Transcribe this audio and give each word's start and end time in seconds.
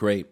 Great. 0.00 0.28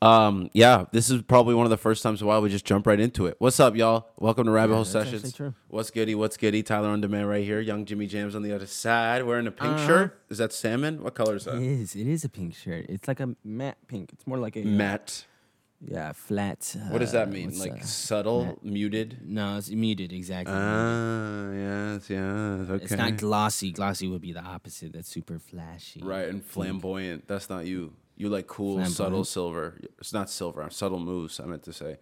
Um, 0.00 0.48
yeah, 0.54 0.86
this 0.90 1.10
is 1.10 1.20
probably 1.20 1.54
one 1.54 1.66
of 1.66 1.70
the 1.70 1.76
first 1.76 2.02
times 2.02 2.22
in 2.22 2.24
a 2.24 2.28
while 2.28 2.40
we 2.40 2.48
just 2.48 2.64
jump 2.64 2.86
right 2.86 2.98
into 2.98 3.26
it. 3.26 3.36
What's 3.40 3.60
up, 3.60 3.76
y'all? 3.76 4.06
Welcome 4.16 4.46
to 4.46 4.50
Rabbit 4.50 4.70
Yeah, 4.70 4.76
Hole 4.76 4.84
Sessions. 4.86 5.38
What's 5.68 5.90
goody? 5.90 6.14
What's 6.14 6.38
goody? 6.38 6.62
Tyler 6.62 6.88
on 6.88 7.02
demand 7.02 7.28
right 7.28 7.44
here. 7.44 7.60
Young 7.60 7.84
Jimmy 7.84 8.06
Jams 8.06 8.34
on 8.34 8.40
the 8.40 8.54
other 8.54 8.64
side, 8.66 9.24
wearing 9.24 9.46
a 9.46 9.50
pink 9.50 9.74
Uh-huh. 9.74 9.86
shirt. 9.86 10.20
Is 10.30 10.38
that 10.38 10.54
salmon? 10.54 11.02
What 11.02 11.14
color 11.14 11.36
is 11.36 11.46
It 11.46 11.50
that? 11.52 11.60
is. 11.62 11.94
It 11.94 12.06
is 12.06 12.24
a 12.24 12.30
pink 12.30 12.54
shirt. 12.54 12.86
It's 12.88 13.06
like 13.06 13.20
a 13.20 13.36
matte 13.44 13.76
pink. 13.86 14.14
It's 14.14 14.26
more 14.26 14.38
like 14.38 14.56
a 14.56 14.62
uh, 14.62 14.64
Matte. 14.64 15.26
Yeah, 15.84 16.12
flat. 16.12 16.74
What 16.88 17.00
does 17.00 17.12
that 17.12 17.28
uh, 17.28 17.30
mean? 17.32 17.58
Like 17.58 17.72
uh, 17.72 17.84
subtle, 17.84 18.46
matte? 18.46 18.64
muted. 18.64 19.18
No, 19.26 19.58
it's 19.58 19.68
muted. 19.70 20.10
Exactly. 20.10 20.54
Ah, 20.56 21.50
yes, 21.52 22.08
yes. 22.08 22.70
Okay. 22.70 22.84
It's 22.84 22.92
not 22.92 23.18
glossy. 23.18 23.72
Glossy 23.72 24.08
would 24.08 24.22
be 24.22 24.32
the 24.32 24.40
opposite. 24.42 24.94
That's 24.94 25.08
super 25.10 25.38
flashy. 25.38 26.00
right 26.02 26.28
and 26.30 26.42
flamboyant. 26.42 27.28
That's 27.28 27.50
not 27.50 27.66
you. 27.66 27.92
You 28.16 28.28
like 28.28 28.46
cool, 28.46 28.84
subtle 28.84 29.24
silver. 29.24 29.78
It's 29.98 30.12
not 30.12 30.30
silver. 30.30 30.62
I'm 30.62 30.70
subtle 30.70 31.00
moves. 31.00 31.40
I 31.40 31.46
meant 31.46 31.62
to 31.64 31.72
say. 31.72 31.96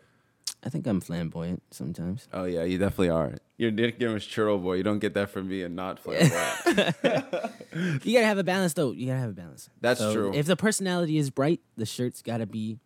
I 0.63 0.69
think 0.69 0.87
I'm 0.87 1.01
flamboyant 1.01 1.63
sometimes. 1.71 2.29
Oh 2.33 2.45
yeah, 2.45 2.65
you 2.65 2.77
definitely 2.77 3.11
are. 3.11 3.35
Your 3.57 3.71
nickname 3.71 4.17
is 4.17 4.25
churro 4.25 4.61
boy. 4.61 4.75
You 4.75 4.83
don't 4.83 4.99
get 4.99 5.15
that 5.15 5.31
from 5.31 5.49
me 5.49 5.63
and 5.63 5.75
not 5.75 5.99
flamboyant. 5.99 6.97
You 8.05 8.15
gotta 8.15 8.27
have 8.27 8.39
a 8.39 8.43
balance, 8.45 8.73
though. 8.73 8.91
You 8.91 9.07
gotta 9.07 9.21
have 9.21 9.31
a 9.31 9.35
balance. 9.35 9.71
That's 9.81 10.01
So 10.01 10.13
true. 10.13 10.35
If 10.35 10.47
the 10.47 10.57
personality 10.57 11.19
is 11.19 11.31
bright, 11.31 11.61
the 11.77 11.87
shirt's 11.87 12.21
gotta 12.21 12.45
be 12.47 12.79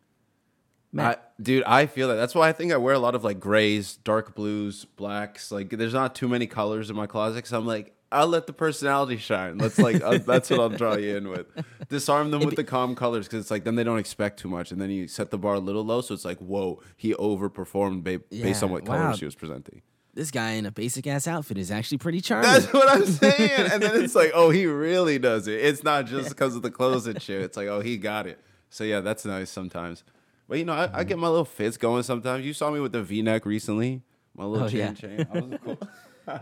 I, 0.97 1.17
dude, 1.43 1.65
I 1.65 1.87
feel 1.87 2.09
that. 2.09 2.15
That's 2.15 2.35
why 2.35 2.49
I 2.49 2.53
think 2.53 2.73
I 2.73 2.77
wear 2.77 2.95
a 2.95 2.99
lot 2.99 3.15
of 3.15 3.25
like 3.25 3.41
grays, 3.41 3.97
dark 3.97 4.35
blues, 4.35 4.85
blacks. 4.85 5.51
Like, 5.51 5.71
there's 5.71 5.95
not 5.95 6.15
too 6.15 6.29
many 6.29 6.47
colors 6.47 6.91
in 6.91 6.97
my 6.97 7.07
closet. 7.07 7.47
So 7.47 7.59
I'm 7.59 7.67
like, 7.67 7.94
I'll 8.15 8.29
let 8.29 8.47
the 8.47 8.53
personality 8.53 9.17
shine. 9.19 9.59
Let's 9.59 9.79
like, 9.79 10.03
uh, 10.03 10.19
that's 10.27 10.49
what 10.51 10.61
I'll 10.61 10.69
draw 10.71 10.95
you 10.97 11.17
in 11.17 11.29
with. 11.29 11.47
Disarm 11.89 12.31
them 12.31 12.41
with 12.45 12.57
the 12.57 12.65
calm 12.65 12.95
colors 12.95 13.27
because 13.27 13.41
it's 13.41 13.51
like 13.51 13.65
then 13.65 13.75
they 13.75 13.85
don't 13.85 13.99
expect 13.99 14.39
too 14.39 14.49
much, 14.49 14.73
and 14.73 14.81
then 14.81 14.91
you 14.91 15.09
set 15.09 15.31
the 15.31 15.39
bar 15.39 15.55
a 15.55 15.59
little 15.61 15.85
low, 15.85 16.01
so 16.01 16.15
it's 16.15 16.25
like, 16.25 16.39
whoa, 16.39 16.81
he 16.97 17.13
overperformed 17.15 18.05
ba- 18.05 18.21
based 18.31 18.63
on 18.63 18.71
what 18.71 18.85
wow. 18.89 18.97
colors 18.97 19.19
he 19.19 19.25
was 19.25 19.35
presenting. 19.35 19.83
this 20.15 20.31
guy 20.31 20.53
in 20.53 20.65
a 20.65 20.71
basic 20.71 21.07
ass 21.09 21.27
outfit 21.27 21.59
is 21.59 21.71
actually 21.73 21.99
pretty 21.99 22.21
charming. 22.21 22.49
That's 22.51 22.73
what 22.73 22.89
I'm 22.89 23.05
saying. 23.05 23.71
And 23.73 23.83
then 23.83 24.01
it's 24.03 24.15
like, 24.15 24.31
oh, 24.35 24.51
he 24.51 24.65
really 24.67 25.19
does 25.19 25.49
it. 25.49 25.61
It's 25.61 25.83
not 25.83 26.07
just 26.07 26.29
because 26.29 26.55
of 26.55 26.63
the 26.63 26.71
clothes 26.71 27.07
and 27.09 27.21
shit. 27.21 27.43
It's 27.43 27.57
like, 27.57 27.67
oh, 27.67 27.81
he 27.81 27.97
got 27.97 28.27
it. 28.29 28.39
So 28.71 28.85
yeah, 28.85 29.01
that's 29.01 29.25
nice 29.25 29.51
sometimes. 29.51 30.05
But 30.49 30.59
you 30.59 30.65
know, 30.65 30.73
I, 30.75 31.01
I 31.01 31.05
get 31.05 31.19
my 31.19 31.27
little 31.29 31.45
fits 31.45 31.77
going 31.77 32.03
sometimes. 32.05 32.45
You 32.47 32.53
saw 32.55 32.71
me 32.71 32.79
with 32.79 32.93
the 32.93 33.03
V-neck 33.03 33.45
recently. 33.45 34.03
My 34.37 34.45
little 34.45 34.67
Oh, 34.67 34.69
chain 34.69 34.79
yeah. 34.79 34.93
chain. 34.93 35.27
I 35.33 35.41
was 35.41 35.59
cool. 35.65 35.79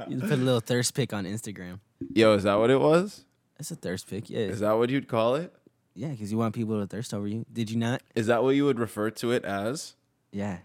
you 0.08 0.18
put 0.20 0.32
a 0.32 0.36
little 0.36 0.60
thirst 0.60 0.94
pic 0.94 1.12
on 1.12 1.24
Instagram. 1.24 1.80
Yo, 2.14 2.34
is 2.34 2.42
that 2.44 2.54
what 2.54 2.70
it 2.70 2.80
was? 2.80 3.24
That's 3.58 3.70
a 3.70 3.76
thirst 3.76 4.08
pic. 4.08 4.28
Yeah. 4.28 4.40
Is 4.40 4.60
that 4.60 4.72
what 4.72 4.90
you'd 4.90 5.08
call 5.08 5.36
it? 5.36 5.52
Yeah, 5.94 6.08
because 6.08 6.32
you 6.32 6.38
want 6.38 6.54
people 6.54 6.80
to 6.80 6.86
thirst 6.86 7.12
over 7.12 7.26
you. 7.26 7.44
Did 7.52 7.70
you 7.70 7.76
not? 7.76 8.02
Is 8.14 8.26
that 8.26 8.42
what 8.42 8.50
you 8.50 8.64
would 8.64 8.78
refer 8.78 9.10
to 9.10 9.32
it 9.32 9.44
as? 9.44 9.94
Yeah. 10.32 10.58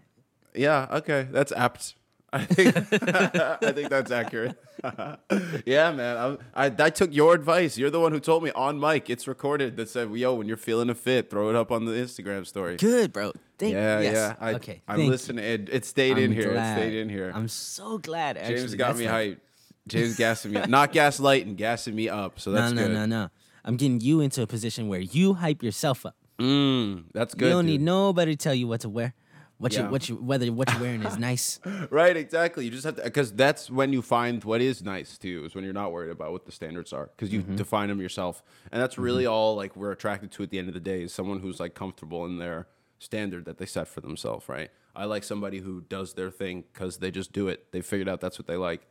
Yeah, 0.56 0.88
okay, 0.92 1.28
that's 1.30 1.52
apt. 1.52 1.96
I 2.34 2.44
think 2.44 2.76
I 2.94 3.72
think 3.72 3.90
that's 3.90 4.12
accurate. 4.12 4.58
yeah, 5.66 5.92
man. 5.92 6.40
I, 6.54 6.66
I 6.66 6.72
I 6.78 6.90
took 6.90 7.14
your 7.14 7.34
advice. 7.34 7.78
You're 7.78 7.90
the 7.90 8.00
one 8.00 8.12
who 8.12 8.20
told 8.20 8.44
me 8.44 8.52
on 8.52 8.80
mic. 8.80 9.09
It's 9.09 9.28
recorded 9.28 9.78
that 9.78 9.90
said, 9.90 10.12
"Yo, 10.12 10.34
when 10.34 10.48
you're 10.48 10.58
feeling 10.58 10.90
a 10.90 10.96
fit, 10.96 11.30
throw 11.30 11.50
it 11.50 11.56
up 11.56 11.72
on 11.72 11.86
the 11.86 11.94
Instagram 11.94 12.46
story." 12.46 12.76
Good, 12.76 13.14
bro. 13.14 13.31
Thank 13.58 13.73
Yeah, 13.73 14.00
yes. 14.02 14.13
yeah. 14.13 14.36
I, 14.39 14.53
okay. 14.55 14.81
I'm 14.88 14.97
thank 14.97 15.09
listening. 15.09 15.44
It, 15.44 15.69
it 15.72 15.86
stayed 15.86 16.17
I'm 16.17 16.23
in 16.25 16.31
here. 16.31 16.52
glad. 16.52 16.77
It 16.77 16.81
stayed 16.81 17.00
in 17.00 17.09
here. 17.09 17.31
I'm 17.33 17.47
so 17.47 17.97
glad. 17.97 18.38
Actually. 18.38 18.55
James 18.58 18.75
got 18.75 18.88
That's 18.88 19.00
me 19.00 19.05
like- 19.08 19.13
hyped. 19.16 19.38
James 19.88 20.17
gassing 20.17 20.52
me, 20.52 20.61
not 20.67 20.91
gaslighting, 20.91 21.55
gassing 21.55 21.95
me 21.95 22.09
up. 22.09 22.39
So 22.41 22.52
that's 22.52 22.73
no, 22.73 22.83
good. 22.83 22.91
no, 22.94 23.05
no. 23.05 23.23
No. 23.23 23.30
I'm 23.63 23.78
getting 23.78 24.02
you 24.02 24.19
into 24.19 24.41
a 24.41 24.47
position 24.47 24.89
where 24.89 25.00
you 25.00 25.33
hype 25.35 25.63
yourself 25.63 26.05
up. 26.05 26.16
Mm, 26.39 27.05
that's 27.13 27.33
good. 27.33 27.45
you 27.45 27.52
don't 27.52 27.66
dude. 27.66 27.80
need 27.80 27.81
nobody 27.85 28.33
to 28.35 28.38
tell 28.38 28.53
you 28.53 28.67
what 28.67 28.81
to 28.81 28.89
wear. 28.89 29.13
What 29.59 29.73
Yeah. 29.73 29.85
you, 29.85 29.89
what 29.89 30.07
you, 30.09 30.16
whether 30.17 30.51
what 30.51 30.69
you're 30.72 30.81
wearing 30.81 31.03
is 31.03 31.17
nice. 31.29 31.59
Right, 31.90 32.16
exactly. 32.17 32.66
You 32.66 32.72
just 32.72 32.84
have 32.84 32.97
to, 32.97 33.03
because 33.03 33.31
that's 33.31 33.72
when 33.72 33.91
you 33.94 34.01
find 34.01 34.44
what 34.44 34.62
is 34.62 34.84
nice 34.84 35.17
to 35.19 35.28
you, 35.29 35.46
is 35.46 35.56
when 35.56 35.63
you're 35.63 35.73
not 35.73 35.91
worried 35.94 36.12
about 36.12 36.31
what 36.34 36.46
the 36.46 36.51
standards 36.51 36.91
are, 36.94 37.09
because 37.16 37.34
you 37.34 37.41
define 37.41 37.88
them 37.90 38.00
yourself. 38.01 38.44
And 38.72 38.79
that's 38.81 38.97
really 39.00 39.25
all 39.25 39.56
like 39.56 39.75
we're 39.78 39.91
attracted 39.91 40.31
to 40.34 40.44
at 40.44 40.51
the 40.51 40.59
end 40.59 40.67
of 40.67 40.73
the 40.75 40.79
day 40.81 41.01
is 41.03 41.13
someone 41.13 41.40
who's 41.40 41.59
like 41.62 41.73
comfortable 41.73 42.25
in 42.25 42.38
their 42.40 42.67
standard 43.00 43.46
that 43.46 43.58
they 43.58 43.66
set 43.66 43.88
for 43.88 44.02
themselves, 44.02 44.47
right? 44.50 44.69
I 44.96 45.06
like 45.06 45.24
somebody 45.24 45.59
who 45.59 45.81
does 45.81 46.13
their 46.13 46.31
thing 46.31 46.63
because 46.74 46.97
they 46.97 47.12
just 47.12 47.31
do 47.31 47.47
it. 47.47 47.72
They 47.72 47.81
figured 47.81 48.09
out 48.09 48.19
that's 48.22 48.40
what 48.40 48.47
they 48.47 48.58
like. 48.58 48.81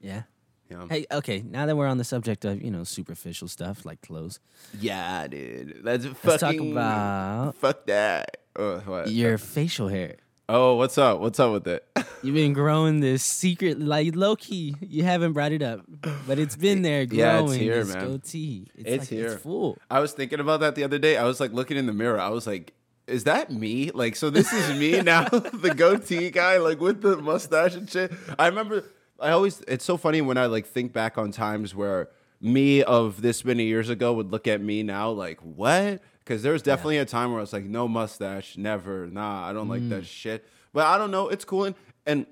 Yeah. 0.00 0.22
Yeah. 0.70 0.86
Hey, 0.88 1.06
okay. 1.10 1.42
Now 1.48 1.64
that 1.66 1.76
we're 1.76 1.86
on 1.86 1.96
the 1.98 2.04
subject 2.04 2.44
of 2.44 2.62
you 2.62 2.70
know 2.70 2.84
superficial 2.84 3.48
stuff 3.48 3.86
like 3.86 4.02
clothes, 4.02 4.38
Yeah, 4.78 5.26
dude. 5.26 5.80
That's 5.82 6.06
let's 6.22 6.40
talk 6.40 6.54
about 6.56 7.54
Fuck 7.56 7.86
that. 7.86 8.36
Uh, 8.54 8.80
what? 8.80 9.10
your 9.10 9.38
facial 9.38 9.88
hair. 9.88 10.16
Oh, 10.50 10.76
what's 10.76 10.96
up? 10.98 11.20
What's 11.20 11.38
up 11.40 11.52
with 11.52 11.66
it? 11.66 11.86
You've 12.22 12.34
been 12.34 12.52
growing 12.54 13.00
this 13.00 13.22
secret, 13.22 13.78
like 13.80 14.14
low 14.16 14.34
key. 14.36 14.74
You 14.80 15.04
haven't 15.04 15.32
brought 15.34 15.52
it 15.52 15.62
up, 15.62 15.80
but 16.26 16.38
it's 16.38 16.56
been 16.56 16.82
there 16.82 17.04
growing. 17.06 17.18
Yeah, 17.18 17.42
it's 17.42 17.54
here, 17.54 17.84
man. 17.84 18.06
goatee. 18.06 18.68
It's, 18.74 18.90
It's 18.90 18.98
like, 19.02 19.08
here. 19.08 19.32
It's 19.32 19.42
full. 19.42 19.78
I 19.90 20.00
was 20.00 20.12
thinking 20.12 20.40
about 20.40 20.60
that 20.60 20.74
the 20.74 20.84
other 20.84 20.98
day. 20.98 21.16
I 21.18 21.24
was 21.24 21.38
like 21.40 21.52
looking 21.52 21.76
in 21.76 21.86
the 21.86 21.92
mirror. 21.92 22.18
I 22.20 22.28
was 22.30 22.46
like, 22.46 22.72
is 23.08 23.24
that 23.24 23.50
me? 23.50 23.90
Like, 23.92 24.16
so 24.16 24.30
this 24.30 24.52
is 24.52 24.78
me 24.78 25.00
now, 25.02 25.24
the 25.28 25.74
goatee 25.74 26.30
guy, 26.30 26.58
like 26.58 26.80
with 26.80 27.02
the 27.02 27.16
mustache 27.16 27.74
and 27.74 27.90
shit. 27.90 28.12
I 28.38 28.46
remember, 28.46 28.84
I 29.18 29.30
always, 29.30 29.62
it's 29.66 29.84
so 29.84 29.96
funny 29.96 30.20
when 30.20 30.36
I 30.36 30.46
like 30.46 30.66
think 30.66 30.92
back 30.92 31.18
on 31.18 31.32
times 31.32 31.74
where 31.74 32.08
me 32.40 32.82
of 32.82 33.20
this 33.22 33.44
many 33.44 33.64
years 33.64 33.88
ago 33.88 34.12
would 34.12 34.30
look 34.30 34.46
at 34.46 34.60
me 34.60 34.82
now 34.82 35.10
like, 35.10 35.40
what? 35.40 36.00
Because 36.20 36.42
there 36.42 36.52
was 36.52 36.62
definitely 36.62 36.98
a 36.98 37.06
time 37.06 37.30
where 37.30 37.38
I 37.38 37.42
was 37.42 37.52
like, 37.52 37.64
no 37.64 37.88
mustache, 37.88 38.56
never. 38.56 39.06
Nah, 39.06 39.48
I 39.48 39.52
don't 39.52 39.68
like 39.68 39.88
that 39.88 40.02
mm. 40.02 40.06
shit. 40.06 40.46
But 40.74 40.86
I 40.86 40.98
don't 40.98 41.10
know. 41.10 41.28
It's 41.28 41.44
cool. 41.44 41.64
And, 41.64 41.74
and 42.04 42.26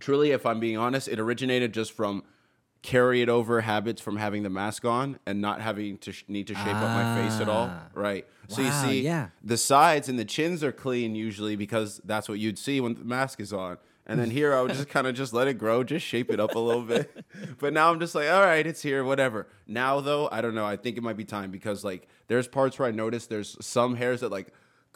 truly, 0.00 0.32
if 0.32 0.44
I'm 0.44 0.60
being 0.60 0.76
honest, 0.76 1.08
it 1.08 1.18
originated 1.18 1.72
just 1.72 1.92
from 1.92 2.22
carry 2.82 3.20
it 3.20 3.28
over 3.28 3.60
habits 3.60 4.00
from 4.00 4.16
having 4.16 4.42
the 4.42 4.50
mask 4.50 4.84
on 4.84 5.18
and 5.26 5.40
not 5.40 5.60
having 5.60 5.98
to 5.98 6.12
sh- 6.12 6.24
need 6.28 6.46
to 6.46 6.54
shape 6.54 6.66
up 6.66 6.82
my 6.82 7.22
face 7.22 7.40
at 7.40 7.48
all. 7.48 7.66
Right. 7.66 7.76
Ah. 7.76 7.88
Right. 7.94 8.26
So 8.48 8.62
you 8.62 8.72
see, 8.72 9.02
yeah. 9.02 9.28
the 9.44 9.56
sides 9.56 10.08
and 10.08 10.18
the 10.18 10.24
chins 10.24 10.64
are 10.64 10.72
clean 10.72 11.14
usually 11.14 11.54
because 11.54 12.00
that's 12.04 12.28
what 12.28 12.40
you'd 12.40 12.58
see 12.58 12.80
when 12.80 12.94
the 12.94 13.04
mask 13.04 13.38
is 13.38 13.52
on. 13.52 13.78
And 14.06 14.18
then 14.18 14.30
here 14.30 14.52
I 14.52 14.60
would 14.60 14.72
just 14.72 14.88
kind 14.88 15.06
of 15.06 15.14
just 15.14 15.32
let 15.32 15.46
it 15.46 15.54
grow, 15.54 15.84
just 15.84 16.04
shape 16.04 16.32
it 16.32 16.40
up 16.40 16.56
a 16.56 16.58
little 16.58 16.82
bit. 16.82 17.24
But 17.60 17.72
now 17.72 17.92
I'm 17.92 18.00
just 18.00 18.14
like, 18.14 18.28
all 18.28 18.40
right, 18.44 18.66
it's 18.66 18.82
here, 18.82 19.04
whatever. 19.04 19.46
Now 19.68 20.00
though, 20.00 20.28
I 20.32 20.40
don't 20.40 20.54
know. 20.54 20.64
I 20.66 20.76
think 20.76 20.96
it 20.96 21.02
might 21.02 21.16
be 21.16 21.24
time 21.24 21.50
because 21.52 21.84
like 21.84 22.08
there's 22.26 22.48
parts 22.48 22.78
where 22.78 22.88
I 22.88 22.90
notice 22.90 23.26
there's 23.26 23.56
some 23.64 23.94
hairs 23.94 24.20
that 24.22 24.32
like 24.32 24.48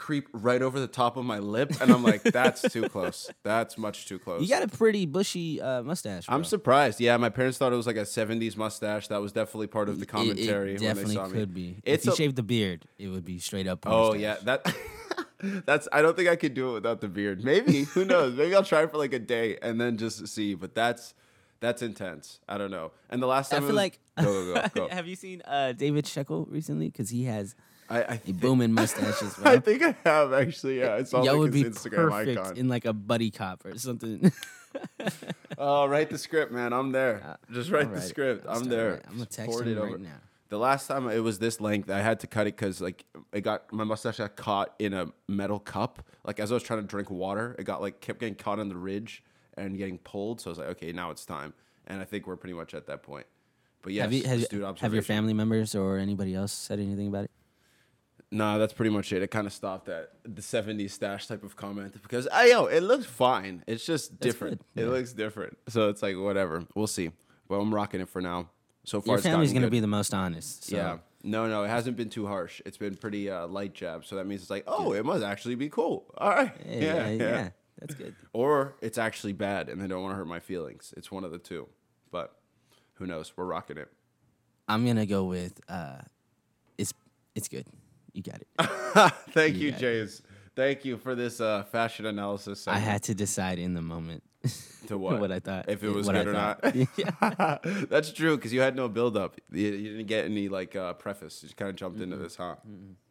creep 0.04 0.28
right 0.34 0.60
over 0.60 0.78
the 0.78 0.86
top 0.86 1.16
of 1.16 1.24
my 1.24 1.38
lip, 1.38 1.72
and 1.80 1.90
I'm 1.90 2.02
like, 2.02 2.22
that's 2.24 2.60
too 2.70 2.88
close. 2.94 3.30
That's 3.42 3.78
much 3.78 4.06
too 4.06 4.18
close. 4.18 4.42
You 4.42 4.48
got 4.48 4.62
a 4.62 4.68
pretty 4.68 5.06
bushy 5.06 5.62
uh, 5.62 5.82
mustache. 5.82 6.26
I'm 6.28 6.44
surprised. 6.44 7.00
Yeah, 7.00 7.16
my 7.16 7.30
parents 7.30 7.56
thought 7.56 7.72
it 7.72 7.76
was 7.76 7.86
like 7.86 7.96
a 7.96 8.00
'70s 8.02 8.54
mustache. 8.56 9.08
That 9.08 9.22
was 9.22 9.32
definitely 9.32 9.68
part 9.68 9.88
of 9.88 9.98
the 9.98 10.04
It- 10.04 10.08
commentary 10.08 10.74
It, 10.74 10.80
when 10.80 10.82
they 10.82 10.86
definitely 10.88 11.14
saw 11.14 11.26
me. 11.28 11.32
could 11.32 11.54
be. 11.54 11.76
It's 11.84 12.02
if 12.04 12.06
you 12.06 12.12
a- 12.12 12.16
shaved 12.16 12.36
the 12.36 12.42
beard, 12.42 12.84
it 12.98 13.08
would 13.08 13.24
be 13.24 13.38
straight 13.38 13.66
up. 13.66 13.86
Oh 13.86 14.08
mustache. 14.12 14.20
yeah, 14.20 14.36
that. 14.44 14.74
That's. 15.66 15.88
I 15.92 16.02
don't 16.02 16.16
think 16.16 16.28
I 16.28 16.36
could 16.36 16.54
do 16.54 16.70
it 16.70 16.72
without 16.74 17.00
the 17.00 17.08
beard. 17.08 17.42
Maybe. 17.44 17.84
Who 17.84 18.04
knows? 18.12 18.34
Maybe 18.34 18.54
I'll 18.54 18.62
try 18.64 18.86
for 18.86 18.98
like 18.98 19.12
a 19.12 19.18
day 19.18 19.58
and 19.62 19.80
then 19.80 19.96
just 19.96 20.26
see. 20.28 20.54
But 20.54 20.74
that's 20.74 21.14
that's 21.60 21.82
intense. 21.82 22.40
I 22.48 22.58
don't 22.58 22.70
know. 22.70 22.92
And 23.10 23.22
the 23.22 23.26
last 23.26 23.50
time 23.50 23.58
I 23.64 23.66
feel 23.66 23.70
it 23.70 23.72
was, 23.72 23.76
like. 23.76 23.98
go 24.22 24.54
go 24.54 24.54
go. 24.54 24.86
go. 24.86 24.94
Have 24.94 25.06
you 25.06 25.16
seen 25.16 25.42
uh, 25.46 25.72
David 25.72 26.06
Shekel 26.06 26.46
recently? 26.50 26.88
Because 26.88 27.10
he 27.10 27.24
has 27.24 27.54
I, 27.94 28.02
I, 28.14 28.16
think, 28.16 28.40
booming 28.40 28.72
mustache 28.74 29.22
as 29.22 29.38
I 29.44 29.58
think 29.58 29.82
I 29.82 29.94
have 30.04 30.32
actually. 30.32 30.80
Yeah, 30.80 30.94
I 30.94 31.02
saw 31.04 31.22
Y'all 31.22 31.34
like 31.34 31.40
would 31.40 31.54
his 31.54 31.62
be 31.62 31.70
Instagram 31.70 32.10
perfect 32.10 32.38
icon. 32.40 32.56
in 32.56 32.68
like 32.68 32.84
a 32.84 32.92
buddy 32.92 33.30
cop 33.30 33.64
or 33.64 33.78
something. 33.78 34.32
oh, 35.58 35.86
write 35.86 36.10
the 36.10 36.18
script, 36.18 36.52
man. 36.52 36.72
I'm 36.72 36.90
there. 36.90 37.22
Uh, 37.24 37.52
just 37.52 37.70
write 37.70 37.92
the 37.92 38.00
script. 38.00 38.46
I'll 38.48 38.58
I'm 38.58 38.64
there. 38.64 38.90
writing. 38.92 39.06
I'm 39.08 39.14
gonna 39.14 39.26
text 39.26 39.50
forward 39.50 39.68
him 39.68 39.78
it 39.78 39.80
right 39.80 40.00
now. 40.00 40.20
The 40.48 40.58
last 40.58 40.86
time 40.86 41.08
it 41.08 41.20
was 41.20 41.38
this 41.38 41.60
length, 41.60 41.90
I 41.90 42.00
had 42.00 42.20
to 42.20 42.26
cut 42.26 42.46
it 42.46 42.56
because 42.56 42.80
like 42.80 43.04
it 43.32 43.42
got 43.42 43.72
my 43.72 43.84
mustache 43.84 44.18
got 44.18 44.36
caught 44.36 44.74
in 44.78 44.92
a 44.92 45.06
metal 45.28 45.60
cup. 45.60 46.02
Like 46.24 46.40
as 46.40 46.50
I 46.50 46.54
was 46.54 46.62
trying 46.62 46.80
to 46.80 46.86
drink 46.86 47.10
water, 47.10 47.54
it 47.58 47.64
got 47.64 47.80
like 47.80 48.00
kept 48.00 48.18
getting 48.18 48.34
caught 48.34 48.58
on 48.58 48.68
the 48.68 48.76
ridge 48.76 49.22
and 49.56 49.78
getting 49.78 49.98
pulled. 49.98 50.40
So 50.40 50.50
I 50.50 50.52
was 50.52 50.58
like, 50.58 50.68
okay, 50.68 50.92
now 50.92 51.10
it's 51.10 51.24
time. 51.24 51.54
And 51.86 52.00
I 52.00 52.04
think 52.04 52.26
we're 52.26 52.36
pretty 52.36 52.54
much 52.54 52.74
at 52.74 52.86
that 52.86 53.02
point. 53.02 53.26
But 53.82 53.92
yes, 53.92 54.04
have 54.04 54.12
you 54.12 54.62
have, 54.62 54.78
have 54.78 54.94
your 54.94 55.02
family 55.02 55.34
members 55.34 55.74
or 55.74 55.98
anybody 55.98 56.34
else 56.34 56.52
said 56.52 56.80
anything 56.80 57.08
about 57.08 57.24
it? 57.24 57.30
Nah, 58.34 58.58
that's 58.58 58.72
pretty 58.72 58.90
much 58.90 59.12
it. 59.12 59.22
It 59.22 59.30
kind 59.30 59.46
of 59.46 59.52
stopped 59.52 59.88
at 59.88 60.10
the 60.24 60.42
'70s 60.42 60.90
stash 60.90 61.28
type 61.28 61.44
of 61.44 61.54
comment 61.54 61.94
because 62.02 62.26
I 62.26 62.46
yo, 62.46 62.66
it 62.66 62.80
looks 62.80 63.06
fine. 63.06 63.62
It's 63.68 63.86
just 63.86 64.18
different. 64.18 64.60
It 64.74 64.82
yeah. 64.82 64.88
looks 64.88 65.12
different. 65.12 65.56
So 65.68 65.88
it's 65.88 66.02
like 66.02 66.16
whatever. 66.16 66.64
We'll 66.74 66.88
see. 66.88 67.12
But 67.48 67.60
I'm 67.60 67.72
rocking 67.72 68.00
it 68.00 68.08
for 68.08 68.20
now. 68.20 68.50
So 68.82 69.00
far, 69.00 69.14
Your 69.14 69.22
family's 69.22 69.52
gonna 69.52 69.66
good. 69.66 69.72
be 69.72 69.80
the 69.80 69.86
most 69.86 70.12
honest. 70.12 70.64
So. 70.64 70.76
Yeah. 70.76 70.98
No, 71.22 71.46
no, 71.46 71.62
it 71.62 71.68
hasn't 71.68 71.96
been 71.96 72.10
too 72.10 72.26
harsh. 72.26 72.60
It's 72.66 72.76
been 72.76 72.96
pretty 72.96 73.30
uh, 73.30 73.46
light 73.46 73.72
jab. 73.72 74.04
So 74.04 74.16
that 74.16 74.26
means 74.26 74.42
it's 74.42 74.50
like, 74.50 74.64
oh, 74.66 74.92
it 74.92 75.06
must 75.06 75.24
actually 75.24 75.54
be 75.54 75.70
cool. 75.70 76.04
All 76.18 76.28
right. 76.28 76.52
Yeah, 76.66 76.80
yeah, 76.80 77.08
yeah, 77.08 77.16
yeah. 77.16 77.48
That's 77.78 77.94
good. 77.94 78.14
Or 78.34 78.74
it's 78.82 78.98
actually 78.98 79.32
bad 79.32 79.68
and 79.68 79.80
they 79.80 79.86
don't 79.86 80.02
want 80.02 80.12
to 80.12 80.16
hurt 80.16 80.26
my 80.26 80.40
feelings. 80.40 80.92
It's 80.96 81.10
one 81.10 81.24
of 81.24 81.30
the 81.30 81.38
two. 81.38 81.68
But 82.10 82.36
who 82.94 83.06
knows? 83.06 83.32
We're 83.36 83.46
rocking 83.46 83.78
it. 83.78 83.88
I'm 84.68 84.84
gonna 84.84 85.06
go 85.06 85.24
with 85.24 85.60
uh, 85.68 86.02
it's 86.76 86.92
it's 87.34 87.48
good. 87.48 87.66
You 88.14 88.22
got 88.22 88.40
it. 88.40 88.48
Thank 89.30 89.56
you, 89.56 89.70
Yeah. 89.70 89.78
James. 89.78 90.22
Thank 90.56 90.84
you 90.84 90.96
for 90.98 91.16
this 91.16 91.40
uh, 91.40 91.64
fashion 91.64 92.06
analysis. 92.06 92.68
I 92.68 92.78
had 92.78 93.02
to 93.04 93.14
decide 93.14 93.58
in 93.58 93.74
the 93.74 93.82
moment 93.82 94.22
to 94.86 94.96
what? 94.96 95.18
what 95.18 95.32
I 95.32 95.40
thought. 95.40 95.68
if 95.68 95.82
it 95.82 95.88
was 95.90 96.06
what 96.06 96.14
I 96.14 96.22
good 96.22 96.28
or 96.28 96.32
not. 96.32 96.62
thought. 96.62 96.74
yeah. 96.96 97.84
That's 97.90 98.12
true 98.12 98.36
because 98.36 98.52
you 98.52 98.60
had 98.60 98.76
no 98.76 98.88
build 98.88 99.16
up. 99.16 99.40
You, 99.50 99.66
you 99.72 99.90
didn't 99.90 100.06
get 100.06 100.24
any 100.26 100.48
like 100.48 100.76
uh, 100.76 100.92
preface. 100.94 101.42
You 101.42 101.48
just 101.48 101.56
kind 101.56 101.68
of 101.70 101.74
jumped 101.76 102.00
into 102.00 102.16
this, 102.16 102.36
huh? 102.36 102.54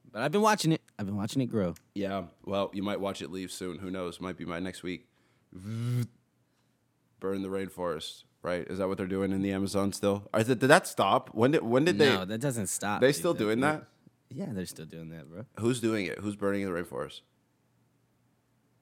But 0.09 0.21
I've 0.21 0.31
been 0.31 0.41
watching 0.41 0.71
it. 0.71 0.81
I've 0.97 1.05
been 1.05 1.17
watching 1.17 1.41
it 1.41 1.47
grow. 1.47 1.75
Yeah. 1.95 2.23
Well, 2.45 2.71
you 2.73 2.81
might 2.81 3.01
watch 3.01 3.21
it 3.21 3.29
leave 3.29 3.51
soon. 3.51 3.79
Who 3.79 3.91
knows? 3.91 4.21
Might 4.21 4.37
be 4.37 4.45
my 4.45 4.59
next 4.59 4.81
week. 4.81 5.07
Burn 5.53 7.41
the 7.41 7.49
rainforest. 7.49 8.23
Right? 8.41 8.65
Is 8.67 8.77
that 8.79 8.87
what 8.87 8.97
they're 8.97 9.07
doing 9.07 9.31
in 9.31 9.41
the 9.41 9.51
Amazon 9.53 9.91
still? 9.93 10.29
Or 10.33 10.39
is 10.41 10.49
it, 10.49 10.59
did 10.59 10.67
that 10.67 10.85
stop? 10.87 11.29
When 11.33 11.51
did 11.51 11.63
when 11.63 11.85
did 11.85 11.97
no, 11.97 12.05
they? 12.05 12.11
No, 12.11 12.25
that 12.25 12.39
doesn't 12.41 12.67
stop. 12.67 12.99
They 13.01 13.07
dude. 13.07 13.15
still 13.15 13.33
doing 13.33 13.61
that? 13.61 13.85
Yeah, 14.33 14.47
they're 14.51 14.65
still 14.65 14.85
doing 14.85 15.09
that, 15.09 15.29
bro. 15.29 15.45
Who's 15.59 15.79
doing 15.81 16.05
it? 16.05 16.19
Who's 16.19 16.35
burning 16.35 16.65
the 16.65 16.71
rainforest? 16.71 17.21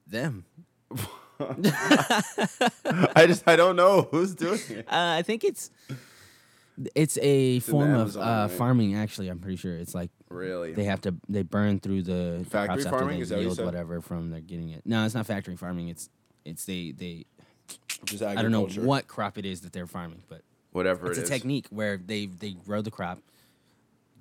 Them. 0.06 0.44
I 1.40 3.24
just 3.26 3.46
I 3.48 3.56
don't 3.56 3.76
know 3.76 4.08
who's 4.10 4.34
doing 4.34 4.60
it. 4.68 4.86
Uh, 4.88 5.16
I 5.18 5.22
think 5.22 5.42
it's 5.44 5.70
it's 6.94 7.18
a 7.20 7.54
in 7.56 7.60
form 7.60 7.94
of 7.94 8.00
Amazon, 8.00 8.22
uh, 8.22 8.42
right? 8.48 8.50
farming. 8.50 8.94
Actually, 8.96 9.28
I'm 9.28 9.38
pretty 9.40 9.56
sure 9.56 9.76
it's 9.76 9.94
like 9.94 10.10
Really? 10.28 10.72
they 10.72 10.84
have 10.84 11.00
to 11.02 11.14
they 11.28 11.42
burn 11.42 11.80
through 11.80 12.02
the 12.02 12.46
Factory 12.48 12.82
crops 12.82 12.86
after 12.86 12.98
farming? 12.98 13.16
they 13.18 13.22
Is 13.22 13.28
that 13.30 13.36
what 13.36 13.42
yield 13.44 13.64
whatever 13.64 14.00
from 14.00 14.30
they're 14.30 14.40
getting 14.40 14.70
it. 14.70 14.82
No, 14.84 15.04
it's 15.04 15.14
not 15.14 15.26
factory 15.26 15.56
farming. 15.56 15.88
It's 15.88 16.08
it's 16.44 16.64
they 16.64 16.92
they 16.96 17.24
I 18.24 18.40
don't 18.42 18.52
know 18.52 18.66
what 18.66 19.08
crop 19.08 19.38
it 19.38 19.44
is 19.46 19.62
that 19.62 19.72
they're 19.72 19.86
farming, 19.86 20.22
but 20.28 20.42
Whatever 20.72 21.08
it's 21.08 21.18
it 21.18 21.22
a 21.22 21.24
is. 21.24 21.30
technique 21.30 21.66
where 21.70 21.96
they 21.98 22.26
they 22.26 22.52
grow 22.52 22.80
the 22.82 22.90
crop, 22.90 23.18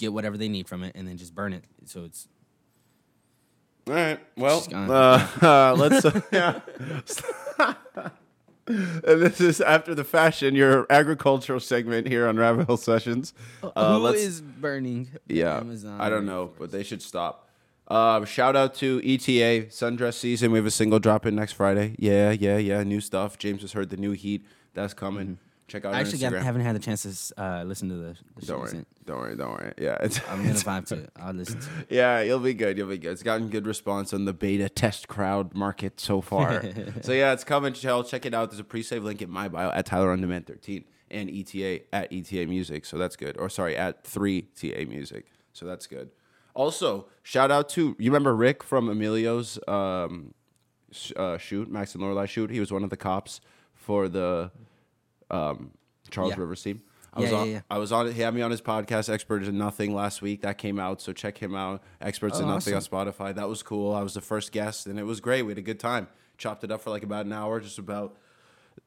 get 0.01 0.13
whatever 0.13 0.37
they 0.37 0.49
need 0.49 0.67
from 0.67 0.83
it, 0.83 0.95
and 0.95 1.07
then 1.07 1.17
just 1.17 1.33
burn 1.33 1.53
it. 1.53 1.63
So 1.85 2.03
it's 2.03 2.27
All 3.87 3.93
right. 3.93 4.19
Well, 4.35 4.61
She's 4.61 4.73
uh, 4.73 5.27
uh, 5.41 5.75
let's. 5.77 6.05
Uh, 6.05 6.21
yeah. 6.31 7.73
and 8.67 9.21
this 9.21 9.39
is 9.39 9.61
after 9.61 9.95
the 9.95 10.03
fashion, 10.03 10.55
your 10.55 10.85
agricultural 10.89 11.59
segment 11.59 12.07
here 12.07 12.27
on 12.27 12.37
Rabbit 12.37 12.67
Hole 12.67 12.77
Sessions. 12.77 13.33
Uh, 13.63 13.99
who 13.99 14.41
burning? 14.59 15.09
Yeah, 15.27 15.57
Amazon 15.57 16.01
I 16.01 16.09
don't 16.09 16.25
know, 16.25 16.51
but 16.57 16.71
they 16.71 16.83
should 16.83 17.01
stop. 17.01 17.47
Uh, 17.87 18.23
shout 18.23 18.55
out 18.55 18.73
to 18.75 19.01
ETA 19.03 19.67
Sundress 19.67 20.13
season. 20.13 20.51
We 20.51 20.59
have 20.59 20.65
a 20.65 20.71
single 20.71 20.99
drop 20.99 21.25
in 21.25 21.35
next 21.35 21.53
Friday. 21.53 21.95
Yeah, 21.99 22.31
yeah, 22.31 22.57
yeah. 22.57 22.83
New 22.83 23.01
stuff. 23.01 23.37
James 23.37 23.61
has 23.61 23.73
heard 23.73 23.89
the 23.89 23.97
new 23.97 24.11
heat 24.11 24.45
that's 24.73 24.93
coming. 24.93 25.39
Check 25.71 25.85
out. 25.85 25.93
I 25.93 26.01
actually 26.01 26.17
got, 26.17 26.33
haven't 26.33 26.63
had 26.63 26.75
the 26.75 26.79
chance 26.79 27.03
to 27.03 27.41
uh, 27.41 27.63
listen 27.63 27.87
to 27.87 27.95
the, 27.95 28.17
the 28.35 28.45
don't 28.45 28.59
worry, 28.59 28.85
don't 29.05 29.17
worry, 29.19 29.35
don't 29.37 29.51
worry. 29.51 29.73
Yeah, 29.77 29.97
I'm 30.29 30.43
gonna 30.43 30.53
vibe 30.55 30.85
to 30.87 30.95
it. 30.95 31.09
I'll 31.15 31.33
listen 31.33 31.61
to 31.61 31.69
it. 31.79 31.87
Yeah, 31.89 32.19
you'll 32.19 32.39
be 32.39 32.53
good. 32.53 32.77
You'll 32.77 32.89
be 32.89 32.97
good. 32.97 33.13
It's 33.13 33.23
gotten 33.23 33.47
good 33.47 33.65
response 33.65 34.13
on 34.13 34.25
the 34.25 34.33
beta 34.33 34.67
test 34.67 35.07
crowd 35.07 35.53
market 35.53 36.01
so 36.01 36.19
far. 36.19 36.61
so 37.01 37.13
yeah, 37.13 37.31
it's 37.31 37.45
coming. 37.45 37.73
Shell, 37.73 38.03
check 38.03 38.25
it 38.25 38.33
out. 38.33 38.51
There's 38.51 38.59
a 38.59 38.65
pre-save 38.65 39.05
link 39.05 39.21
in 39.21 39.29
my 39.29 39.47
bio 39.47 39.69
at 39.69 39.85
Tyler 39.85 40.11
on 40.11 40.19
Demand 40.19 40.45
13 40.45 40.83
and 41.09 41.29
ETA 41.29 41.95
at 41.95 42.11
ETA 42.11 42.47
Music. 42.47 42.85
So 42.85 42.97
that's 42.97 43.15
good. 43.15 43.37
Or 43.37 43.47
sorry, 43.47 43.77
at 43.77 44.03
three 44.03 44.41
TA 44.41 44.83
Music. 44.89 45.27
So 45.53 45.65
that's 45.65 45.87
good. 45.87 46.09
Also, 46.53 47.05
shout 47.23 47.49
out 47.49 47.69
to 47.69 47.95
you 47.97 48.11
remember 48.11 48.35
Rick 48.35 48.61
from 48.61 48.89
Emilio's 48.89 49.57
um, 49.69 50.33
uh, 51.15 51.37
shoot, 51.37 51.71
Max 51.71 51.95
and 51.95 52.03
Lorelai 52.03 52.27
shoot. 52.27 52.49
He 52.49 52.59
was 52.59 52.73
one 52.73 52.83
of 52.83 52.89
the 52.89 52.97
cops 52.97 53.39
for 53.73 54.09
the 54.09 54.51
um, 55.31 55.71
Charles 56.09 56.31
Yeah. 56.31 56.39
Rivers 56.41 56.61
team. 56.61 56.81
I 57.13 57.19
was 57.19 57.29
Yeah, 57.31 57.35
yeah, 57.35 57.41
on. 57.41 57.49
yeah. 57.51 57.61
I 57.69 57.77
was 57.77 57.91
on. 57.91 58.11
He 58.11 58.21
had 58.21 58.33
me 58.33 58.41
on 58.41 58.51
his 58.51 58.61
podcast, 58.61 59.09
Experts 59.11 59.47
in 59.47 59.57
Nothing, 59.57 59.93
last 59.93 60.21
week. 60.21 60.41
That 60.43 60.57
came 60.57 60.79
out, 60.79 61.01
so 61.01 61.11
check 61.11 61.37
him 61.39 61.55
out. 61.55 61.83
Experts 61.99 62.39
in 62.39 62.45
Oh, 62.45 62.53
Nothing 62.53 62.73
on 62.75 62.81
Spotify. 62.81 63.35
That 63.35 63.49
was 63.49 63.63
cool. 63.63 63.93
I 63.93 64.01
was 64.01 64.13
the 64.13 64.21
first 64.21 64.51
guest, 64.53 64.87
and 64.87 64.97
it 64.97 65.03
was 65.03 65.19
great. 65.19 65.41
We 65.41 65.51
had 65.51 65.57
a 65.57 65.61
good 65.61 65.79
time. 65.79 66.07
Chopped 66.37 66.63
it 66.63 66.71
up 66.71 66.81
for 66.81 66.89
like 66.89 67.03
about 67.03 67.25
an 67.25 67.33
hour, 67.33 67.59
just 67.59 67.77
about 67.79 68.15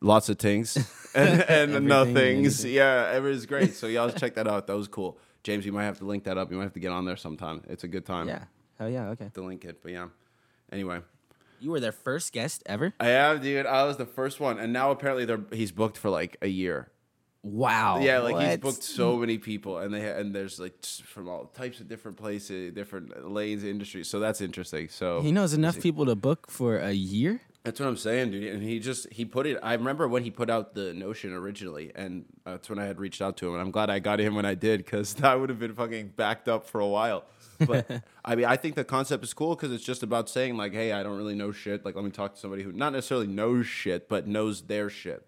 lots 0.00 0.28
of 0.30 0.38
things 0.38 0.76
and, 1.14 1.42
and 1.74 1.86
nothings. 1.86 2.64
Yeah, 2.64 3.14
it 3.14 3.20
was 3.20 3.44
great. 3.46 3.74
So 3.74 3.86
y'all 3.86 4.10
check 4.10 4.34
that 4.36 4.48
out. 4.48 4.66
That 4.68 4.76
was 4.76 4.88
cool. 4.88 5.18
James, 5.42 5.66
you 5.66 5.72
might 5.72 5.84
have 5.84 5.98
to 5.98 6.04
link 6.06 6.24
that 6.24 6.38
up. 6.38 6.50
You 6.50 6.56
might 6.56 6.64
have 6.64 6.72
to 6.72 6.80
get 6.80 6.92
on 6.92 7.04
there 7.04 7.16
sometime. 7.18 7.62
It's 7.68 7.84
a 7.84 7.88
good 7.88 8.06
time 8.06 8.28
Yeah. 8.28 8.44
Oh 8.80 8.86
yeah. 8.86 9.10
Okay. 9.10 9.28
to 9.34 9.42
link 9.42 9.64
it. 9.66 9.82
But 9.82 9.92
yeah. 9.92 10.08
Anyway, 10.72 11.00
You 11.60 11.70
were 11.70 11.80
their 11.80 11.92
first 11.92 12.32
guest 12.32 12.62
ever. 12.66 12.94
I 13.00 13.10
am, 13.10 13.40
dude. 13.40 13.66
I 13.66 13.84
was 13.84 13.96
the 13.96 14.06
first 14.06 14.40
one, 14.40 14.58
and 14.58 14.72
now 14.72 14.90
apparently 14.90 15.24
they're 15.24 15.44
he's 15.52 15.72
booked 15.72 15.96
for 15.98 16.10
like 16.10 16.36
a 16.42 16.48
year. 16.48 16.90
Wow. 17.42 18.00
Yeah, 18.00 18.20
like 18.20 18.48
he's 18.48 18.56
booked 18.56 18.82
so 18.82 19.18
many 19.18 19.36
people, 19.36 19.78
and 19.78 19.92
they 19.92 20.08
and 20.08 20.34
there's 20.34 20.58
like 20.58 20.82
from 20.84 21.28
all 21.28 21.44
types 21.46 21.78
of 21.78 21.88
different 21.88 22.16
places, 22.16 22.72
different 22.72 23.30
lanes, 23.30 23.64
industries. 23.64 24.08
So 24.08 24.18
that's 24.18 24.40
interesting. 24.40 24.88
So 24.88 25.20
He 25.20 25.30
knows 25.30 25.52
enough 25.52 25.78
people 25.78 26.06
to 26.06 26.14
book 26.14 26.50
for 26.50 26.78
a 26.78 26.92
year. 26.92 27.42
That's 27.64 27.80
what 27.80 27.88
I'm 27.88 27.96
saying, 27.96 28.30
dude. 28.30 28.52
And 28.52 28.62
he 28.62 28.78
just 28.78 29.10
he 29.12 29.24
put 29.24 29.46
it. 29.46 29.58
I 29.62 29.72
remember 29.72 30.06
when 30.06 30.22
he 30.22 30.30
put 30.30 30.50
out 30.50 30.74
the 30.74 30.92
notion 30.92 31.32
originally, 31.32 31.90
and 31.94 32.24
that's 32.44 32.68
when 32.68 32.78
I 32.78 32.84
had 32.84 32.98
reached 33.00 33.22
out 33.22 33.36
to 33.38 33.46
him, 33.48 33.54
and 33.54 33.62
I'm 33.62 33.70
glad 33.70 33.88
I 33.90 33.98
got 33.98 34.20
him 34.20 34.34
when 34.34 34.44
I 34.44 34.54
did 34.54 34.84
because 34.84 35.20
I 35.22 35.34
would 35.36 35.48
have 35.48 35.58
been 35.58 35.74
fucking 35.74 36.08
backed 36.16 36.46
up 36.48 36.66
for 36.66 36.80
a 36.80 36.86
while. 36.86 37.24
But 37.66 37.90
I 38.24 38.34
mean, 38.34 38.44
I 38.44 38.56
think 38.56 38.74
the 38.74 38.84
concept 38.84 39.24
is 39.24 39.32
cool 39.32 39.56
because 39.56 39.72
it's 39.72 39.84
just 39.84 40.02
about 40.02 40.28
saying 40.28 40.56
like, 40.56 40.72
hey, 40.74 40.92
I 40.92 41.02
don't 41.02 41.16
really 41.16 41.34
know 41.34 41.52
shit. 41.52 41.84
Like, 41.84 41.94
let 41.94 42.04
me 42.04 42.10
talk 42.10 42.34
to 42.34 42.40
somebody 42.40 42.62
who 42.62 42.72
not 42.72 42.92
necessarily 42.92 43.26
knows 43.28 43.66
shit, 43.66 44.08
but 44.08 44.26
knows 44.26 44.62
their 44.62 44.90
shit. 44.90 45.24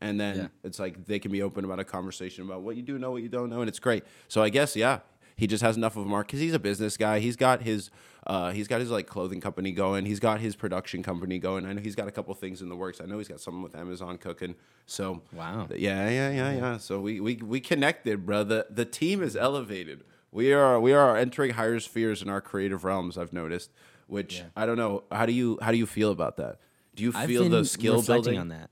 And 0.00 0.18
then 0.18 0.36
Yeah. 0.36 0.46
it's 0.62 0.78
like 0.78 1.04
they 1.06 1.18
can 1.18 1.30
be 1.32 1.42
open 1.42 1.64
about 1.64 1.78
a 1.80 1.84
conversation 1.84 2.44
about 2.44 2.62
what 2.62 2.76
you 2.76 2.82
do 2.82 2.98
know, 2.98 3.10
what 3.10 3.22
you 3.22 3.28
don't 3.28 3.50
know, 3.50 3.60
and 3.60 3.68
it's 3.68 3.80
great. 3.80 4.04
So 4.28 4.42
I 4.42 4.48
guess 4.48 4.76
yeah, 4.76 5.00
he 5.40 5.46
just 5.46 5.62
has 5.62 5.76
enough 5.76 5.96
of 5.96 6.04
a 6.04 6.08
mark 6.08 6.26
because 6.28 6.38
he's 6.40 6.54
a 6.54 6.58
business 6.58 6.96
guy. 6.96 7.18
He's 7.18 7.34
got 7.36 7.62
his 7.62 7.90
uh, 8.26 8.50
he's 8.52 8.68
got 8.68 8.80
his 8.80 8.90
like 8.90 9.06
clothing 9.06 9.40
company 9.40 9.72
going. 9.72 10.04
He's 10.04 10.20
got 10.20 10.38
his 10.40 10.54
production 10.54 11.02
company 11.02 11.38
going. 11.38 11.64
I 11.66 11.72
know 11.72 11.80
he's 11.80 11.96
got 11.96 12.06
a 12.06 12.10
couple 12.10 12.32
things 12.34 12.60
in 12.62 12.68
the 12.68 12.76
works. 12.76 13.00
I 13.00 13.06
know 13.06 13.18
he's 13.18 13.28
got 13.28 13.40
something 13.40 13.62
with 13.62 13.74
Amazon 13.74 14.18
cooking. 14.18 14.54
So 14.86 15.22
Wow. 15.32 15.66
yeah, 15.74 16.08
yeah, 16.10 16.30
yeah, 16.30 16.52
yeah. 16.52 16.76
So 16.76 17.00
we 17.00 17.18
we 17.20 17.36
we 17.36 17.58
connected, 17.60 18.26
bro. 18.26 18.44
The 18.44 18.66
the 18.70 18.84
team 18.84 19.22
is 19.22 19.34
elevated. 19.34 20.04
We 20.30 20.52
are 20.52 20.78
we 20.78 20.92
are 20.92 21.16
entering 21.16 21.52
higher 21.54 21.80
spheres 21.80 22.22
in 22.22 22.28
our 22.28 22.40
creative 22.40 22.84
realms. 22.84 23.16
I've 23.18 23.32
noticed, 23.32 23.70
which 24.06 24.38
Yeah. 24.38 24.44
I 24.54 24.66
don't 24.66 24.76
know. 24.76 25.04
How 25.10 25.26
do 25.26 25.32
you 25.32 25.58
how 25.62 25.72
do 25.72 25.78
you 25.78 25.86
feel 25.86 26.12
about 26.12 26.36
that? 26.36 26.58
Do 26.94 27.02
you 27.02 27.12
feel 27.12 27.48
the 27.48 27.64
skill 27.64 28.02
building? 28.02 28.38
on 28.38 28.48
that. 28.48 28.70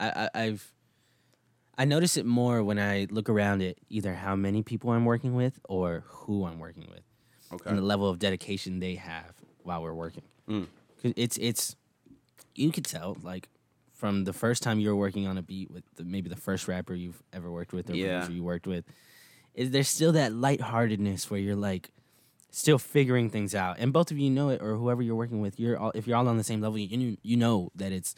I, 0.00 0.08
I, 0.34 0.42
I've 0.44 0.72
I 1.80 1.84
notice 1.84 2.16
it 2.16 2.26
more 2.26 2.62
when 2.64 2.78
I 2.78 3.06
look 3.10 3.28
around 3.28 3.62
at 3.62 3.76
either 3.88 4.14
how 4.14 4.34
many 4.36 4.62
people 4.62 4.90
I'm 4.90 5.04
working 5.04 5.34
with 5.34 5.60
or 5.68 6.02
who 6.08 6.44
I'm 6.44 6.58
working 6.58 6.86
with, 6.90 7.04
Okay. 7.52 7.70
and 7.70 7.78
the 7.78 7.82
level 7.82 8.08
of 8.10 8.18
dedication 8.18 8.80
they 8.80 8.96
have 8.96 9.32
while 9.62 9.80
we're 9.82 9.94
working. 9.94 10.24
Mm. 10.48 10.66
'Cause 11.00 11.12
It's 11.16 11.36
it's 11.38 11.76
you 12.56 12.72
could 12.72 12.84
tell 12.84 13.16
like 13.22 13.48
from 13.94 14.24
the 14.24 14.32
first 14.32 14.62
time 14.62 14.80
you 14.80 14.88
were 14.88 14.96
working 14.96 15.26
on 15.26 15.38
a 15.38 15.42
beat 15.42 15.70
with 15.70 15.84
the, 15.96 16.04
maybe 16.04 16.28
the 16.28 16.36
first 16.36 16.66
rapper 16.68 16.94
you've 16.94 17.22
ever 17.32 17.50
worked 17.50 17.72
with 17.72 17.88
or 17.90 17.94
Yeah. 17.96 18.28
you 18.28 18.42
worked 18.42 18.66
with, 18.66 18.84
is 19.54 19.70
there's 19.70 19.88
still 19.88 20.12
that 20.12 20.32
lightheartedness 20.32 21.30
where 21.30 21.40
you're 21.40 21.56
like 21.56 21.90
still 22.50 22.78
figuring 22.78 23.30
things 23.30 23.54
out, 23.54 23.76
and 23.78 23.92
both 23.92 24.10
of 24.10 24.18
you 24.18 24.30
know 24.30 24.48
it, 24.48 24.60
or 24.60 24.74
whoever 24.76 25.02
you're 25.02 25.14
working 25.16 25.40
with, 25.40 25.60
you're 25.60 25.78
all 25.78 25.92
if 25.94 26.06
you're 26.08 26.16
all 26.16 26.26
on 26.28 26.36
the 26.38 26.44
same 26.44 26.60
level, 26.60 26.78
you 26.78 27.16
you 27.22 27.36
know 27.36 27.70
that 27.76 27.92
it's 27.92 28.14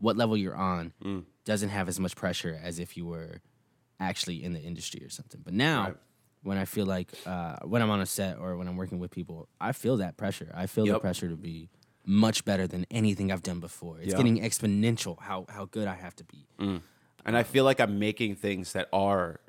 what 0.00 0.16
level 0.16 0.36
you're 0.36 0.56
on 0.56 0.92
Mm. 1.02 1.24
Doesn't 1.44 1.68
have 1.70 1.88
as 1.88 1.98
much 2.00 2.16
pressure 2.16 2.58
as 2.62 2.78
if 2.78 2.96
you 2.96 3.06
were 3.06 3.40
actually 4.00 4.42
in 4.42 4.52
the 4.52 4.60
industry 4.60 5.04
or 5.04 5.10
something. 5.10 5.40
But 5.44 5.54
now, 5.54 5.84
Right. 5.84 5.96
when 6.42 6.58
I 6.58 6.64
feel 6.64 6.86
like 6.86 7.12
uh, 7.26 7.56
when 7.64 7.82
I'm 7.82 7.90
on 7.90 8.00
a 8.00 8.06
set 8.06 8.38
or 8.38 8.56
when 8.56 8.66
I'm 8.68 8.76
working 8.76 8.98
with 8.98 9.10
people, 9.10 9.48
I 9.60 9.72
feel 9.72 9.96
that 9.98 10.16
pressure. 10.16 10.50
I 10.54 10.66
feel 10.66 10.86
the 10.86 10.98
pressure 11.00 11.28
to 11.28 11.36
be 11.36 11.68
much 12.06 12.44
better 12.44 12.66
than 12.66 12.84
anything 12.90 13.32
I've 13.32 13.42
done 13.42 13.60
before. 13.60 13.98
It's 13.98 14.12
Yeah. 14.12 14.16
getting 14.18 14.40
exponential 14.40 15.18
how 15.20 15.46
how 15.48 15.66
good 15.66 15.88
I 15.88 15.94
have 15.94 16.14
to 16.16 16.24
be. 16.24 16.46
and 17.26 17.38
I 17.38 17.42
feel 17.42 17.64
like 17.64 17.80
I'm 17.80 17.98
making 17.98 18.36
things 18.36 18.72
that 18.74 18.88
are 18.92 19.40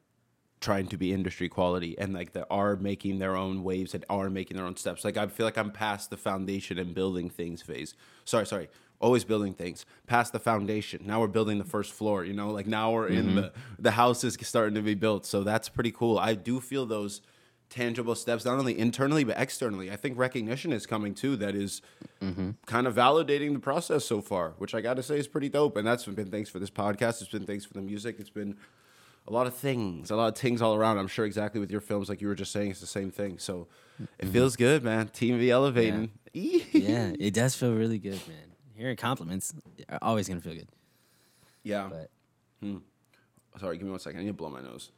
trying 0.61 0.87
to 0.87 0.97
be 0.97 1.11
industry 1.11 1.49
quality 1.49 1.97
and 1.99 2.13
like 2.13 2.31
that 2.31 2.47
are 2.49 2.77
making 2.77 3.19
their 3.19 3.35
own 3.35 3.61
waves 3.63 3.93
and 3.93 4.05
are 4.09 4.29
making 4.29 4.55
their 4.55 4.65
own 4.65 4.77
steps. 4.77 5.03
Like 5.03 5.17
I 5.17 5.27
feel 5.27 5.45
like 5.45 5.57
I'm 5.57 5.69
past 5.71 6.09
the 6.09 6.17
foundation 6.17 6.79
and 6.79 6.95
building 6.95 7.29
things 7.29 7.61
phase. 7.61 7.93
Sorry, 8.23 8.45
sorry. 8.45 8.69
Always 8.99 9.23
building 9.23 9.53
things. 9.53 9.85
Past 10.07 10.33
the 10.33 10.39
foundation. 10.39 11.01
Now 11.05 11.19
we're 11.19 11.27
building 11.27 11.57
the 11.57 11.65
first 11.65 11.91
floor, 11.91 12.23
you 12.23 12.33
know? 12.33 12.51
Like 12.51 12.67
now 12.67 12.91
we're 12.91 13.07
in 13.07 13.25
mm-hmm. 13.27 13.35
the 13.35 13.53
the 13.79 13.91
house 13.91 14.23
is 14.23 14.37
starting 14.41 14.75
to 14.75 14.81
be 14.81 14.95
built. 14.95 15.25
So 15.25 15.43
that's 15.43 15.69
pretty 15.69 15.91
cool. 15.91 16.17
I 16.17 16.33
do 16.33 16.59
feel 16.59 16.85
those 16.85 17.21
tangible 17.69 18.15
steps 18.15 18.45
not 18.45 18.57
only 18.57 18.77
internally 18.77 19.23
but 19.23 19.37
externally. 19.37 19.91
I 19.91 19.95
think 19.95 20.17
recognition 20.17 20.71
is 20.71 20.85
coming 20.85 21.13
too 21.13 21.35
that 21.37 21.55
is 21.55 21.81
mm-hmm. 22.21 22.51
kind 22.65 22.87
of 22.87 22.95
validating 22.95 23.53
the 23.53 23.59
process 23.59 24.05
so 24.05 24.21
far, 24.21 24.53
which 24.57 24.73
I 24.73 24.81
got 24.81 24.95
to 24.95 25.03
say 25.03 25.17
is 25.17 25.27
pretty 25.27 25.49
dope. 25.49 25.75
And 25.77 25.85
that's 25.85 26.05
been 26.05 26.31
thanks 26.31 26.49
for 26.49 26.59
this 26.59 26.69
podcast. 26.69 27.21
It's 27.21 27.29
been 27.29 27.45
thanks 27.45 27.65
for 27.65 27.73
the 27.73 27.81
music. 27.81 28.17
It's 28.19 28.29
been 28.29 28.55
a 29.27 29.33
lot 29.33 29.47
of 29.47 29.55
things, 29.55 30.11
a 30.11 30.15
lot 30.15 30.27
of 30.27 30.37
things 30.37 30.61
all 30.61 30.75
around. 30.75 30.97
I'm 30.97 31.07
sure 31.07 31.25
exactly 31.25 31.59
with 31.59 31.71
your 31.71 31.81
films, 31.81 32.09
like 32.09 32.21
you 32.21 32.27
were 32.27 32.35
just 32.35 32.51
saying, 32.51 32.71
it's 32.71 32.79
the 32.79 32.85
same 32.85 33.11
thing. 33.11 33.39
So 33.39 33.67
it 33.99 34.25
mm-hmm. 34.25 34.33
feels 34.33 34.55
good, 34.55 34.83
man. 34.83 35.07
Team 35.07 35.39
V 35.39 35.49
elevating. 35.49 36.11
yeah, 36.33 37.13
it 37.19 37.33
does 37.33 37.55
feel 37.55 37.73
really 37.73 37.97
good, 37.97 38.21
man 38.27 38.44
hearing 38.75 38.95
compliments, 38.95 39.53
are 39.89 39.99
always 40.01 40.27
gonna 40.27 40.41
feel 40.41 40.53
good. 40.53 40.67
Yeah. 41.63 41.89
But 41.89 42.09
hmm. 42.61 42.77
sorry, 43.59 43.77
give 43.77 43.85
me 43.85 43.91
one 43.91 43.99
second. 43.99 44.19
I 44.19 44.23
need 44.23 44.29
to 44.29 44.33
blow 44.33 44.49
my 44.49 44.61
nose. 44.61 44.91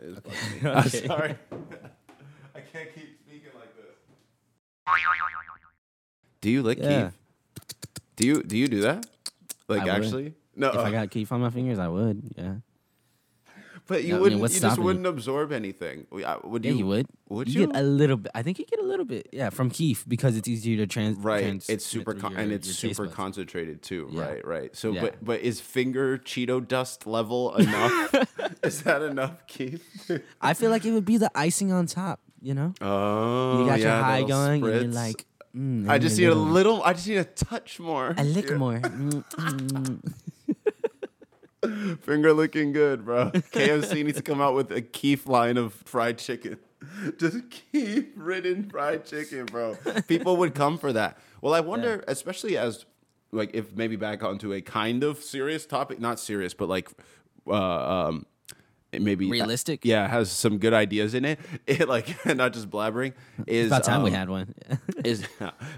Okay. 0.00 0.10
okay. 0.64 0.70
I'm 0.70 0.88
sorry. 0.88 1.36
I 2.54 2.60
can't 2.60 2.94
keep 2.94 3.18
speaking 3.20 3.50
like 3.54 3.74
this. 3.76 3.96
Do 6.40 6.50
you 6.50 6.62
lick 6.62 6.78
yeah. 6.78 7.10
kief? 7.10 7.12
Do 8.16 8.26
you 8.26 8.42
do 8.42 8.56
you 8.56 8.68
do 8.68 8.80
that? 8.82 9.06
Like 9.68 9.82
I 9.82 9.88
actually? 9.88 10.24
Would. 10.24 10.34
No. 10.54 10.68
If 10.70 10.76
I 10.76 10.90
got 10.90 11.10
kief 11.10 11.32
on 11.32 11.40
my 11.40 11.50
fingers, 11.50 11.78
I 11.78 11.88
would. 11.88 12.34
Yeah 12.36 12.54
but 13.86 14.04
you 14.04 14.10
I 14.10 14.12
mean, 14.12 14.22
wouldn't. 14.40 14.54
you 14.54 14.60
just 14.60 14.78
wouldn't 14.78 15.06
absorb 15.06 15.52
anything. 15.52 16.06
Uh, 16.12 16.36
Would 16.44 16.64
Yeah, 16.64 16.72
you? 16.72 16.78
you 16.78 16.86
would. 16.86 17.06
Would 17.28 17.48
you 17.48 17.62
you? 17.62 17.66
get 17.68 17.76
a 17.76 17.82
little 17.82 18.16
bit? 18.16 18.32
I 18.34 18.42
think 18.42 18.58
you 18.58 18.64
get 18.66 18.78
a 18.80 18.84
little 18.84 19.04
bit. 19.04 19.28
Yeah, 19.32 19.50
from 19.50 19.70
kief 19.70 20.04
because 20.08 20.36
it's 20.36 20.48
easier 20.48 20.76
to 20.78 20.86
trans. 20.86 21.16
Right. 21.18 21.40
transmit 21.42 21.70
It's 21.74 21.84
super 21.86 22.14
con- 22.14 22.32
your- 22.32 22.40
and 22.40 22.52
it's 22.52 22.68
super 22.70 23.06
concentrated 23.08 23.82
too. 23.82 24.08
Yeah. 24.12 24.22
Right. 24.22 24.46
Right. 24.46 24.76
So, 24.76 24.92
Yeah. 24.92 25.00
but 25.02 25.24
but 25.24 25.40
is 25.40 25.60
finger 25.60 26.18
Cheeto 26.18 26.66
dust 26.66 27.06
level 27.06 27.54
enough? 27.56 28.14
is 28.62 28.82
that 28.82 29.02
enough, 29.02 29.46
kief? 29.46 29.80
I 30.40 30.54
feel 30.54 30.70
like 30.70 30.84
it 30.84 30.92
would 30.92 31.04
be 31.04 31.16
the 31.16 31.30
icing 31.34 31.72
on 31.72 31.86
top. 31.86 32.20
You 32.40 32.54
know, 32.54 32.74
Oh, 32.80 33.60
you 33.60 33.66
got 33.66 33.78
your 33.80 33.90
high 33.90 34.24
going, 34.24 34.64
and 34.64 34.82
you're 34.82 34.92
like, 34.92 35.26
mm, 35.56 35.88
I 35.88 35.98
just 35.98 36.18
need 36.18 36.24
a 36.26 36.34
little- 36.34 36.44
little. 36.52 36.82
I 36.82 36.92
just 36.92 37.06
need 37.06 37.18
a 37.18 37.24
touch 37.24 37.78
more. 37.78 38.14
a 38.18 38.24
lick 38.24 38.50
Yeah. 38.50 38.56
more. 38.56 38.80
Mm, 38.80 39.24
mm. 39.30 40.12
Finger 42.00 42.32
looking 42.32 42.72
good, 42.72 43.04
bro. 43.04 43.30
KFC 43.30 44.04
needs 44.04 44.16
to 44.16 44.22
come 44.22 44.40
out 44.40 44.54
with 44.54 44.72
a 44.72 44.82
kief 44.82 45.26
line 45.26 45.56
of 45.56 45.72
fried 45.72 46.18
chicken. 46.18 46.58
Just 47.18 47.38
kief 47.50 48.06
ridden 48.16 48.68
fried 48.68 49.04
chicken, 49.04 49.46
bro. 49.46 49.76
People 50.08 50.36
would 50.38 50.54
come 50.54 50.78
for 50.78 50.92
that. 50.92 51.18
Well, 51.40 51.54
I 51.54 51.60
wonder, 51.60 52.04
especially 52.08 52.56
as 52.56 52.84
like 53.30 53.50
if 53.54 53.74
maybe 53.74 53.96
back 53.96 54.22
onto 54.22 54.52
a 54.52 54.60
kind 54.60 55.04
of 55.04 55.22
serious 55.22 55.64
topic, 55.64 56.00
not 56.00 56.18
serious, 56.18 56.54
but 56.54 56.68
like 56.68 56.90
uh, 57.46 57.52
um, 58.08 58.26
maybe 59.00 59.30
Realistic? 59.30 59.84
Yeah, 59.84 60.06
has 60.08 60.30
some 60.30 60.58
good 60.58 60.74
ideas 60.74 61.14
in 61.14 61.24
it. 61.24 61.38
It 61.66 61.88
like 61.88 62.26
not 62.36 62.52
just 62.52 62.68
blabbering. 62.68 63.14
Is 63.46 63.68
About 63.68 63.84
time 63.84 64.02
we 64.02 64.10
um, 64.10 64.16
had 64.16 64.28
one. 64.28 64.54
is 65.04 65.26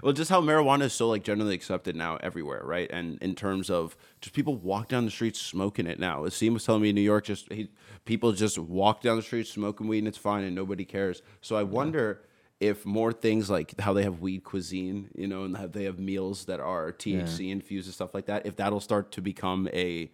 well 0.02 0.12
just 0.12 0.30
how 0.30 0.40
marijuana 0.40 0.82
is 0.82 0.92
so 0.92 1.08
like 1.08 1.22
generally 1.22 1.54
accepted 1.54 1.96
now 1.96 2.16
everywhere 2.16 2.62
right 2.64 2.90
and 2.92 3.18
in 3.22 3.34
terms 3.34 3.70
of 3.70 3.96
just 4.20 4.34
people 4.34 4.56
walk 4.56 4.88
down 4.88 5.04
the 5.04 5.10
streets 5.10 5.40
smoking 5.40 5.86
it 5.86 5.98
now 5.98 6.20
Asim 6.24 6.52
was 6.52 6.64
telling 6.64 6.82
me 6.82 6.90
in 6.90 6.94
new 6.94 7.00
york 7.00 7.24
just 7.24 7.50
he, 7.52 7.68
people 8.04 8.32
just 8.32 8.58
walk 8.58 9.00
down 9.00 9.16
the 9.16 9.22
street 9.22 9.46
smoking 9.46 9.88
weed 9.88 9.98
and 9.98 10.08
it's 10.08 10.18
fine 10.18 10.44
and 10.44 10.54
nobody 10.54 10.84
cares 10.84 11.22
so 11.40 11.56
i 11.56 11.62
wonder 11.62 12.22
if 12.60 12.84
more 12.84 13.12
things 13.12 13.50
like 13.50 13.78
how 13.80 13.92
they 13.92 14.02
have 14.02 14.20
weed 14.20 14.44
cuisine 14.44 15.08
you 15.14 15.26
know 15.26 15.44
and 15.44 15.56
how 15.56 15.66
they 15.66 15.84
have 15.84 15.98
meals 15.98 16.44
that 16.46 16.60
are 16.60 16.92
thc 16.92 17.50
infused 17.50 17.86
and 17.86 17.94
stuff 17.94 18.14
like 18.14 18.26
that 18.26 18.46
if 18.46 18.56
that'll 18.56 18.80
start 18.80 19.10
to 19.12 19.20
become 19.20 19.68
a 19.72 20.10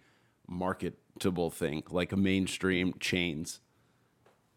marketable 0.51 1.49
thing 1.49 1.81
like 1.89 2.11
a 2.11 2.17
mainstream 2.17 2.93
chains 2.99 3.61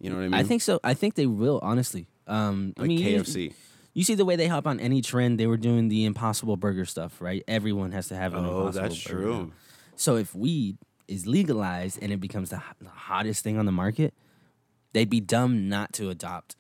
you 0.01 0.11
know 0.11 0.17
what 0.17 0.23
i 0.23 0.29
mean 0.29 0.35
I 0.35 0.43
think 0.43 0.61
so. 0.61 0.81
I 0.83 0.93
think 0.95 1.15
they 1.15 1.27
will. 1.27 1.61
Honestly, 1.63 2.09
um, 2.27 2.75
I 2.79 2.83
mean, 2.83 2.99
you- 2.99 3.21
kfc 3.23 3.55
You 3.95 4.03
see 4.03 4.17
the 4.17 4.25
way 4.25 4.35
they 4.35 4.49
hop 4.49 4.67
on 4.67 4.81
any 4.81 5.01
trend. 5.03 5.39
They 5.39 5.47
were 5.47 5.57
doing 5.57 5.87
the 5.89 6.05
Impossible 6.05 6.57
Burger 6.57 6.85
stuff, 6.85 7.21
right? 7.21 7.45
Everyone 7.47 7.93
has 7.93 8.09
to 8.09 8.17
have 8.17 8.35
an 8.35 8.45
oh 8.45 8.67
Impossible 8.67 8.83
that's 8.89 9.05
Burger. 9.05 9.19
true 9.23 9.53
So 9.95 10.17
if 10.17 10.35
weed 10.35 10.79
is 11.07 11.29
legalized 11.29 12.03
and 12.03 12.13
it 12.13 12.21
becomes 12.21 12.51
the, 12.51 12.61
the 12.81 12.89
hottest 12.89 13.45
thing 13.45 13.57
on 13.57 13.67
the 13.67 13.73
market, 13.73 14.13
they'd 14.95 15.09
be 15.09 15.21
dumb 15.21 15.69
not 15.69 15.93
to 15.93 16.11
adopt 16.11 16.57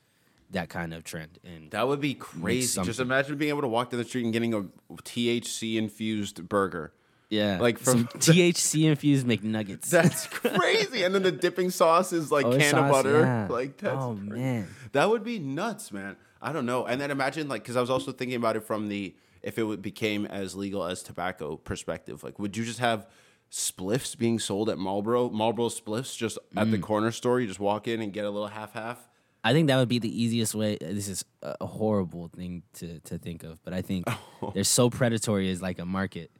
that 0.52 0.68
kind 0.68 0.94
of 0.94 1.02
trend. 1.02 1.40
And 1.44 1.72
That 1.72 1.88
would 1.88 2.00
be 2.00 2.14
crazy. 2.14 2.80
Just 2.84 3.00
imagine 3.00 3.36
being 3.36 3.48
able 3.48 3.62
to 3.62 3.68
walk 3.68 3.90
down 3.90 3.98
the 3.98 4.04
street 4.06 4.22
and 4.24 4.32
getting 4.32 4.54
a 4.54 4.62
THC 5.02 5.74
infused 5.76 6.48
burger. 6.48 6.92
Yeah, 7.34 7.58
like 7.60 7.78
from- 7.78 8.04
THC 8.26 8.84
infused 8.84 9.26
McNuggets. 9.26 9.88
That's 9.90 10.26
crazy. 10.42 11.02
and 11.04 11.14
then 11.14 11.22
the 11.22 11.32
dipping 11.32 11.70
sauce 11.70 12.12
is 12.12 12.30
like 12.32 12.46
Oh, 12.46 12.56
can 12.56 12.74
of 12.76 12.90
butter. 12.90 13.20
yeah. 13.20 13.46
Like 13.58 13.76
that's 13.78 13.96
oh 14.04 14.14
crazy. 14.14 14.42
man, 14.42 14.68
That 14.92 15.10
would 15.10 15.24
be 15.24 15.38
nuts, 15.38 15.92
man. 15.92 16.16
I 16.40 16.52
don't 16.52 16.66
know. 16.66 16.84
And 16.86 17.00
then 17.00 17.10
imagine 17.10 17.48
like 17.48 17.62
because 17.62 17.76
I 17.76 17.80
was 17.80 17.90
also 17.90 18.12
thinking 18.12 18.36
about 18.36 18.56
it 18.56 18.64
from 18.64 18.88
the 18.88 19.14
if 19.42 19.58
it 19.58 19.82
became 19.82 20.24
as 20.26 20.54
legal 20.54 20.84
as 20.84 21.02
tobacco 21.02 21.56
perspective. 21.56 22.22
Like, 22.24 22.38
would 22.38 22.56
you 22.56 22.64
just 22.64 22.78
have 22.80 23.06
spliffs 23.50 24.16
being 24.16 24.38
sold 24.38 24.68
at 24.70 24.78
Marlboro? 24.78 25.30
Marlboro 25.30 25.68
spliffs 25.68 26.16
just 26.16 26.38
at 26.56 26.66
Mm. 26.66 26.70
the 26.72 26.78
corner 26.78 27.10
store. 27.10 27.40
You 27.40 27.46
just 27.46 27.60
walk 27.60 27.86
in 27.88 28.00
and 28.00 28.12
get 28.12 28.24
a 28.24 28.30
little 28.30 28.48
half 28.48 28.72
half. 28.72 28.98
I 29.46 29.52
think 29.52 29.68
that 29.68 29.76
would 29.76 29.88
be 29.90 29.98
the 29.98 30.22
easiest 30.22 30.54
way. 30.54 30.78
This 30.80 31.08
is 31.08 31.24
a 31.42 31.54
a 31.60 31.66
horrible 31.66 32.28
thing 32.28 32.62
to 32.74 33.00
to 33.00 33.18
think 33.18 33.42
of, 33.44 33.62
but 33.64 33.72
I 33.74 33.82
think 33.82 34.04
Oh. 34.42 34.50
they're 34.54 34.64
so 34.64 34.88
predatory 34.90 35.50
as 35.50 35.60
like 35.62 35.78
a 35.78 35.84
market 35.86 36.30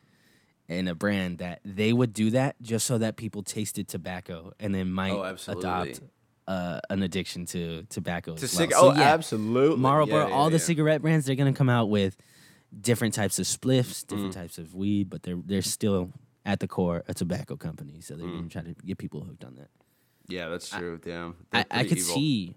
and 0.69 0.89
a 0.89 0.95
brand 0.95 1.39
that 1.39 1.61
they 1.65 1.93
would 1.93 2.13
do 2.13 2.31
that 2.31 2.57
just 2.63 2.87
so 2.87 2.99
that 2.99 3.17
people 3.17 3.43
tasted 3.43 3.87
tobacco 3.89 4.53
and 4.59 4.75
then 4.75 4.91
might 4.91 5.13
Oh, 5.13 5.37
adopt 5.49 6.01
uh, 6.47 6.81
an 6.91 7.03
addiction 7.03 7.47
to 7.47 7.85
tobacco. 7.91 8.35
To 8.37 8.49
cig- 8.49 8.71
well. 8.73 8.87
oh, 8.91 9.01
absolutely. 9.01 9.77
Marlboro, 9.79 10.17
Yeah, 10.25 10.29
yeah, 10.29 10.35
all 10.35 10.51
the 10.51 10.59
cigarette 10.59 11.03
brands, 11.03 11.27
they're 11.27 11.37
gonna 11.37 11.53
come 11.53 11.69
out 11.71 11.89
with 11.91 12.17
different 12.81 13.15
types 13.15 13.39
of 13.39 13.47
spliffs, 13.47 14.07
different 14.07 14.33
Mm. 14.33 14.41
types 14.41 14.59
of 14.59 14.75
weed, 14.75 15.09
but 15.11 15.23
they're 15.23 15.41
they're 15.45 15.63
still 15.63 16.11
at 16.47 16.61
the 16.61 16.69
core 16.69 17.03
a 17.09 17.15
tobacco 17.15 17.57
company, 17.57 18.01
so 18.01 18.15
Mm. 18.15 18.19
they're 18.19 18.29
gonna 18.29 18.49
try 18.49 18.63
to 18.63 18.75
get 18.85 18.99
people 18.99 19.21
hooked 19.23 19.45
on 19.45 19.55
that. 19.57 19.71
Yeah, 20.29 20.49
that's 20.49 20.69
true. 20.71 20.99
Damn. 21.03 21.37
I, 21.53 21.65
I 21.71 21.85
could 21.85 21.99
evil. 21.99 22.15
see 22.15 22.57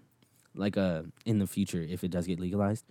like 0.54 0.76
uh 0.76 1.02
in 1.24 1.38
the 1.38 1.46
future 1.46 1.80
if 1.82 2.02
it 2.04 2.10
does 2.10 2.26
get 2.26 2.40
legalized, 2.40 2.84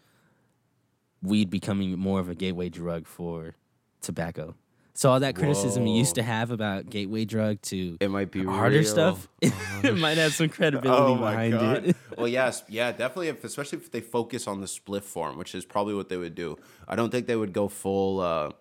weed 1.22 1.50
becoming 1.50 1.98
more 2.00 2.20
of 2.20 2.30
a 2.30 2.36
gateway 2.36 2.70
drug 2.70 3.08
for 3.08 3.56
tobacco. 4.02 4.56
So 4.98 5.12
all 5.12 5.20
that 5.20 5.36
criticism 5.36 5.86
you 5.86 5.96
used 5.96 6.16
to 6.16 6.24
have 6.24 6.50
about 6.50 6.90
gateway 6.90 7.24
drug 7.24 7.62
to 7.64 7.98
It 8.00 8.10
might 8.10 8.32
be 8.32 8.44
harder 8.44 8.80
real. 8.80 8.84
stuff, 8.84 9.28
it 9.44 9.96
might 9.96 10.18
have 10.18 10.34
some 10.34 10.50
credibility 10.50 10.90
Oh 10.90 11.16
behind 11.18 11.54
god. 11.54 11.86
it. 11.86 11.96
well, 12.18 12.28
yes, 12.28 12.64
yeah, 12.68 12.92
definitely. 12.92 13.28
If, 13.28 13.44
especially 13.44 13.78
if 13.78 13.92
they 13.92 14.02
focus 14.02 14.48
on 14.48 14.60
the 14.60 14.66
spliff 14.66 15.04
form, 15.04 15.38
which 15.38 15.54
is 15.54 15.66
probably 15.66 15.94
what 15.94 16.10
they 16.10 16.18
would 16.18 16.34
do. 16.34 16.58
I 16.88 16.96
don't 16.96 17.12
think 17.12 17.28
they 17.28 17.36
would 17.36 17.54
go 17.54 17.68
full 17.68 18.22
uh, 18.22 18.54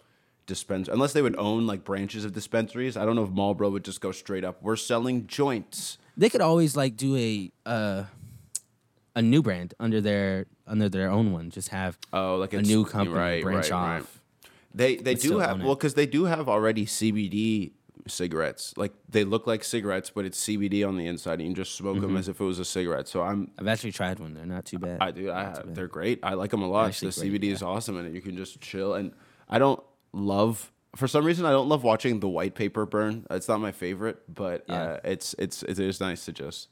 unless 0.47 1.15
they 1.15 1.23
would 1.23 1.37
own 1.39 1.67
like 1.67 1.85
branches 1.85 2.27
of 2.27 2.35
dispensaries. 2.35 2.99
I 2.99 3.07
don't 3.07 3.17
know 3.17 3.25
if 3.25 3.31
Marlboro 3.31 3.71
would 3.71 3.85
just 3.85 4.03
go 4.03 4.13
straight 4.13 4.45
up. 4.45 4.63
We're 4.63 4.77
selling 4.77 5.27
joints. 5.27 5.97
They 6.19 6.29
could 6.29 6.43
always 6.43 6.77
like 6.77 6.99
do 6.99 7.17
a 7.17 7.51
uh 7.65 8.05
a 9.15 9.23
new 9.23 9.41
brand 9.41 9.73
under 9.81 10.03
their 10.03 10.45
under 10.67 10.91
their 10.91 11.09
own 11.11 11.33
one. 11.33 11.49
Just 11.51 11.71
have 11.71 11.97
Oh, 12.13 12.37
like 12.37 12.53
a 12.53 12.61
new 12.61 12.85
company 12.85 13.17
right, 13.17 13.43
branch 13.43 13.71
right, 13.71 13.73
off. 13.73 14.01
right. 14.01 14.07
They 14.77 14.97
they 14.97 15.15
do 15.15 15.39
have 15.39 15.63
well 15.63 15.75
because 15.75 15.95
they 15.95 16.07
do 16.07 16.25
have 16.27 16.49
already 16.49 16.87
CBD 16.87 17.73
cigarettes. 18.07 18.75
Like 18.77 18.93
they 19.09 19.25
look 19.25 19.47
like 19.47 19.65
cigarettes, 19.65 20.11
but 20.15 20.25
it's 20.25 20.39
CBD 20.47 20.87
on 20.87 20.97
the 20.97 21.07
inside, 21.07 21.41
and 21.41 21.49
you 21.49 21.55
just 21.55 21.75
smoke 21.75 21.97
Mm-hmm. 21.97 22.07
them 22.07 22.17
as 22.17 22.29
if 22.29 22.41
it 22.41 22.45
was 22.45 22.59
a 22.59 22.65
cigarette. 22.65 23.09
So 23.09 23.23
I'm 23.23 23.51
I've 23.59 23.67
actually 23.69 23.93
tried 23.93 24.19
one. 24.21 24.35
They're 24.35 24.47
not 24.47 24.65
too 24.67 24.79
bad. 24.79 24.99
I 25.01 25.11
do. 25.11 25.33
I 25.33 25.45
have. 25.45 25.75
They're 25.75 25.89
great. 25.89 26.21
I 26.23 26.35
like 26.35 26.51
them 26.51 26.63
a 26.63 26.69
lot. 26.69 26.93
The 26.93 27.07
great, 27.11 27.15
CBD 27.41 27.45
is 27.51 27.63
awesome, 27.63 27.97
and 27.97 28.15
you 28.15 28.21
can 28.21 28.37
just 28.37 28.61
chill. 28.61 28.95
And 28.95 29.13
I 29.49 29.59
don't 29.59 29.83
love. 30.13 30.73
For 30.95 31.09
some 31.09 31.25
reason, 31.25 31.45
I 31.45 31.51
don't 31.51 31.69
love 31.69 31.83
watching 31.85 32.21
the 32.21 32.29
white 32.29 32.55
paper 32.55 32.87
burn. 32.87 33.27
It's 33.31 33.49
not 33.49 33.61
my 33.61 33.73
favorite, 33.73 34.23
but 34.33 34.65
Yeah. 34.69 34.83
uh, 34.83 35.01
it's 35.05 35.35
it's 35.39 35.63
it 35.63 35.79
is 35.79 36.01
nice 36.01 36.25
to 36.27 36.33
just 36.33 36.69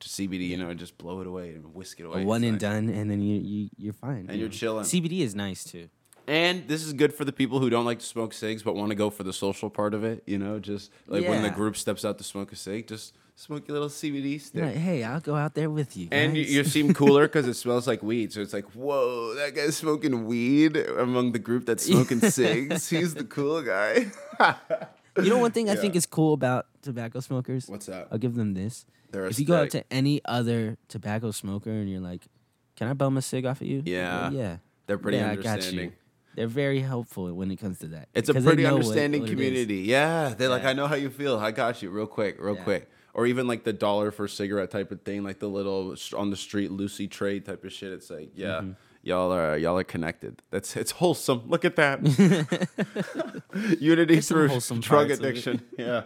to 0.00 0.08
CBD, 0.08 0.48
you 0.48 0.56
know, 0.56 0.68
and 0.68 0.78
just 0.78 0.98
blow 0.98 1.20
it 1.20 1.26
away 1.26 1.50
and 1.50 1.74
whisk 1.74 2.00
it 2.00 2.04
away. 2.04 2.22
A 2.22 2.26
one 2.26 2.44
and 2.44 2.52
nice. 2.54 2.60
done, 2.60 2.88
and 2.90 3.10
then 3.10 3.20
you 3.20 3.40
you 3.40 3.68
you're 3.76 3.92
fine. 3.92 4.26
And 4.28 4.32
you 4.32 4.40
you're 4.40 4.48
know. 4.48 4.52
chilling. 4.54 4.84
CBD 4.84 5.20
is 5.20 5.34
nice 5.34 5.64
too. 5.64 5.88
And 6.26 6.66
this 6.68 6.84
is 6.84 6.92
good 6.92 7.12
for 7.12 7.24
the 7.24 7.32
people 7.32 7.60
who 7.60 7.68
don't 7.70 7.84
like 7.84 7.98
to 7.98 8.06
smoke 8.06 8.32
cigs 8.32 8.62
but 8.62 8.74
want 8.74 8.90
to 8.90 8.94
go 8.94 9.10
for 9.10 9.22
the 9.22 9.32
social 9.32 9.70
part 9.70 9.94
of 9.94 10.04
it. 10.04 10.22
You 10.26 10.38
know, 10.38 10.58
just 10.58 10.90
like 11.06 11.26
when 11.28 11.42
the 11.42 11.50
group 11.50 11.76
steps 11.76 12.04
out 12.04 12.18
to 12.18 12.24
smoke 12.24 12.52
a 12.52 12.56
cig, 12.56 12.88
just 12.88 13.14
smoke 13.36 13.66
your 13.68 13.74
little 13.74 13.88
CBD 13.88 14.40
stick. 14.40 14.62
Like, 14.62 14.76
hey, 14.76 15.04
I'll 15.04 15.20
go 15.20 15.34
out 15.34 15.54
there 15.54 15.70
with 15.70 15.96
you. 15.96 16.08
And 16.12 16.36
you, 16.36 16.44
you 16.44 16.64
seem 16.64 16.94
cooler 16.94 17.22
because 17.28 17.46
it 17.46 17.54
smells 17.54 17.86
like 17.86 18.02
weed. 18.02 18.32
So 18.32 18.40
it's 18.40 18.52
like, 18.52 18.64
whoa, 18.74 19.34
that 19.34 19.54
guy's 19.54 19.76
smoking 19.76 20.26
weed 20.26 20.76
among 20.76 21.32
the 21.32 21.38
group 21.38 21.66
that's 21.66 21.84
smoking 21.90 22.20
cigs. 22.20 22.88
He's 22.88 23.14
the 23.14 23.24
cool 23.24 23.62
guy. 23.62 24.06
You 25.22 25.30
know, 25.30 25.38
one 25.38 25.52
thing 25.52 25.70
I 25.70 25.76
think 25.76 25.94
is 25.94 26.06
cool 26.06 26.32
about 26.34 26.66
tobacco 26.82 27.20
smokers. 27.20 27.68
What's 27.68 27.86
that? 27.86 28.08
I'll 28.10 28.18
give 28.18 28.34
them 28.34 28.54
this. 28.54 28.84
They're 29.12 29.26
if 29.26 29.38
you 29.38 29.46
go 29.46 29.62
out 29.62 29.70
to 29.70 29.84
any 29.92 30.20
other 30.24 30.76
tobacco 30.88 31.30
smoker 31.30 31.70
and 31.70 31.88
you're 31.88 32.00
like, 32.00 32.22
"Can 32.74 32.88
I 32.88 32.94
bum 32.94 33.16
a 33.16 33.22
cig 33.22 33.46
off 33.46 33.60
of 33.60 33.68
you?" 33.68 33.84
Yeah. 33.86 34.30
Yeah. 34.30 34.56
They're 34.88 34.98
pretty 34.98 35.18
yeah, 35.18 35.30
I 35.30 35.36
got 35.36 35.72
you. 35.72 35.92
Understanding. 36.36 36.36
They're 36.36 36.46
very 36.64 36.80
helpful 36.80 37.32
when 37.32 37.50
it 37.50 37.56
comes 37.56 37.78
to 37.80 37.86
that. 37.88 38.08
It's 38.14 38.28
a 38.28 38.34
pretty 38.34 38.62
know 38.62 38.74
what- 38.74 38.82
understanding 38.82 39.22
what 39.22 39.30
community. 39.30 39.78
Yeah. 39.78 40.34
They're 40.36 40.48
like, 40.48 40.64
I 40.64 40.72
know 40.72 40.86
how 40.86 40.94
you 40.96 41.10
feel. 41.10 41.38
I 41.38 41.50
got 41.50 41.82
you 41.82 41.90
real 41.90 42.06
quick, 42.06 42.36
real 42.40 42.56
Yeah. 42.56 42.62
quick. 42.64 42.90
Or 43.14 43.26
even 43.26 43.46
like 43.46 43.62
the 43.62 43.72
dollar 43.72 44.10
for 44.10 44.26
cigarette 44.26 44.70
type 44.72 44.90
of 44.90 45.02
thing, 45.02 45.22
like 45.22 45.38
the 45.38 45.48
little 45.48 45.94
on 46.16 46.30
the 46.30 46.36
street 46.36 46.70
Lucy 46.72 47.06
trade 47.06 47.44
type 47.46 47.64
of 47.64 47.72
shit. 47.72 47.92
It's 47.92 48.10
like, 48.10 48.30
yeah, 48.34 48.60
Mm-hmm. 48.60 48.72
y'all 49.04 49.30
are 49.32 49.56
y'all 49.56 49.78
are 49.78 49.84
connected. 49.84 50.42
That's 50.50 50.76
it's 50.76 50.90
wholesome. 50.90 51.44
Look 51.46 51.64
at 51.64 51.76
that. 51.76 52.00
Unity 53.80 54.20
through 54.20 54.48
drug 54.48 54.82
parts 54.82 54.84
of 54.84 55.10
it. 55.10 55.18
addiction. 55.20 55.62
Yeah. 55.78 56.02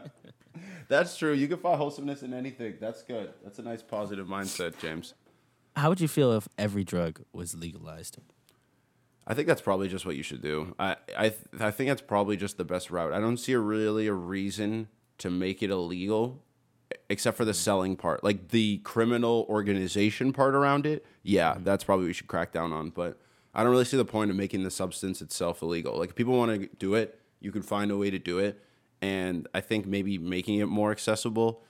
That's 0.88 1.16
true. 1.18 1.32
You 1.34 1.48
can 1.48 1.58
find 1.58 1.76
wholesomeness 1.78 2.22
in 2.22 2.32
anything. 2.32 2.74
That's 2.80 3.02
good. 3.02 3.32
That's 3.44 3.58
a 3.58 3.62
nice 3.62 3.82
positive 3.82 4.26
mindset, 4.26 4.78
James. 4.78 5.12
How 5.76 5.90
would 5.90 6.00
you 6.00 6.08
feel 6.08 6.32
if 6.32 6.48
every 6.58 6.82
drug 6.84 7.20
was 7.32 7.54
legalized? 7.54 8.18
I 9.28 9.34
think 9.34 9.46
that's 9.46 9.60
probably 9.60 9.88
just 9.88 10.06
what 10.06 10.16
you 10.16 10.22
should 10.22 10.40
do. 10.40 10.74
I 10.78 10.96
I 11.16 11.28
th- 11.28 11.60
I 11.60 11.70
think 11.70 11.88
that's 11.88 12.02
probably 12.02 12.36
just 12.36 12.56
the 12.56 12.64
best 12.64 12.90
route. 12.90 13.12
I 13.12 13.20
don't 13.20 13.36
see 13.36 13.52
a 13.52 13.58
really 13.58 14.06
a 14.06 14.14
reason 14.14 14.88
to 15.18 15.30
make 15.30 15.62
it 15.62 15.70
illegal 15.70 16.42
except 17.10 17.36
for 17.36 17.44
the 17.44 17.52
mm. 17.52 17.56
selling 17.56 17.96
part. 17.96 18.24
Like 18.24 18.48
the 18.48 18.78
criminal 18.78 19.46
organization 19.48 20.32
part 20.32 20.54
around 20.54 20.86
it. 20.86 21.04
Yeah, 21.22 21.54
mm. 21.54 21.64
that's 21.64 21.84
probably 21.84 22.04
what 22.04 22.08
we 22.08 22.12
should 22.14 22.26
crack 22.26 22.52
down 22.52 22.72
on, 22.72 22.90
but 22.90 23.20
I 23.54 23.62
don't 23.62 23.70
really 23.70 23.84
see 23.84 23.96
the 23.98 24.04
point 24.04 24.30
of 24.30 24.36
making 24.36 24.64
the 24.64 24.70
substance 24.70 25.20
itself 25.20 25.62
illegal. 25.62 25.98
Like 25.98 26.10
if 26.10 26.14
people 26.14 26.36
want 26.36 26.60
to 26.60 26.68
do 26.78 26.94
it, 26.94 27.20
you 27.40 27.52
can 27.52 27.62
find 27.62 27.90
a 27.90 27.96
way 27.96 28.10
to 28.10 28.18
do 28.18 28.38
it, 28.38 28.62
and 29.00 29.46
I 29.54 29.60
think 29.60 29.86
maybe 29.86 30.18
making 30.18 30.58
it 30.58 30.66
more 30.66 30.90
accessible 30.90 31.62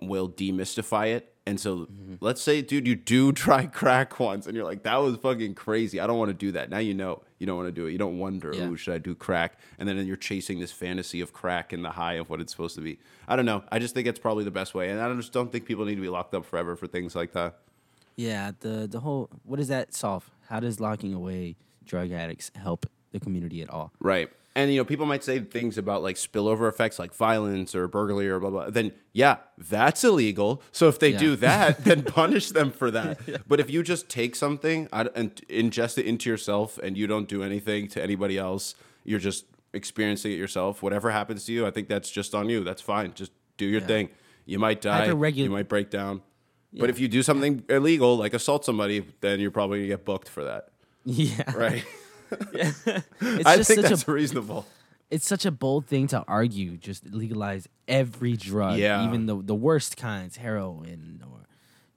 will 0.00 0.28
demystify 0.28 1.08
it. 1.08 1.33
And 1.46 1.60
so 1.60 1.76
Mm-hmm. 1.76 2.14
let's 2.20 2.40
say, 2.40 2.62
dude, 2.62 2.86
you 2.86 2.94
do 2.96 3.30
try 3.44 3.66
crack 3.66 4.18
once, 4.18 4.46
and 4.46 4.56
you're 4.56 4.64
like, 4.64 4.82
that 4.84 4.96
was 4.96 5.16
fucking 5.18 5.54
crazy. 5.54 6.00
I 6.00 6.06
don't 6.06 6.18
want 6.18 6.30
to 6.30 6.34
do 6.34 6.52
that. 6.52 6.70
Now 6.70 6.78
you 6.78 6.94
know 6.94 7.22
you 7.38 7.46
don't 7.46 7.56
want 7.56 7.68
to 7.68 7.72
do 7.72 7.86
it. 7.86 7.92
You 7.92 7.98
don't 7.98 8.18
wonder, 8.18 8.52
Yeah. 8.54 8.68
ooh, 8.68 8.76
should 8.76 8.94
I 8.94 8.98
do 8.98 9.14
crack? 9.14 9.58
And 9.78 9.86
then 9.88 9.98
you're 10.06 10.16
chasing 10.16 10.58
this 10.60 10.72
fantasy 10.72 11.20
of 11.20 11.32
crack 11.34 11.72
and 11.74 11.84
the 11.84 11.90
high 11.90 12.14
of 12.14 12.30
what 12.30 12.40
it's 12.40 12.50
supposed 12.52 12.74
to 12.76 12.80
be. 12.80 12.98
I 13.28 13.36
don't 13.36 13.44
know. 13.44 13.62
I 13.70 13.78
just 13.78 13.94
think 13.94 14.06
it's 14.08 14.18
probably 14.18 14.44
the 14.44 14.50
best 14.50 14.74
way, 14.74 14.88
and 14.90 15.00
I 15.00 15.12
just 15.14 15.32
don't 15.32 15.52
think 15.52 15.66
people 15.66 15.84
need 15.84 15.96
to 15.96 16.00
be 16.00 16.08
locked 16.08 16.34
up 16.34 16.46
forever 16.46 16.76
for 16.76 16.86
things 16.86 17.14
like 17.14 17.32
that. 17.32 17.58
Yeah, 18.16 18.52
the 18.60 18.86
the 18.90 19.00
whole 19.00 19.28
what 19.44 19.56
does 19.56 19.68
that 19.68 19.92
solve? 19.94 20.30
How 20.48 20.60
does 20.60 20.80
locking 20.80 21.12
away 21.12 21.56
drug 21.84 22.10
addicts 22.12 22.50
help 22.54 22.86
the 23.12 23.20
community 23.20 23.60
at 23.60 23.68
all? 23.68 23.92
Right. 24.00 24.30
And 24.56 24.70
you 24.72 24.78
know, 24.78 24.84
people 24.84 25.04
might 25.04 25.24
say 25.24 25.40
things 25.40 25.76
about 25.78 26.02
like 26.04 26.14
spillover 26.16 26.68
effects 26.68 26.98
like 26.98 27.12
violence 27.12 27.74
or 27.74 27.88
burglary 27.88 28.28
or 28.28 28.38
blah 28.38 28.50
blah. 28.50 28.70
Then 28.70 28.92
yeah, 29.12 29.38
that's 29.58 30.04
illegal. 30.04 30.62
So 30.70 30.88
if 30.88 30.98
they 31.00 31.10
Yeah. 31.10 31.18
do 31.18 31.36
that, 31.36 31.84
then 31.84 32.02
punish 32.04 32.50
them 32.50 32.70
for 32.70 32.90
that. 32.92 33.18
But 33.48 33.58
if 33.58 33.68
you 33.68 33.82
just 33.82 34.08
take 34.08 34.36
something 34.36 34.88
and 34.92 35.08
ingest 35.48 35.98
it 35.98 36.06
into 36.06 36.30
yourself 36.30 36.78
and 36.78 36.96
you 36.96 37.06
don't 37.08 37.28
do 37.28 37.42
anything 37.42 37.88
to 37.88 38.02
anybody 38.02 38.38
else, 38.38 38.76
you're 39.02 39.18
just 39.18 39.44
experiencing 39.72 40.30
it 40.30 40.36
yourself. 40.36 40.82
Whatever 40.84 41.10
happens 41.10 41.44
to 41.46 41.52
you, 41.52 41.66
I 41.66 41.72
think 41.72 41.88
that's 41.88 42.08
just 42.10 42.32
on 42.32 42.48
you. 42.48 42.62
That's 42.62 42.80
fine. 42.82 43.12
Just 43.14 43.32
do 43.56 43.66
your 43.66 43.80
Yeah. 43.80 43.86
thing. 43.88 44.08
You 44.46 44.60
might 44.60 44.80
die. 44.80 45.08
Hyperregu- 45.08 45.34
you 45.36 45.50
might 45.50 45.68
break 45.68 45.90
down. 45.90 46.22
But 46.72 46.90
if 46.90 47.00
you 47.00 47.08
do 47.08 47.22
something 47.24 47.64
illegal, 47.68 48.16
like 48.16 48.34
assault 48.34 48.64
somebody, 48.64 49.04
then 49.20 49.40
you're 49.40 49.50
probably 49.52 49.78
gonna 49.78 49.88
get 49.88 50.04
booked 50.04 50.28
for 50.28 50.44
that, 50.44 50.68
Yeah, 51.04 51.50
right? 51.56 51.84
It's 53.20 53.46
I 53.46 53.56
just 53.56 53.68
think 53.68 53.80
such 53.82 53.90
that's 53.90 54.08
a 54.08 54.12
reasonable. 54.12 54.66
it's 55.10 55.26
such 55.26 55.44
a 55.46 55.50
bold 55.50 55.86
thing 55.86 56.06
to 56.08 56.24
argue. 56.28 56.76
Just 56.76 57.06
legalize 57.12 57.68
every 57.88 58.36
drug, 58.36 58.78
Yeah. 58.78 59.06
even 59.06 59.26
the 59.26 59.36
the 59.42 59.54
worst 59.54 59.96
kinds, 59.96 60.36
heroin 60.36 61.22
or 61.30 61.46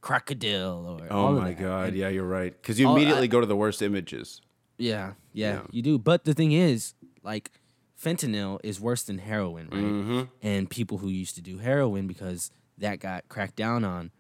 crocodile 0.01 0.85
or 1.01 1.07
Oh 1.11 1.17
all 1.27 1.37
of 1.37 1.43
my 1.43 1.53
god, 1.53 1.89
And- 1.89 1.97
yeah, 1.97 2.09
you're 2.09 2.27
right. 2.27 2.53
Because 2.59 2.79
you 2.79 2.89
immediately 2.89 3.23
I- 3.23 3.27
go 3.27 3.39
to 3.41 3.45
the 3.47 3.55
worst 3.55 3.81
images. 3.81 4.41
Yeah, 4.77 5.13
yeah, 5.33 5.53
Yeah. 5.53 5.61
you 5.71 5.81
do. 5.81 5.97
But 5.97 6.23
the 6.25 6.33
thing 6.35 6.51
is, 6.51 6.93
like, 7.23 7.51
fentanyl 8.01 8.59
is 8.63 8.79
worse 8.79 9.01
than 9.03 9.17
heroin, 9.17 9.69
right? 9.71 9.81
Mm-hmm. 9.83 10.21
And 10.43 10.69
people 10.69 10.99
who 10.99 11.09
used 11.09 11.33
to 11.35 11.41
do 11.41 11.57
heroin 11.57 12.05
because 12.07 12.51
that 12.77 12.99
got 12.99 13.27
cracked 13.27 13.55
down 13.55 13.83
on 13.83 14.11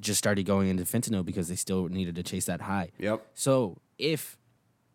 just 0.00 0.18
started 0.18 0.46
going 0.46 0.68
into 0.68 0.84
fentanyl 0.84 1.24
because 1.24 1.48
they 1.48 1.56
still 1.56 1.88
needed 1.88 2.14
to 2.14 2.22
chase 2.22 2.44
that 2.46 2.60
high. 2.62 2.90
Yep. 2.98 3.26
So 3.34 3.78
if 3.98 4.37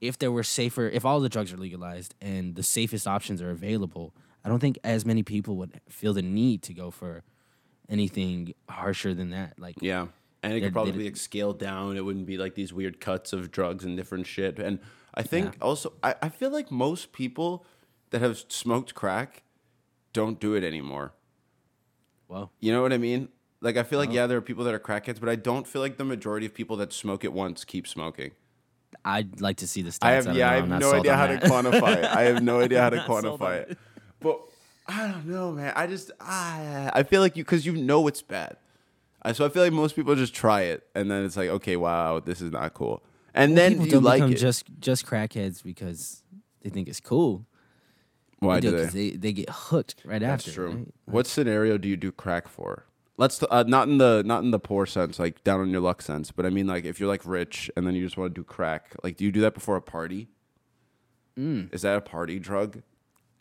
if 0.04 0.20
there 0.20 0.32
were 0.34 0.44
safer, 0.44 0.90
if 0.90 1.06
all 1.06 1.20
the 1.22 1.30
drugs 1.30 1.54
are 1.54 1.58
legalized 1.58 2.14
and 2.22 2.56
the 2.56 2.64
safest 2.64 3.08
options 3.08 3.42
are 3.42 3.52
available, 3.52 4.14
I 4.44 4.50
don't 4.50 4.60
think 4.60 4.78
as 4.84 5.06
many 5.06 5.24
people 5.24 5.56
would 5.58 5.80
feel 5.88 6.14
the 6.14 6.22
need 6.22 6.62
to 6.64 6.74
go 6.74 6.92
for 6.92 7.24
anything 7.88 8.54
harsher 8.68 9.14
than 9.14 9.30
that. 9.30 9.58
Like, 9.58 9.76
Yeah. 9.82 10.08
And 10.42 10.52
it 10.54 10.60
could 10.60 10.74
probably 10.74 10.92
be 10.92 11.06
like 11.06 11.16
scaled 11.16 11.58
down. 11.58 11.96
It 11.96 12.04
wouldn't 12.04 12.26
be 12.26 12.38
like 12.38 12.54
these 12.54 12.74
weird 12.74 13.00
cuts 13.00 13.32
of 13.32 13.50
drugs 13.50 13.86
and 13.86 13.96
different 13.96 14.28
shit. 14.28 14.60
And 14.60 14.80
I 15.14 15.24
think 15.24 15.54
Yeah. 15.54 15.62
also, 15.64 15.94
I, 16.04 16.16
I 16.22 16.28
feel 16.28 16.50
like 16.50 16.70
most 16.70 17.14
people 17.14 17.66
that 18.10 18.20
have 18.22 18.44
smoked 18.50 18.94
crack 18.94 19.44
don't 20.12 20.38
do 20.42 20.54
it 20.54 20.66
anymore. 20.66 21.14
well, 22.28 22.52
You 22.60 22.74
know 22.74 22.82
what 22.82 22.92
I 22.92 22.98
mean? 22.98 23.30
Like, 23.62 23.78
I 23.78 23.84
feel 23.84 24.00
like, 24.00 24.12
yeah, 24.12 24.28
there 24.28 24.38
are 24.38 24.42
people 24.42 24.66
that 24.66 24.74
are 24.74 24.80
crackheads, 24.80 25.22
but 25.22 25.30
I 25.30 25.36
don't 25.38 25.66
feel 25.66 25.82
like 25.82 25.96
the 25.96 26.04
majority 26.04 26.46
of 26.46 26.54
people 26.54 26.76
that 26.78 26.92
smoke 26.92 27.24
it 27.24 27.32
once 27.32 27.64
keep 27.64 27.88
smoking. 27.88 28.32
I'd 29.06 29.41
like 29.41 29.58
to 29.58 29.67
see 29.67 29.82
the 29.82 29.89
stats. 29.91 30.00
I 30.04 30.12
have 30.12 30.36
yeah. 30.36 30.52
I 30.52 30.56
have 30.56 30.70
no 30.70 30.94
idea 30.94 31.15
how 31.15 31.28
that. 31.28 31.41
to 31.41 31.48
quantify 31.50 31.98
it. 31.98 32.06
I 32.06 32.22
have 32.24 32.41
no 32.44 32.60
idea 32.65 32.82
how 32.82 32.89
to 32.89 32.98
Not 32.98 33.08
sold 33.08 33.26
on 33.26 33.38
quantify 33.39 33.56
it. 33.70 33.78
But 34.20 34.39
I 34.88 35.08
don't 35.08 35.26
know, 35.28 35.52
man. 35.52 35.74
I 35.76 35.88
just 35.88 36.12
I 36.20 36.91
I 36.94 37.04
feel 37.04 37.22
like 37.22 37.36
you 37.38 37.44
because 37.44 37.65
you 37.65 37.74
know 37.74 38.08
it's 38.08 38.22
bad. 38.22 38.58
I, 39.22 39.32
so 39.32 39.46
I 39.46 39.50
feel 39.50 39.63
like 39.63 39.72
most 39.74 39.96
people 39.96 40.15
just 40.15 40.34
try 40.34 40.62
it 40.63 40.86
and 40.96 41.10
then 41.10 41.24
it's 41.24 41.38
like, 41.38 41.50
okay, 41.50 41.78
wow, 41.78 42.20
this 42.20 42.41
is 42.41 42.52
not 42.52 42.74
cool. 42.74 43.02
And 43.34 43.58
then 43.58 43.72
people 43.74 43.86
you 43.86 43.91
don't 43.94 44.04
like 44.04 44.17
become 44.20 44.32
it. 44.34 44.36
just 44.36 44.65
just 44.80 45.06
crackheads 45.06 45.63
because 45.63 46.24
they 46.62 46.70
think 46.70 46.88
it's 46.88 47.00
cool. 47.00 47.46
Why 48.39 48.56
They 48.60 48.70
do 48.70 48.72
do 48.72 48.86
they? 48.86 49.10
they? 49.12 49.17
they 49.17 49.34
get 49.34 49.50
hooked 49.50 50.02
right 50.06 50.20
That's 50.20 50.48
after. 50.48 50.52
true. 50.54 50.72
right? 50.72 50.88
What 51.06 51.28
scenario 51.28 51.78
do 51.78 51.88
you 51.88 51.96
do 51.96 52.12
crack 52.12 52.48
for? 52.50 52.86
Let's 53.17 53.38
t- 53.38 53.47
uh, 53.49 53.63
not 53.67 53.88
in 53.88 53.99
the 53.99 54.23
not 54.26 54.43
in 54.43 54.52
the 54.52 54.60
poor 54.60 54.86
sense, 54.86 55.19
like 55.19 55.43
down 55.43 55.60
on 55.62 55.69
your 55.69 55.82
luck 55.82 56.02
sense, 56.02 56.32
but 56.32 56.45
I 56.45 56.49
mean 56.49 56.67
like 56.67 56.84
if 56.86 56.99
you're 56.99 57.10
like 57.10 57.21
rich 57.26 57.69
and 57.78 57.86
then 57.86 57.93
you 57.93 58.04
just 58.04 58.17
want 58.17 58.34
to 58.34 58.41
do 58.41 58.43
crack, 58.43 58.95
like 59.04 59.17
do 59.17 59.26
you 59.26 59.32
do 59.32 59.41
that 59.41 59.54
before 59.54 59.76
a 59.76 59.82
party? 59.82 60.30
Mm. 61.38 61.73
Is 61.73 61.84
that 61.84 61.97
a 61.97 62.02
party 62.02 62.39
drug? 62.39 62.82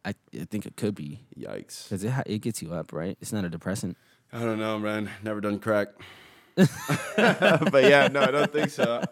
I, 0.05 0.15
I 0.35 0.45
think 0.45 0.67
it 0.67 0.77
could 0.77 0.95
be 0.95 1.21
Yikes! 1.39 1.85
because 1.85 2.05
it 2.05 2.11
ha- 2.11 2.23
it 2.27 2.41
gets 2.41 2.61
you 2.61 2.75
up, 2.75 2.93
right? 2.93 3.17
It's 3.21 3.33
not 3.33 3.45
a 3.45 3.49
depressant. 3.49 3.97
I 4.33 4.41
don't 4.41 4.59
know, 4.59 4.79
man. 4.79 5.11
Never 5.23 5.41
done 5.41 5.59
crack. 5.59 5.89
but 6.57 7.85
yeah, 7.85 8.09
no, 8.13 8.21
I 8.21 8.31
don't 8.31 8.53
think 8.53 8.71
so. 8.71 9.03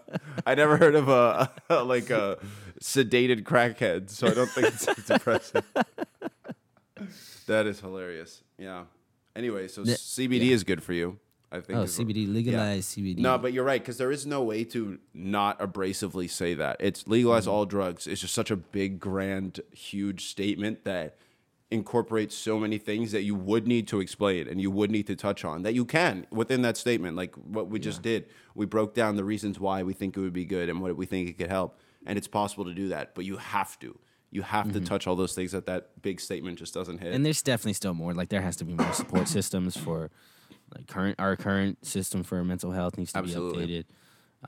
I 0.44 0.54
never 0.54 0.76
heard 0.76 0.94
of 0.94 1.08
a, 1.08 1.50
like 1.84 2.10
a 2.10 2.38
sedated 2.82 3.44
crackhead, 3.44 4.10
so 4.10 4.26
I 4.26 4.34
don't 4.34 4.50
think 4.50 4.66
it's 4.68 5.04
depressing. 5.06 5.62
that 7.46 7.66
is 7.66 7.80
hilarious. 7.80 8.42
Yeah. 8.58 8.84
Anyway, 9.36 9.68
so 9.68 9.84
The- 9.84 9.92
CBD 9.92 10.50
is 10.50 10.64
good 10.64 10.82
for 10.82 10.92
you. 10.92 11.18
I 11.52 11.60
think. 11.60 11.78
Oh, 11.78 11.82
is- 11.82 11.96
CBD 11.98 12.32
legalize 12.32 12.86
CBD. 12.86 13.18
No, 13.18 13.36
but 13.36 13.52
you're 13.52 13.64
right 13.64 13.80
because 13.80 13.98
there 13.98 14.12
is 14.12 14.24
no 14.24 14.42
way 14.42 14.62
to 14.64 14.98
not 15.12 15.58
abrasively 15.58 16.30
say 16.30 16.54
that. 16.54 16.76
It's 16.78 17.08
legalize 17.08 17.44
Mm-hmm. 17.44 17.52
all 17.52 17.66
drugs. 17.66 18.06
It's 18.06 18.20
just 18.20 18.34
such 18.34 18.52
a 18.52 18.56
big, 18.56 19.00
grand, 19.00 19.60
huge 19.72 20.26
statement 20.26 20.84
that 20.84 21.16
incorporates 21.72 22.34
so 22.36 22.58
many 22.58 22.78
things 22.78 23.12
that 23.12 23.22
you 23.22 23.34
would 23.34 23.66
need 23.66 23.86
to 23.88 24.00
explain 24.00 24.48
and 24.48 24.60
you 24.60 24.70
would 24.70 24.90
need 24.90 25.06
to 25.06 25.14
touch 25.16 25.44
on 25.44 25.62
that 25.62 25.72
you 25.74 25.84
can 25.84 26.26
within 26.30 26.62
that 26.62 26.76
statement. 26.76 27.16
Like 27.16 27.34
what 27.36 27.68
we 27.68 27.78
just 27.78 28.02
did, 28.02 28.26
we 28.54 28.66
broke 28.66 28.94
down 28.94 29.16
the 29.16 29.24
reasons 29.24 29.58
why 29.60 29.82
we 29.84 29.92
think 29.92 30.16
it 30.16 30.20
would 30.20 30.32
be 30.32 30.44
good 30.44 30.68
and 30.68 30.80
what 30.80 30.96
we 30.96 31.06
think 31.06 31.28
it 31.28 31.38
could 31.38 31.48
help, 31.50 31.78
and 32.06 32.16
it's 32.18 32.26
possible 32.28 32.64
to 32.64 32.74
do 32.74 32.88
that. 32.88 33.14
But 33.14 33.24
you 33.24 33.36
have 33.36 33.78
to. 33.80 33.98
You 34.32 34.42
have 34.42 34.72
to 34.72 34.80
touch 34.80 35.06
all 35.06 35.16
those 35.16 35.34
things 35.34 35.52
that 35.52 35.66
that 35.66 36.00
big 36.02 36.20
statement 36.20 36.58
just 36.58 36.72
doesn't 36.72 36.98
hit. 36.98 37.06
Mm-hmm. 37.06 37.14
and 37.16 37.26
there's 37.26 37.42
definitely 37.42 37.72
still 37.74 37.94
more. 37.94 38.14
Like 38.14 38.28
there 38.28 38.42
has 38.42 38.56
to 38.56 38.64
be 38.64 38.74
more 38.74 38.92
support 38.92 39.26
systems 39.36 39.76
for 39.76 40.10
like 40.76 40.86
current 40.86 41.16
our 41.18 41.34
current 41.36 41.84
system 41.84 42.22
for 42.22 42.44
mental 42.44 42.70
health 42.70 42.96
needs 42.96 43.12
to 43.12 43.18
Absolutely. 43.18 43.66
be 43.66 43.72
updated. 43.72 43.84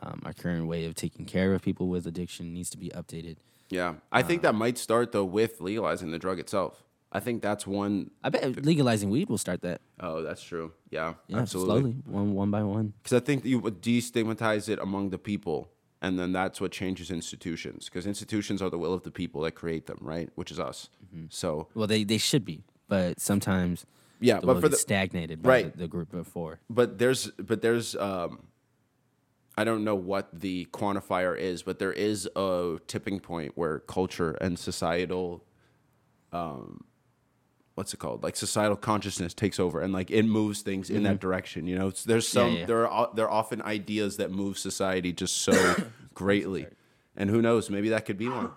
Um, 0.01 0.23
our 0.25 0.33
current 0.33 0.67
way 0.69 0.85
of 0.87 0.95
taking 0.95 1.27
care 1.27 1.53
of 1.53 1.61
people 1.63 1.89
with 1.89 2.07
addiction 2.07 2.55
needs 2.55 2.71
to 2.71 2.79
be 2.79 2.89
updated. 2.91 3.37
yeah, 3.71 3.95
I 4.11 4.23
think 4.23 4.43
that 4.43 4.55
might 4.55 4.79
start 4.79 5.13
though 5.13 5.25
with 5.25 5.61
legalizing 5.61 6.13
the 6.13 6.19
drug 6.19 6.39
itself. 6.39 6.83
I 7.15 7.21
think 7.21 7.43
that's 7.43 7.67
one 7.67 8.11
I 8.25 8.31
bet 8.31 8.65
legalizing 8.65 9.11
weed 9.11 9.29
will 9.29 9.37
start 9.37 9.61
that. 9.63 9.81
Oh, 10.01 10.23
that's 10.23 10.43
true. 10.43 10.73
Yeah, 10.91 11.15
Yeah, 11.29 11.41
absolutely. 11.41 11.81
slowly, 11.81 11.97
one 12.07 12.33
one 12.35 12.51
by 12.51 12.63
one. 12.63 12.95
Because 13.03 13.21
I 13.21 13.25
think 13.25 13.45
you 13.45 13.59
would 13.59 13.83
destigmatize 13.83 14.69
it 14.71 14.79
among 14.79 15.11
the 15.11 15.19
people, 15.19 15.69
and 16.03 16.19
then 16.19 16.33
that's 16.33 16.61
what 16.61 16.73
changes 16.73 17.11
institutions. 17.11 17.87
Because 17.87 18.07
institutions 18.07 18.61
are 18.61 18.69
the 18.69 18.77
will 18.77 18.93
of 18.93 19.05
the 19.05 19.11
people 19.11 19.41
that 19.43 19.53
create 19.53 19.87
them, 19.87 19.99
right? 20.03 20.29
Which 20.35 20.51
is 20.51 20.61
us. 20.61 20.91
Mm-hmm. 21.07 21.27
So 21.31 21.69
Well, 21.75 21.87
they 21.87 22.05
they 22.05 22.19
should 22.19 22.45
be, 22.45 22.65
but 22.89 23.21
sometimes 23.21 23.87
yeah, 24.21 24.41
but 24.43 24.61
for 24.61 24.69
the 24.69 24.77
stagnated 24.77 25.43
by 25.43 25.49
right. 25.49 25.73
the, 25.73 25.79
the 25.79 25.89
group 25.89 26.11
before. 26.11 26.61
but 26.69 26.99
there's 26.99 27.29
but 27.31 27.63
there's 27.63 27.97
um, 27.97 28.41
I 29.57 29.65
don't 29.65 29.85
know 29.85 29.95
what 29.95 30.29
the 30.33 30.67
quantifier 30.73 31.39
is, 31.39 31.63
but 31.63 31.79
there 31.79 31.93
is 31.93 32.29
a 32.35 32.79
tipping 32.87 33.21
point 33.21 33.53
where 33.55 33.79
culture 33.81 34.33
and 34.33 34.59
societal, 34.59 35.45
um, 36.33 36.85
what's 37.75 37.93
it 37.95 37.99
called? 37.99 38.23
Like 38.23 38.37
societal 38.37 38.77
consciousness 38.77 39.35
takes 39.35 39.59
over, 39.61 39.81
and 39.81 39.93
like 39.93 40.11
it 40.11 40.25
moves 40.25 40.63
things 40.63 40.91
in 40.91 41.03
that 41.05 41.21
direction. 41.21 41.67
You 41.67 41.77
know, 41.79 41.89
It's- 41.89 42.05
there's 42.05 42.29
some 42.29 42.49
Mm-hmm. 42.49 42.57
yeah. 42.59 42.67
there 42.67 42.89
are 42.89 43.11
there 43.15 43.27
are 43.27 43.31
often 43.31 43.63
ideas 43.63 44.17
that 44.19 44.31
move 44.31 44.59
society 44.59 45.13
just 45.13 45.37
so 45.39 45.77
greatly, 46.15 46.67
and 47.17 47.31
who 47.31 47.41
knows? 47.43 47.71
Maybe 47.71 47.89
that 47.91 48.05
could 48.07 48.19
be 48.19 48.29
one. 48.29 48.51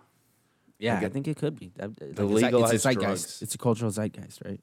Yeah, 0.77 0.99
I 1.01 1.07
think 1.09 1.27
it 1.27 1.37
could 1.37 1.57
be. 1.57 1.71
The 1.77 2.25
like- 2.25 2.43
legalized 2.43 2.73
it's 2.73 2.85
a 2.85 2.89
zeitgeist. 2.89 3.01
drugs. 3.25 3.41
It's 3.41 3.55
a 3.55 3.57
cultural 3.57 3.91
zeitgeist, 3.91 4.41
right? 4.43 4.59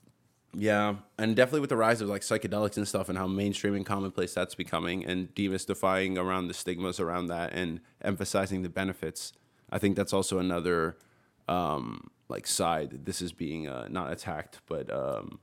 Yeah, 0.55 0.97
and 1.17 1.35
definitely 1.35 1.61
with 1.61 1.71
the 1.71 1.79
rise 1.79 2.03
of 2.03 2.11
like 2.11 2.21
psychedelics 2.21 2.77
and 2.77 2.87
stuff, 2.87 3.09
and 3.09 3.17
how 3.17 3.27
mainstream 3.27 3.75
and 3.75 3.87
commonplace 3.87 4.35
that's 4.35 4.55
becoming, 4.55 5.03
and 5.07 5.35
demystifying 5.35 6.19
around 6.19 6.49
the 6.49 6.55
stigmas 6.55 7.01
around 7.01 7.29
that, 7.29 7.55
and 7.55 7.81
emphasizing 8.03 8.61
the 8.62 8.69
benefits. 8.69 9.33
I 9.71 9.79
think 9.79 9.97
that's 9.97 10.12
also 10.12 10.38
another 10.38 10.99
um, 11.49 12.11
like 12.33 12.47
side. 12.49 13.05
This 13.05 13.23
is 13.23 13.33
being 13.33 13.68
uh, 13.68 13.87
not 13.88 14.11
attacked, 14.11 14.61
but 14.66 14.92
um, 14.92 15.38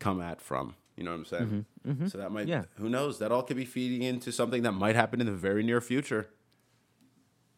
come 0.00 0.20
at 0.20 0.40
from. 0.40 0.74
You 0.96 1.04
know 1.04 1.10
what 1.10 1.18
I'm 1.18 1.24
saying? 1.26 1.66
So 2.08 2.18
that 2.18 2.32
might. 2.32 2.48
Yeah. 2.48 2.64
Who 2.78 2.88
knows? 2.88 3.18
That 3.18 3.30
all 3.30 3.42
could 3.42 3.56
be 3.56 3.66
feeding 3.66 4.02
into 4.02 4.32
something 4.32 4.62
that 4.62 4.72
might 4.72 4.96
happen 4.96 5.20
in 5.20 5.26
the 5.26 5.32
very 5.32 5.62
near 5.62 5.80
future. 5.80 6.30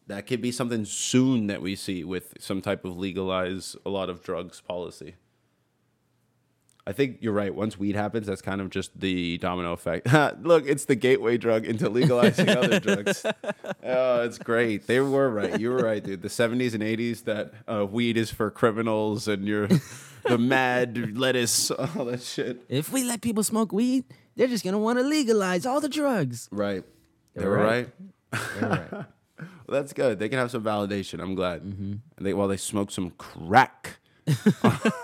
That 0.07 0.27
could 0.27 0.41
be 0.41 0.51
something 0.51 0.85
soon 0.85 1.47
that 1.47 1.61
we 1.61 1.75
see 1.75 2.03
with 2.03 2.33
some 2.39 2.61
type 2.61 2.83
of 2.83 2.97
legalize 2.97 3.75
a 3.85 3.89
lot 3.89 4.09
of 4.09 4.21
drugs 4.21 4.59
policy. 4.59 5.15
I 6.89 6.91
think 6.91 7.17
you're 7.21 7.33
right. 7.33 7.53
Once 7.53 7.77
weed 7.77 7.95
happens, 7.95 8.25
that's 8.25 8.41
kind 8.41 8.59
of 8.61 8.71
just 8.71 8.99
the 8.99 9.37
domino 9.37 9.73
effect. 9.73 10.11
Look, 10.41 10.65
it's 10.65 10.85
the 10.85 10.95
gateway 10.95 11.37
drug 11.37 11.63
into 11.67 11.87
legalizing 11.87 12.49
other 12.57 12.79
drugs. 12.79 13.23
Oh, 13.83 14.23
it's 14.23 14.39
great. 14.39 14.87
They 14.87 14.99
were 14.99 15.29
right. 15.29 15.59
You 15.59 15.69
were 15.69 15.83
right, 15.83 16.03
dude. 16.03 16.23
The 16.23 16.29
70s 16.29 16.73
and 16.73 16.81
80s 16.81 17.25
that 17.25 17.53
uh, 17.71 17.85
weed 17.85 18.17
is 18.17 18.31
for 18.31 18.49
criminals 18.49 19.27
and 19.27 19.45
you're 19.45 19.67
the 20.27 20.39
mad 20.39 21.15
lettuce, 21.15 21.69
all 21.69 22.05
that 22.05 22.23
shit. 22.23 22.63
If 22.69 22.91
we 22.91 23.03
let 23.03 23.21
people 23.21 23.43
smoke 23.43 23.71
weed, 23.71 24.05
they're 24.35 24.47
just 24.47 24.63
gonna 24.63 24.79
want 24.79 24.97
to 24.97 25.03
legalize 25.05 25.67
all 25.67 25.79
the 25.81 25.89
drugs. 25.89 26.49
Right. 26.51 26.83
They, 27.35 27.41
They 27.41 27.47
were 27.47 27.57
were 27.59 27.63
right. 27.63 27.89
right. 28.33 28.41
They're 28.59 28.69
right. 28.69 28.91
Well, 28.91 29.05
that's 29.67 29.93
good. 29.93 30.17
They 30.17 30.27
can 30.27 30.39
have 30.39 30.49
some 30.49 30.63
validation. 30.63 31.21
I'm 31.21 31.35
glad. 31.35 31.61
And 31.61 32.01
they 32.17 32.33
while 32.33 32.47
they 32.47 32.57
smoke 32.57 32.89
some 32.89 33.11
crack 33.11 33.99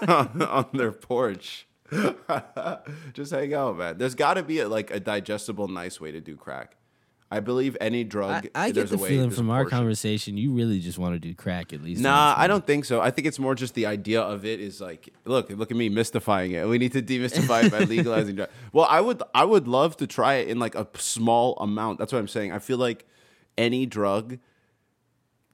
on, 0.07 0.41
on 0.41 0.65
their 0.73 0.91
porch. 0.91 1.67
Just 3.13 3.31
hang 3.31 3.53
out, 3.53 3.77
man. 3.77 3.97
There's 3.97 4.15
got 4.15 4.35
to 4.35 4.43
be 4.43 4.59
a, 4.59 4.67
like 4.67 4.91
a 4.91 4.99
digestible, 4.99 5.67
nice 5.67 6.01
way 6.01 6.11
to 6.11 6.21
do 6.21 6.35
crack. 6.35 6.75
I 7.31 7.39
believe 7.39 7.75
any 7.81 8.03
drug. 8.03 8.47
I 8.53 8.67
get 8.67 8.75
there's 8.75 8.91
the 8.91 8.97
feeling 8.99 9.31
from 9.31 9.49
our 9.49 9.65
conversation, 9.65 10.37
you 10.37 10.53
really 10.53 10.79
just 10.79 10.99
want 10.99 11.15
to 11.15 11.19
do 11.19 11.33
crack 11.33 11.73
at 11.73 11.81
least. 11.81 12.01
Nah, 12.01 12.35
I 12.37 12.47
don't 12.47 12.65
think 12.65 12.85
so. 12.85 13.01
I 13.01 13.09
think 13.09 13.27
it's 13.27 13.39
more 13.39 13.55
just 13.55 13.73
the 13.73 13.87
idea 13.87 14.21
of 14.21 14.45
it 14.45 14.59
is 14.59 14.79
like, 14.79 15.11
look, 15.25 15.49
look 15.49 15.71
at 15.71 15.75
me 15.75 15.89
mystifying 15.89 16.51
it. 16.51 16.67
We 16.67 16.77
need 16.77 16.93
to 16.93 17.01
demystify 17.01 17.65
it 17.65 17.71
by 17.71 17.79
legalizing 17.95 18.35
drugs. 18.35 18.53
Well, 18.71 18.85
I 18.87 19.01
would, 19.01 19.23
I 19.33 19.43
would 19.43 19.67
love 19.67 19.97
to 19.97 20.07
try 20.07 20.35
it 20.35 20.49
in 20.49 20.59
like 20.59 20.75
a 20.75 20.87
small 20.97 21.57
amount. 21.57 21.97
That's 21.97 22.13
what 22.13 22.19
I'm 22.19 22.27
saying. 22.27 22.51
I 22.51 22.59
feel 22.59 22.77
like 22.77 23.05
any 23.57 23.87
drug, 23.87 24.37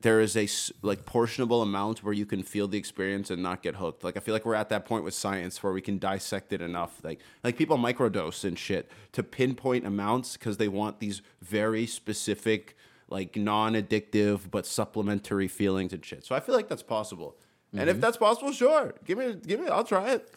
there 0.01 0.19
is 0.19 0.35
a 0.35 0.47
like 0.81 1.05
portionable 1.05 1.61
amount 1.61 2.03
where 2.03 2.13
you 2.13 2.25
can 2.25 2.43
feel 2.43 2.67
the 2.67 2.77
experience 2.77 3.29
and 3.29 3.41
not 3.41 3.61
get 3.61 3.75
hooked. 3.75 4.03
Like 4.03 4.17
I 4.17 4.19
feel 4.19 4.33
like 4.33 4.45
we're 4.45 4.55
at 4.55 4.69
that 4.69 4.85
point 4.85 5.03
with 5.03 5.13
science 5.13 5.61
where 5.61 5.73
we 5.73 5.81
can 5.81 5.97
dissect 5.97 6.53
it 6.53 6.61
enough. 6.61 6.99
Like 7.03 7.19
like 7.43 7.57
people 7.57 7.77
microdose 7.77 8.43
and 8.43 8.57
shit 8.57 8.91
to 9.13 9.23
pinpoint 9.23 9.85
amounts 9.85 10.37
because 10.37 10.57
they 10.57 10.67
want 10.67 10.99
these 10.99 11.21
very 11.41 11.85
specific, 11.85 12.75
like 13.09 13.35
non-addictive 13.35 14.51
but 14.51 14.65
supplementary 14.65 15.47
feelings 15.47 15.93
and 15.93 16.03
shit. 16.03 16.25
So 16.25 16.35
I 16.35 16.39
feel 16.39 16.55
like 16.55 16.69
that's 16.69 16.83
possible. 16.83 17.37
And 17.73 17.89
if 17.89 18.01
that's 18.01 18.17
possible, 18.17 18.51
sure, 18.51 18.93
give 19.05 19.17
me 19.17 19.35
give 19.35 19.59
me. 19.59 19.67
I'll 19.67 19.83
try 19.85 20.11
it. 20.11 20.29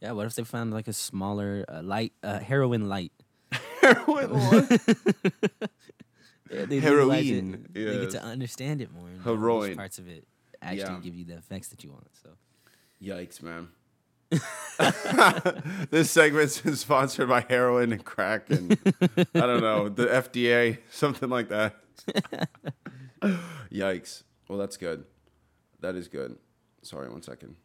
Yeah, 0.00 0.12
what 0.12 0.26
if 0.26 0.34
they 0.34 0.44
found 0.44 0.72
like 0.72 0.88
a 0.88 0.92
smaller 0.92 1.64
uh, 1.68 1.82
light 1.82 2.12
uh, 2.22 2.40
heroin 2.40 2.88
light? 2.88 3.12
Heroin 3.80 4.30
one. 4.30 4.68
Yeah, 6.52 6.64
they 6.66 6.80
Heroin, 6.80 7.66
They 7.72 7.84
get 7.84 8.10
to 8.10 8.22
understand 8.22 8.80
it 8.82 8.92
more. 8.92 9.08
and 9.08 9.22
Heroin. 9.22 9.76
Parts 9.76 9.98
of 9.98 10.08
it 10.08 10.26
actually 10.60 10.78
Yeah. 10.80 11.00
give 11.02 11.14
you 11.14 11.24
the 11.24 11.36
effects 11.38 11.68
that 11.68 11.82
you 11.82 11.90
want. 11.92 12.08
So 12.22 12.30
Yikes, 13.02 13.42
man. 13.42 13.68
this 15.90 16.10
segment's 16.10 16.58
been 16.60 16.76
sponsored 16.76 17.28
by 17.28 17.44
heroin 17.48 17.92
and 17.92 18.02
crack 18.04 18.48
and 18.50 18.78
I 19.34 19.40
don't 19.40 19.60
know, 19.60 19.88
the 19.90 20.06
FDA, 20.06 20.78
something 20.90 21.28
like 21.28 21.48
that. 21.50 21.76
Yikes. 23.70 24.22
Well, 24.48 24.58
that's 24.58 24.76
good. 24.76 25.04
That 25.80 25.94
is 25.96 26.08
good. 26.08 26.36
Sorry, 26.82 27.08
one 27.10 27.22
second. 27.22 27.56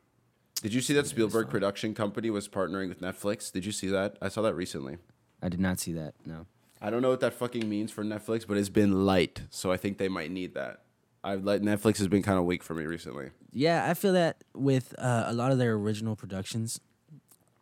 Did 0.62 0.74
you 0.74 0.82
see 0.82 0.94
that 0.94 1.08
Spielberg 1.08 1.50
production 1.50 1.94
company 1.94 2.30
was 2.30 2.48
partnering 2.48 2.90
with 2.90 3.00
Netflix? 3.02 3.52
Did 3.52 3.66
you 3.66 3.72
see 3.72 3.88
that? 3.90 4.18
I 4.22 4.30
saw 4.30 4.42
that 4.42 4.56
recently. 4.56 4.98
I 5.42 5.50
did 5.50 5.60
not 5.60 5.80
see 5.80 5.94
that. 5.94 6.16
No. 6.26 6.48
I 6.82 6.90
don't 6.90 7.02
know 7.02 7.10
what 7.10 7.20
that 7.22 7.34
fucking 7.34 7.68
means 7.68 7.92
for 7.92 8.04
Netflix, 8.04 8.46
but 8.48 8.58
it's 8.58 8.70
been 8.70 9.06
light, 9.06 9.42
so 9.50 9.72
I 9.72 9.78
think 9.78 9.98
they 9.98 10.08
might 10.10 10.32
need 10.32 10.54
that. 10.54 10.84
I've 11.24 11.44
let 11.44 11.62
Netflix 11.62 11.98
has 11.98 12.08
been 12.08 12.22
kind 12.24 12.38
of 12.38 12.46
weak 12.46 12.64
for 12.64 12.74
me 12.76 12.86
recently. 12.86 13.32
Yeah, 13.52 13.90
I 13.90 13.94
feel 13.96 14.14
that 14.14 14.44
with 14.54 14.94
uh, 15.00 15.26
a 15.28 15.34
lot 15.34 15.52
of 15.52 15.58
their 15.58 15.74
original 15.74 16.16
productions, 16.16 16.80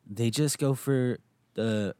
they 0.06 0.30
just 0.30 0.58
go 0.60 0.74
for 0.74 1.20
the 1.54 1.96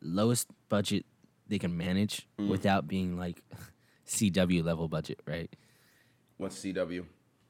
lowest 0.00 0.48
budget 0.68 1.04
they 1.48 1.58
can 1.58 1.76
manage 1.76 2.26
Mm. 2.38 2.48
without 2.48 2.88
being 2.88 3.18
like 3.18 3.42
CW 4.06 4.64
level 4.64 4.88
budget, 4.88 5.20
right? 5.26 5.54
What's 6.38 6.58
CW? 6.58 7.04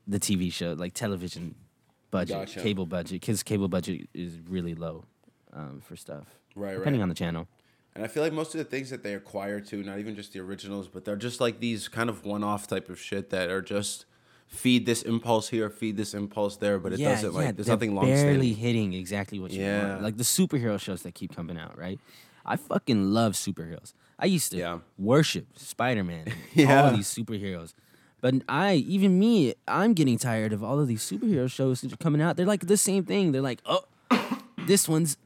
The 0.08 0.18
TV 0.18 0.52
show, 0.52 0.72
like 0.72 0.92
television 0.94 1.54
budget, 2.10 2.36
Gotcha. 2.36 2.60
cable 2.60 2.86
budget, 2.86 3.20
because 3.20 3.42
cable 3.42 3.68
budget 3.68 4.08
is 4.12 4.38
really 4.48 4.74
low 4.74 5.04
um, 5.52 5.80
for 5.80 5.94
stuff, 5.96 6.26
Right, 6.56 6.74
depending 6.74 7.00
right. 7.00 7.04
on 7.04 7.08
the 7.08 7.14
channel. 7.14 7.46
And 7.94 8.02
I 8.04 8.08
feel 8.08 8.22
like 8.22 8.32
most 8.32 8.54
of 8.54 8.58
the 8.58 8.64
things 8.64 8.88
that 8.90 9.02
they 9.02 9.14
acquire 9.14 9.60
too, 9.60 9.82
not 9.82 9.98
even 9.98 10.14
just 10.16 10.32
the 10.32 10.40
originals, 10.40 10.88
but 10.88 11.04
they're 11.04 11.16
just 11.16 11.40
like 11.40 11.60
these 11.60 11.88
kind 11.88 12.08
of 12.08 12.24
one-off 12.24 12.66
type 12.66 12.88
of 12.88 12.98
shit 12.98 13.30
that 13.30 13.50
are 13.50 13.60
just 13.60 14.06
feed 14.46 14.86
this 14.86 15.02
impulse 15.02 15.48
here, 15.48 15.68
feed 15.70 15.96
this 15.96 16.14
impulse 16.14 16.56
there, 16.56 16.78
but 16.78 16.92
it 16.92 17.02
doesn't 17.04 17.34
like 17.34 17.56
there's 17.56 17.68
nothing 17.68 17.94
long 17.94 18.06
barely 18.06 18.52
standing. 18.52 18.54
hitting 18.54 18.92
exactly 18.94 19.38
what 19.38 19.50
you 19.50 19.62
Yeah. 19.62 19.90
want. 19.92 20.02
Like 20.02 20.16
the 20.16 20.24
superhero 20.24 20.78
shows 20.80 21.02
that 21.02 21.14
keep 21.14 21.34
coming 21.34 21.58
out, 21.58 21.76
right? 21.78 21.98
I 22.44 22.56
fucking 22.56 23.12
love 23.12 23.34
superheroes. 23.34 23.92
I 24.18 24.26
used 24.26 24.50
to 24.52 24.58
Yeah. 24.58 24.78
worship 24.98 25.46
Spider 25.58 26.02
Man, 26.04 26.26
all 26.56 26.62
Yeah. 26.62 26.86
of 26.88 26.94
these 26.94 27.08
superheroes. 27.08 27.72
But 28.20 28.34
I, 28.48 28.74
even 28.76 29.18
me, 29.18 29.54
I'm 29.66 29.94
getting 29.94 30.16
tired 30.16 30.52
of 30.52 30.62
all 30.62 30.78
of 30.80 30.86
these 30.88 31.02
superhero 31.02 31.50
shows 31.50 31.80
that 31.82 31.92
are 31.92 31.96
coming 31.96 32.20
out. 32.22 32.36
They're 32.36 32.46
like 32.46 32.66
the 32.66 32.76
same 32.76 33.04
thing. 33.04 33.32
They're 33.32 33.42
like, 33.42 33.60
oh, 33.66 33.84
this 34.66 34.88
one's 34.88 35.16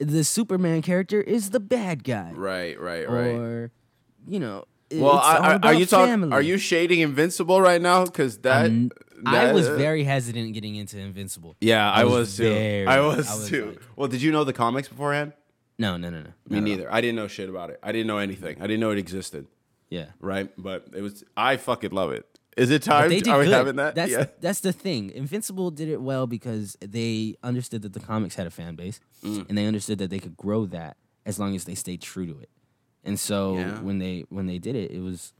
the 0.00 0.24
Superman 0.24 0.82
character 0.82 1.20
is 1.20 1.50
the 1.50 1.60
bad 1.60 2.02
guy, 2.04 2.32
Right, 2.34 2.80
right, 2.80 3.08
right. 3.08 3.26
or 3.34 3.70
you 4.26 4.40
know, 4.40 4.64
well, 4.92 5.16
it's 5.18 5.24
I, 5.26 5.54
I, 5.54 5.58
are 5.68 5.74
you 5.74 5.86
talking? 5.86 6.32
Are 6.32 6.42
you 6.42 6.58
shading 6.58 7.00
Invincible 7.00 7.60
right 7.60 7.80
now? 7.80 8.04
Because 8.06 8.38
that, 8.38 8.66
Um, 8.66 8.90
I 9.26 9.46
that- 9.46 9.54
was 9.54 9.68
very 9.68 10.02
hesitant 10.04 10.52
getting 10.54 10.74
into 10.74 10.98
Invincible. 10.98 11.54
yeah, 11.60 11.90
I, 11.90 12.00
I 12.00 12.04
was 12.04 12.12
was, 12.14 12.36
too. 12.38 12.48
very- 12.48 12.86
I 12.86 13.00
was, 13.00 13.28
I 13.30 13.34
was 13.34 13.48
too. 13.48 13.66
like- 13.66 13.82
well, 13.96 14.08
did 14.08 14.20
you 14.22 14.32
know 14.32 14.42
the 14.44 14.52
comics 14.52 14.88
beforehand? 14.88 15.32
No, 15.78 15.96
no, 15.96 16.10
no, 16.10 16.18
no. 16.20 16.24
Me 16.24 16.30
not 16.48 16.56
at 16.56 16.56
all. 16.56 16.60
neither. 16.62 16.92
I 16.92 17.00
didn't 17.00 17.16
know 17.16 17.28
shit 17.28 17.48
about 17.48 17.70
it. 17.70 17.78
I 17.82 17.92
didn't 17.92 18.06
know 18.06 18.18
anything. 18.18 18.56
I 18.60 18.66
didn't 18.66 18.80
know 18.80 18.90
it 18.90 18.98
existed. 18.98 19.46
Yeah. 19.88 20.06
Right, 20.20 20.50
but 20.58 20.88
it 20.94 21.00
was. 21.02 21.24
I 21.36 21.56
fucking 21.56 21.90
love 21.90 22.12
it. 22.12 22.26
Is 22.60 22.70
it 22.70 22.82
time? 22.82 23.08
they 23.08 23.20
did 23.20 23.28
Are 23.28 23.38
we 23.38 23.46
good. 23.46 23.54
having 23.54 23.76
that? 23.76 23.94
That's 23.94 24.12
yeah. 24.12 24.26
that's 24.40 24.60
the 24.60 24.72
thing. 24.72 25.10
Invincible 25.10 25.70
did 25.70 25.88
it 25.88 26.00
well 26.00 26.26
because 26.26 26.76
they 26.80 27.34
understood 27.42 27.82
that 27.82 27.92
the 27.92 28.00
comics 28.00 28.34
had 28.34 28.46
a 28.46 28.50
fan 28.50 28.74
base, 28.76 29.00
Mm. 29.24 29.48
and 29.48 29.58
they 29.58 29.66
understood 29.66 29.98
that 29.98 30.10
they 30.10 30.18
could 30.18 30.36
grow 30.36 30.66
that 30.66 30.96
as 31.26 31.38
long 31.38 31.54
as 31.54 31.64
they 31.64 31.74
stayed 31.74 32.00
true 32.02 32.26
to 32.26 32.38
it. 32.40 32.50
And 33.04 33.18
so 33.18 33.56
Yeah. 33.56 33.80
when 33.80 33.98
they 33.98 34.24
when 34.28 34.46
they 34.46 34.58
did 34.58 34.76
it, 34.76 34.90
it 34.90 35.00
was 35.00 35.32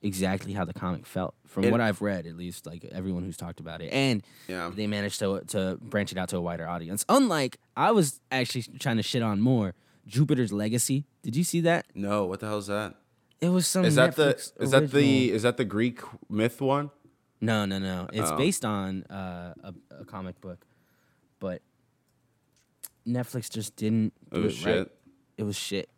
exactly 0.00 0.52
how 0.52 0.64
the 0.64 0.72
comic 0.72 1.04
felt 1.06 1.34
from 1.44 1.64
It- 1.64 1.72
what 1.72 1.80
I've 1.80 2.00
read, 2.00 2.26
at 2.26 2.36
least 2.36 2.66
like 2.66 2.84
everyone 2.84 3.24
who's 3.24 3.36
talked 3.36 3.58
about 3.58 3.80
it. 3.82 3.92
And 3.92 4.22
Yeah. 4.46 4.70
they 4.74 4.86
managed 4.86 5.18
to 5.20 5.40
to 5.48 5.78
branch 5.82 6.12
it 6.12 6.18
out 6.18 6.28
to 6.30 6.36
a 6.36 6.40
wider 6.40 6.68
audience. 6.68 7.04
Unlike 7.08 7.58
I 7.76 7.90
was 7.90 8.20
actually 8.30 8.62
trying 8.78 8.96
to 8.98 9.02
shit 9.02 9.22
on 9.22 9.40
more 9.40 9.74
Jupiter's 10.06 10.52
Legacy. 10.52 11.04
Did 11.22 11.34
you 11.36 11.44
see 11.44 11.60
that? 11.62 11.86
No, 11.94 12.24
what 12.26 12.40
the 12.40 12.46
hell 12.46 12.58
is 12.58 12.68
that? 12.68 12.94
It 13.40 13.50
was 13.50 13.66
some 13.68 13.84
Is 13.84 13.94
that 13.94 14.16
Netflix 14.16 14.54
the 14.54 14.62
is 14.64 14.70
that 14.72 14.90
the 14.90 15.30
is 15.32 15.42
that 15.42 15.56
the 15.56 15.64
Greek 15.64 16.00
myth 16.28 16.60
one? 16.60 16.90
No, 17.40 17.64
no, 17.66 17.78
no. 17.78 18.08
It's 18.12 18.30
Oh. 18.30 18.36
based 18.36 18.64
on 18.64 19.04
uh, 19.04 19.54
a, 19.62 19.74
a 20.00 20.04
comic 20.04 20.40
book, 20.40 20.66
but 21.38 21.62
Netflix 23.06 23.48
just 23.50 23.76
didn't 23.76 24.12
do 24.32 24.36
Oh 24.36 24.40
it 24.40 24.44
right. 24.44 24.52
shit! 24.54 24.94
It 25.36 25.42
was 25.44 25.56
shit. 25.56 25.88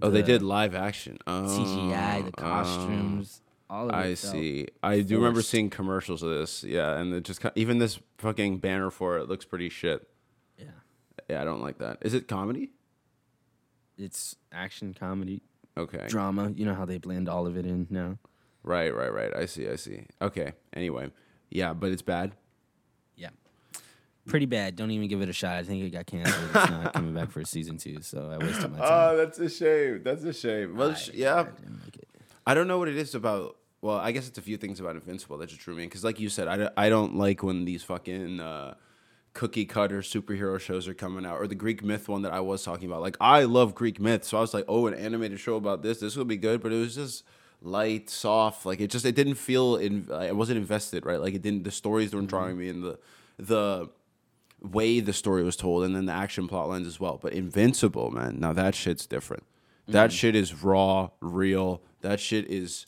Oh, 0.00 0.10
they 0.10 0.22
did 0.22 0.42
live 0.42 0.76
action. 0.76 1.18
Oh, 1.26 1.42
CGI, 1.42 2.22
the 2.24 2.28
oh. 2.28 2.30
costumes, 2.40 3.42
all 3.68 3.88
of 3.88 3.94
it. 3.94 3.96
I 3.96 4.14
see. 4.14 4.68
I 4.80 5.00
do 5.00 5.16
remember 5.16 5.42
seeing 5.42 5.68
commercials 5.70 6.22
of 6.22 6.30
this. 6.30 6.62
Yeah, 6.62 6.96
and 6.96 7.12
it 7.12 7.24
just 7.24 7.44
even 7.56 7.78
this 7.78 7.98
fucking 8.18 8.58
banner 8.58 8.90
for 8.90 9.18
it 9.18 9.28
looks 9.28 9.44
pretty 9.44 9.68
shit. 9.68 10.08
Yeah, 10.56 10.66
Yeah, 11.28 11.42
I 11.42 11.44
don't 11.44 11.60
like 11.60 11.78
that. 11.78 11.98
Is 12.02 12.14
it 12.14 12.28
comedy? 12.28 12.70
it's 13.98 14.36
action, 14.52 14.94
comedy, 14.94 15.42
Okay. 15.78 16.06
drama. 16.08 16.52
You 16.54 16.66
know 16.66 16.74
how 16.74 16.84
they 16.84 16.98
blend 16.98 17.28
all 17.28 17.46
of 17.46 17.56
it 17.56 17.64
in 17.64 17.86
now. 17.90 18.18
Right, 18.62 18.94
right, 18.94 19.12
right. 19.12 19.34
I 19.34 19.46
see. 19.46 19.68
I 19.68 19.76
see. 19.76 20.04
Okay. 20.20 20.52
Anyway, 20.74 21.10
yeah, 21.50 21.72
but 21.72 21.90
it's 21.92 22.02
bad. 22.02 22.32
Yeah, 23.16 23.30
pretty 24.26 24.46
bad. 24.46 24.76
Don't 24.76 24.90
even 24.90 25.08
give 25.08 25.22
it 25.22 25.28
a 25.28 25.32
shot. 25.32 25.56
I 25.56 25.62
think 25.62 25.84
it 25.84 25.90
got 25.90 26.06
canceled. 26.06 26.44
It's 26.54 26.70
not 26.70 26.92
coming 26.98 27.14
back 27.14 27.30
for 27.30 27.42
season 27.44 27.78
two, 27.78 28.02
so 28.02 28.30
I 28.30 28.38
wasted 28.44 28.72
my 28.72 28.78
time. 28.78 28.88
Oh, 28.90 29.16
that's 29.16 29.38
a 29.38 29.48
shame. 29.48 30.02
That's 30.02 30.24
a 30.24 30.32
shame. 30.32 30.76
Well, 30.76 30.90
I- 30.90 30.94
sh- 30.94 31.10
yeah, 31.14 31.34
I 31.40 31.42
didn't 31.44 31.80
like 31.84 31.96
it. 31.96 32.08
I 32.46 32.54
don't 32.54 32.66
know 32.68 32.78
what 32.78 32.88
it 32.88 32.96
is 32.96 33.14
about. 33.14 33.56
Well, 33.80 33.96
I 33.96 34.10
guess 34.10 34.26
it's 34.26 34.38
a 34.38 34.42
few 34.42 34.56
things 34.56 34.80
about 34.80 34.96
Invincible 34.96 35.38
that 35.38 35.48
just 35.50 35.60
drew 35.60 35.74
me 35.76 35.84
in. 35.84 35.88
Because, 35.88 36.02
like 36.02 36.18
you 36.18 36.28
said, 36.28 36.48
I, 36.48 36.56
don't- 36.56 36.72
I 36.76 36.88
don't 36.88 37.14
like 37.16 37.42
when 37.44 37.64
these 37.64 37.84
fucking 37.84 38.40
uh, 38.40 38.74
cookie 39.38 39.64
cutter 39.64 40.00
superhero 40.00 40.58
shows 40.58 40.88
are 40.88 40.94
coming 40.94 41.24
out, 41.24 41.38
or 41.38 41.46
the 41.46 41.54
Greek 41.54 41.84
myth 41.84 42.08
one 42.08 42.22
that 42.22 42.32
I 42.32 42.40
was 42.40 42.64
talking 42.64 42.88
about. 42.88 43.02
Like, 43.02 43.16
I 43.20 43.44
love 43.44 43.72
Greek 43.72 44.00
myth, 44.00 44.24
so 44.24 44.36
I 44.36 44.40
was 44.40 44.52
like, 44.52 44.64
oh, 44.66 44.88
an 44.88 44.94
animated 44.94 45.38
show 45.38 45.54
about 45.54 45.80
this, 45.80 46.00
this 46.00 46.16
will 46.16 46.24
be 46.24 46.36
good. 46.36 46.60
But 46.60 46.72
it 46.72 46.76
was 46.80 46.96
just 46.96 47.22
light, 47.62 48.10
soft. 48.10 48.66
Like 48.66 48.80
it 48.80 48.90
just, 48.90 49.04
it 49.04 49.14
didn't 49.14 49.36
feel. 49.36 49.76
In, 49.76 50.08
I 50.12 50.32
wasn't 50.32 50.58
invested, 50.58 51.06
right? 51.06 51.20
Like 51.20 51.34
it 51.34 51.42
didn't. 51.42 51.62
The 51.62 51.70
stories 51.70 52.12
weren't 52.12 52.28
drawing 52.28 52.56
mm-hmm. 52.56 52.58
me, 52.58 52.68
in 52.68 52.80
the 52.80 52.98
the 53.38 53.88
way 54.60 54.98
the 54.98 55.12
story 55.12 55.44
was 55.44 55.54
told, 55.54 55.84
and 55.84 55.94
then 55.94 56.06
the 56.06 56.12
action 56.12 56.48
plot 56.48 56.68
lines 56.68 56.88
as 56.88 56.98
well. 56.98 57.20
But 57.22 57.32
Invincible, 57.32 58.10
man, 58.10 58.40
now 58.40 58.52
that 58.54 58.74
shit's 58.74 59.06
different. 59.06 59.44
That 59.86 60.10
mm-hmm. 60.10 60.16
shit 60.16 60.34
is 60.34 60.64
raw, 60.64 61.10
real. 61.20 61.80
That 62.00 62.18
shit 62.18 62.50
is 62.50 62.86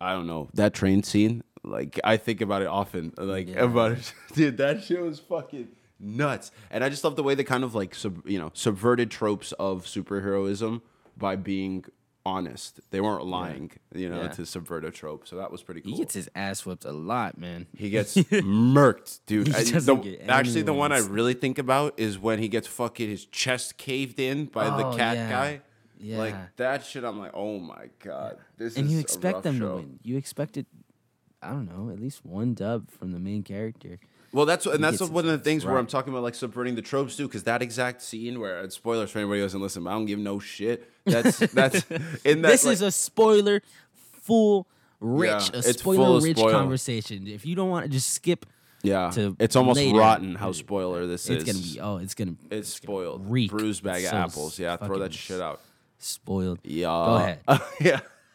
I 0.00 0.12
don't 0.12 0.26
know 0.26 0.48
that 0.52 0.74
train 0.74 1.02
scene. 1.02 1.42
Like 1.62 2.00
I 2.04 2.16
think 2.16 2.40
about 2.40 2.62
it 2.62 2.68
often. 2.68 3.12
Like 3.18 3.48
Yeah. 3.48 3.64
about 3.64 3.92
it, 3.92 4.12
dude. 4.34 4.56
That 4.58 4.82
shit 4.82 5.00
was 5.00 5.18
fucking 5.20 5.68
nuts. 5.98 6.50
And 6.70 6.82
I 6.82 6.88
just 6.88 7.04
love 7.04 7.16
the 7.16 7.22
way 7.22 7.34
they 7.34 7.44
kind 7.44 7.64
of 7.64 7.74
like 7.74 7.94
sub, 7.94 8.26
you 8.26 8.38
know 8.38 8.50
subverted 8.54 9.10
tropes 9.10 9.52
of 9.52 9.84
superheroism 9.84 10.80
by 11.16 11.36
being 11.36 11.84
honest. 12.24 12.80
They 12.90 13.00
weren't 13.00 13.24
lying, 13.26 13.70
you 13.94 14.08
know, 14.08 14.22
Yeah. 14.22 14.28
to 14.28 14.46
subvert 14.46 14.84
a 14.84 14.90
trope. 14.90 15.26
So 15.26 15.36
that 15.36 15.50
was 15.50 15.62
pretty 15.62 15.80
cool. 15.80 15.92
He 15.92 15.98
gets 15.98 16.14
his 16.14 16.30
ass 16.34 16.64
whooped 16.66 16.84
a 16.84 16.92
lot, 16.92 17.38
man. 17.38 17.66
He 17.76 17.90
gets 17.90 18.14
murked, 18.16 19.20
dude. 19.26 19.48
He 19.48 19.54
I- 19.54 19.62
the- 19.64 20.18
actually, 20.28 20.62
the 20.62 20.72
one 20.74 20.92
I 20.92 20.98
really 20.98 21.34
think 21.34 21.58
about 21.58 21.94
is 21.98 22.18
when 22.18 22.38
he 22.38 22.48
gets 22.48 22.66
fucking 22.68 23.08
his 23.08 23.24
chest 23.26 23.76
caved 23.78 24.18
in 24.20 24.46
by 24.46 24.64
the 24.76 24.86
Oh, 24.86 24.96
cat 24.96 25.16
yeah. 25.16 25.30
guy. 25.30 25.60
Yeah. 25.98 26.18
Like 26.18 26.56
that 26.56 26.84
shit. 26.84 27.04
I'm 27.04 27.18
like, 27.18 27.32
oh 27.34 27.58
my 27.58 27.88
god, 28.02 28.38
this 28.56 28.76
and 28.78 28.90
you 28.90 28.98
expect 29.00 29.42
them 29.42 29.58
show. 29.58 29.68
to 29.68 29.74
win. 29.76 29.98
You 30.02 30.16
expected, 30.16 30.64
I 31.42 31.48
don't 31.50 31.66
know, 31.66 31.90
at 31.92 31.98
least 32.00 32.24
one 32.24 32.54
dub 32.54 32.90
from 32.90 33.12
the 33.12 33.18
main 33.18 33.42
character. 33.42 33.98
Well, 34.32 34.46
that's 34.46 34.66
and 34.66 34.82
that's 34.84 35.00
one 35.00 35.24
of 35.24 35.30
the 35.32 35.38
things 35.38 35.64
where. 35.64 35.76
I'm 35.76 35.86
talking 35.86 36.12
about 36.12 36.22
like 36.22 36.34
subverting 36.36 36.74
the 36.76 36.82
tropes 36.82 37.16
too, 37.16 37.26
because 37.26 37.42
that 37.44 37.62
exact 37.62 38.02
scene 38.02 38.38
where 38.38 38.68
spoilers 38.70 39.10
for 39.10 39.18
anybody 39.18 39.40
who 39.40 39.44
doesn't 39.46 39.60
listen, 39.60 39.82
but 39.84 39.90
I 39.90 39.94
don't 39.94 40.06
give 40.06 40.18
no 40.20 40.38
shit. 40.38 40.88
That's 41.04 41.38
that's 41.52 41.84
in 42.24 42.42
that. 42.42 42.48
this 42.50 42.64
like- 42.64 42.74
is 42.74 42.82
a 42.82 42.92
spoiler 42.92 43.62
full 43.92 44.68
rich, 45.00 45.30
Yeah, 45.30 45.36
a 45.54 45.58
it's 45.58 45.82
full 45.82 45.94
spoiler 45.94 46.20
rich 46.20 46.36
spoil. 46.38 46.52
conversation. 46.52 47.26
If 47.26 47.44
you 47.44 47.56
don't 47.56 47.70
want 47.70 47.86
to 47.86 47.90
just 47.90 48.10
skip, 48.10 48.46
yeah. 48.82 49.10
to 49.14 49.34
It's 49.40 49.56
almost 49.56 49.78
later. 49.78 49.98
rotten 49.98 50.34
how 50.36 50.52
spoiler 50.52 51.06
this 51.06 51.28
it's 51.28 51.42
is. 51.42 51.52
gonna 51.52 51.64
be 51.74 51.80
oh, 51.80 51.96
it's 52.04 52.14
gonna 52.14 52.34
It's 52.52 52.68
spoiled. 52.68 53.28
reek. 53.28 53.50
Bruised 53.50 53.82
bag 53.82 54.04
of 54.04 54.12
apples. 54.12 54.58
Yeah, 54.60 54.76
throw 54.76 54.98
that 55.00 55.12
shit 55.14 55.40
out. 55.40 55.60
spoiled. 55.98 56.60
Yeah. 56.62 56.86
Go 56.86 57.14
ahead. 57.16 57.40
yeah. 57.80 58.00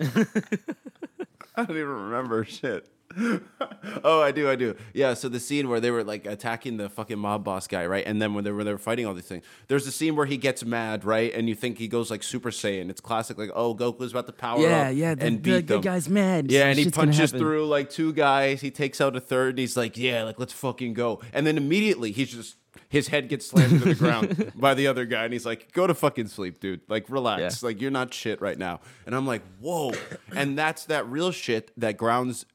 I 1.58 1.64
don't 1.64 1.78
even 1.78 1.88
remember 1.88 2.44
shit. 2.44 2.86
oh, 4.04 4.22
I 4.22 4.32
do, 4.32 4.50
I 4.50 4.56
do. 4.56 4.76
Yeah, 4.94 5.14
so 5.14 5.30
the 5.30 5.40
scene 5.40 5.70
where 5.70 5.80
they 5.80 5.92
were 5.92 6.04
like 6.04 6.26
attacking 6.26 6.78
the 6.78 6.90
fucking 6.90 7.18
mob 7.18 7.44
boss 7.44 7.68
guy, 7.68 7.86
right? 7.86 8.06
And 8.06 8.22
then 8.22 8.34
when 8.34 8.44
they 8.44 8.52
were 8.52 8.64
they 8.64 8.72
were 8.72 8.78
fighting 8.78 9.06
all 9.06 9.14
these 9.14 9.26
things, 9.28 9.44
there's 9.68 9.88
a 9.88 9.92
scene 9.92 10.16
where 10.16 10.26
he 10.26 10.38
gets 10.38 10.66
mad, 10.66 11.06
right? 11.06 11.34
And 11.34 11.48
you 11.48 11.56
think 11.56 11.78
he 11.78 11.88
goes 11.88 12.12
like 12.12 12.24
Super 12.24 12.52
Saiyan. 12.52 12.90
It's 12.90 13.02
classic, 13.02 13.38
like, 13.38 13.52
oh, 13.54 13.74
Goku's 13.76 14.12
about 14.12 14.28
to 14.28 14.34
power 14.34 14.60
Yeah, 14.60 14.90
up 14.90 14.96
yeah. 14.96 15.16
The, 15.16 15.26
and 15.26 15.42
beat 15.42 15.68
the 15.68 15.76
them. 15.76 15.82
guy's 15.82 16.10
mad. 16.10 16.52
Yeah, 16.52 16.68
and 16.68 16.78
he 16.78 16.86
Shit's 16.86 16.98
punches 16.98 17.32
through 17.32 17.68
like 17.68 17.90
two 17.90 18.14
guys. 18.14 18.62
He 18.62 18.72
takes 18.72 19.00
out 19.00 19.16
a 19.16 19.20
third. 19.22 19.52
And 19.52 19.60
he's 19.60 19.78
like, 19.78 19.98
"Yeah, 19.98 20.24
like 20.24 20.40
let's 20.40 20.54
fucking 20.54 20.94
go." 20.94 21.22
And 21.34 21.46
then 21.48 21.58
immediately 21.58 22.12
he's 22.12 22.32
just 22.32 22.58
his 22.90 23.08
head 23.08 23.30
gets 23.30 23.48
slammed 23.48 23.80
to 23.82 23.86
the 23.86 23.96
ground 23.96 24.52
by 24.56 24.74
the 24.74 24.88
other 24.88 25.06
guy, 25.06 25.24
and 25.24 25.34
he's 25.34 25.46
like, 25.46 25.72
"Go 25.72 25.88
to 25.88 25.94
fucking 25.94 26.28
sleep, 26.28 26.60
dude. 26.60 26.82
Like 26.88 27.10
relax. 27.10 27.62
Yeah. 27.62 27.68
Like 27.68 27.82
you're 27.82 27.92
not 27.92 28.14
shit 28.14 28.42
right 28.42 28.58
now." 28.58 28.82
And 29.06 29.16
I'm 29.16 29.26
like, 29.26 29.42
"Whoa!" 29.60 29.94
and 30.36 30.58
that's 30.58 30.86
that 30.86 31.08
real 31.08 31.32
shit 31.32 31.72
that 31.78 31.98
grounds 31.98 32.46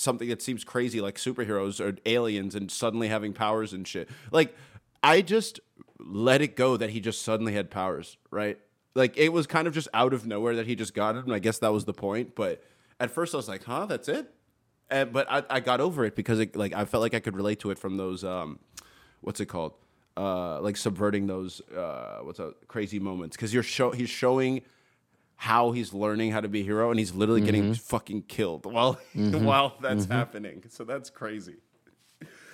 something 0.00 0.28
that 0.28 0.42
seems 0.42 0.64
crazy, 0.64 1.00
like 1.00 1.16
superheroes 1.16 1.80
or 1.80 1.96
aliens, 2.06 2.54
and 2.54 2.70
suddenly 2.70 3.08
having 3.08 3.32
powers 3.32 3.72
and 3.72 3.86
shit. 3.86 4.08
Like 4.32 4.56
I 5.02 5.22
just 5.22 5.60
let 5.98 6.40
it 6.40 6.56
go 6.56 6.76
that 6.76 6.90
he 6.90 7.00
just 7.00 7.22
suddenly 7.22 7.52
had 7.52 7.70
powers, 7.70 8.16
right? 8.30 8.58
Like 8.94 9.16
it 9.16 9.32
was 9.32 9.46
kind 9.46 9.68
of 9.68 9.74
just 9.74 9.88
out 9.94 10.12
of 10.12 10.26
nowhere 10.26 10.56
that 10.56 10.66
he 10.66 10.74
just 10.74 10.94
got 10.94 11.16
it, 11.16 11.24
and 11.24 11.34
I 11.34 11.38
guess 11.38 11.58
that 11.58 11.72
was 11.72 11.84
the 11.84 11.92
point. 11.92 12.34
But 12.34 12.62
at 12.98 13.10
first 13.10 13.34
I 13.34 13.36
was 13.36 13.48
like, 13.48 13.64
"Huh, 13.64 13.86
that's 13.86 14.08
it." 14.08 14.32
And, 14.90 15.12
but 15.12 15.30
I, 15.30 15.44
I 15.48 15.60
got 15.60 15.80
over 15.80 16.04
it 16.04 16.16
because 16.16 16.40
it, 16.40 16.56
like 16.56 16.74
I 16.74 16.84
felt 16.84 17.02
like 17.02 17.14
I 17.14 17.20
could 17.20 17.36
relate 17.36 17.60
to 17.60 17.70
it 17.70 17.78
from 17.78 17.96
those 17.96 18.24
um, 18.24 18.58
what's 19.20 19.40
it 19.40 19.46
called? 19.46 19.74
Uh, 20.16 20.60
like 20.60 20.76
subverting 20.76 21.26
those 21.26 21.60
uh, 21.70 22.18
what's 22.22 22.40
a 22.40 22.52
crazy 22.66 22.98
moments 22.98 23.36
because 23.36 23.54
you're 23.54 23.62
show 23.62 23.92
he's 23.92 24.10
showing 24.10 24.62
how 25.40 25.72
he's 25.72 25.94
learning 25.94 26.30
how 26.32 26.40
to 26.42 26.48
be 26.48 26.60
a 26.60 26.62
hero 26.62 26.90
and 26.90 26.98
he's 26.98 27.14
literally 27.14 27.40
getting 27.40 27.62
mm-hmm. 27.62 27.72
fucking 27.72 28.20
killed 28.20 28.66
while 28.70 29.00
mm-hmm. 29.16 29.42
while 29.42 29.74
that's 29.80 30.04
mm-hmm. 30.04 30.12
happening. 30.12 30.62
So 30.68 30.84
that's 30.84 31.08
crazy, 31.08 31.56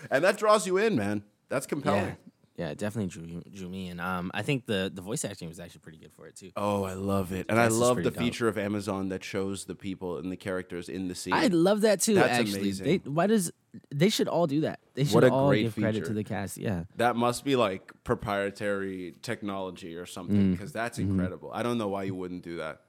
and 0.09 0.22
that 0.22 0.38
draws 0.38 0.68
you 0.68 0.77
in, 0.77 0.94
man. 0.94 1.25
That's 1.49 1.66
compelling. 1.66 2.16
Yeah, 2.57 2.66
yeah, 2.66 2.68
it 2.68 2.79
definitely 2.79 3.09
drew 3.09 3.42
drew 3.53 3.68
me 3.68 3.88
in. 3.88 3.99
Um, 3.99 4.31
I 4.33 4.42
think 4.42 4.66
the 4.66 4.88
the 4.94 5.03
voice 5.03 5.25
acting 5.25 5.49
was 5.49 5.59
actually 5.59 5.81
pretty 5.81 5.99
good 5.99 6.12
for 6.12 6.29
it 6.29 6.37
too. 6.37 6.53
Oh, 6.55 6.85
I 6.85 6.92
love 6.92 7.33
it, 7.33 7.46
and 7.49 7.59
I 7.59 7.66
love 7.66 7.96
the 7.96 8.05
dope. 8.05 8.18
feature 8.18 8.46
of 8.46 8.57
Amazon 8.57 9.09
that 9.09 9.25
shows 9.25 9.64
the 9.64 9.75
people 9.75 10.18
and 10.18 10.31
the 10.31 10.37
characters 10.37 10.88
in 10.88 11.09
the 11.09 11.16
scene. 11.16 11.35
I 11.35 11.49
love 11.49 11.81
that 11.81 12.01
too. 12.01 12.14
That's 12.14 12.38
actually, 12.38 12.61
amazing. 12.61 12.87
they 12.87 13.11
why 13.11 13.27
does 13.27 13.51
they 13.95 14.09
should 14.09 14.29
all 14.29 14.47
do 14.47 14.62
that? 14.62 14.81
They 14.95 15.05
should 15.05 15.15
What 15.15 15.25
a 15.25 15.31
all 15.31 15.49
great 15.49 15.62
give 15.62 15.77
credit 15.77 16.05
to 16.07 16.12
the 16.12 16.25
cast. 16.25 16.57
Yeah, 16.57 16.85
That 16.97 17.17
must 17.17 17.45
be 17.45 17.57
like 17.57 17.93
proprietary 18.05 19.15
technology 19.23 19.97
or 19.97 20.07
something 20.07 20.37
mm. 20.37 20.53
because 20.53 20.73
that's 20.73 20.99
mm-hmm. 20.99 21.11
incredible. 21.11 21.51
I 21.53 21.62
don't 21.62 21.79
know 21.79 21.89
why 21.89 22.05
you 22.05 22.15
wouldn't 22.15 22.43
do 22.43 22.59
that. 22.59 22.83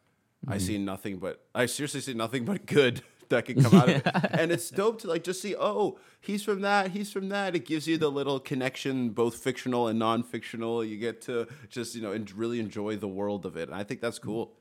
I 0.48 0.52
mm-hmm. 0.52 0.60
see 0.60 0.78
nothing 0.78 1.18
but 1.18 1.44
I 1.56 1.66
seriously 1.66 2.02
see 2.02 2.14
nothing 2.14 2.46
but 2.46 2.66
good 2.66 3.02
that 3.30 3.46
can 3.46 3.62
come 3.62 3.74
out 3.74 3.90
of 3.90 3.96
it. 3.96 4.08
And 4.32 4.52
it's 4.52 4.70
dope 4.70 5.02
to 5.02 5.08
like 5.08 5.24
just 5.24 5.42
see, 5.42 5.56
oh, 5.58 5.98
he's 6.22 6.44
from 6.44 6.62
that, 6.62 6.92
he's 6.92 7.12
from 7.12 7.30
that. 7.30 7.56
It 7.56 7.66
gives 7.66 7.88
you 7.88 7.98
the 7.98 8.10
little 8.10 8.40
connection, 8.40 9.10
both 9.10 9.36
fictional 9.36 9.88
and 9.88 10.00
non-fictional. 10.00 10.86
You 10.86 10.98
get 10.98 11.22
to 11.24 11.48
just, 11.70 11.96
you 11.96 12.02
know, 12.02 12.12
and 12.12 12.32
really 12.32 12.60
enjoy 12.60 12.96
the 12.96 13.08
world 13.08 13.46
of 13.46 13.58
it. 13.58 13.70
And 13.70 13.76
I 13.76 13.84
think 13.84 14.02
that's 14.02 14.20
cool. 14.20 14.54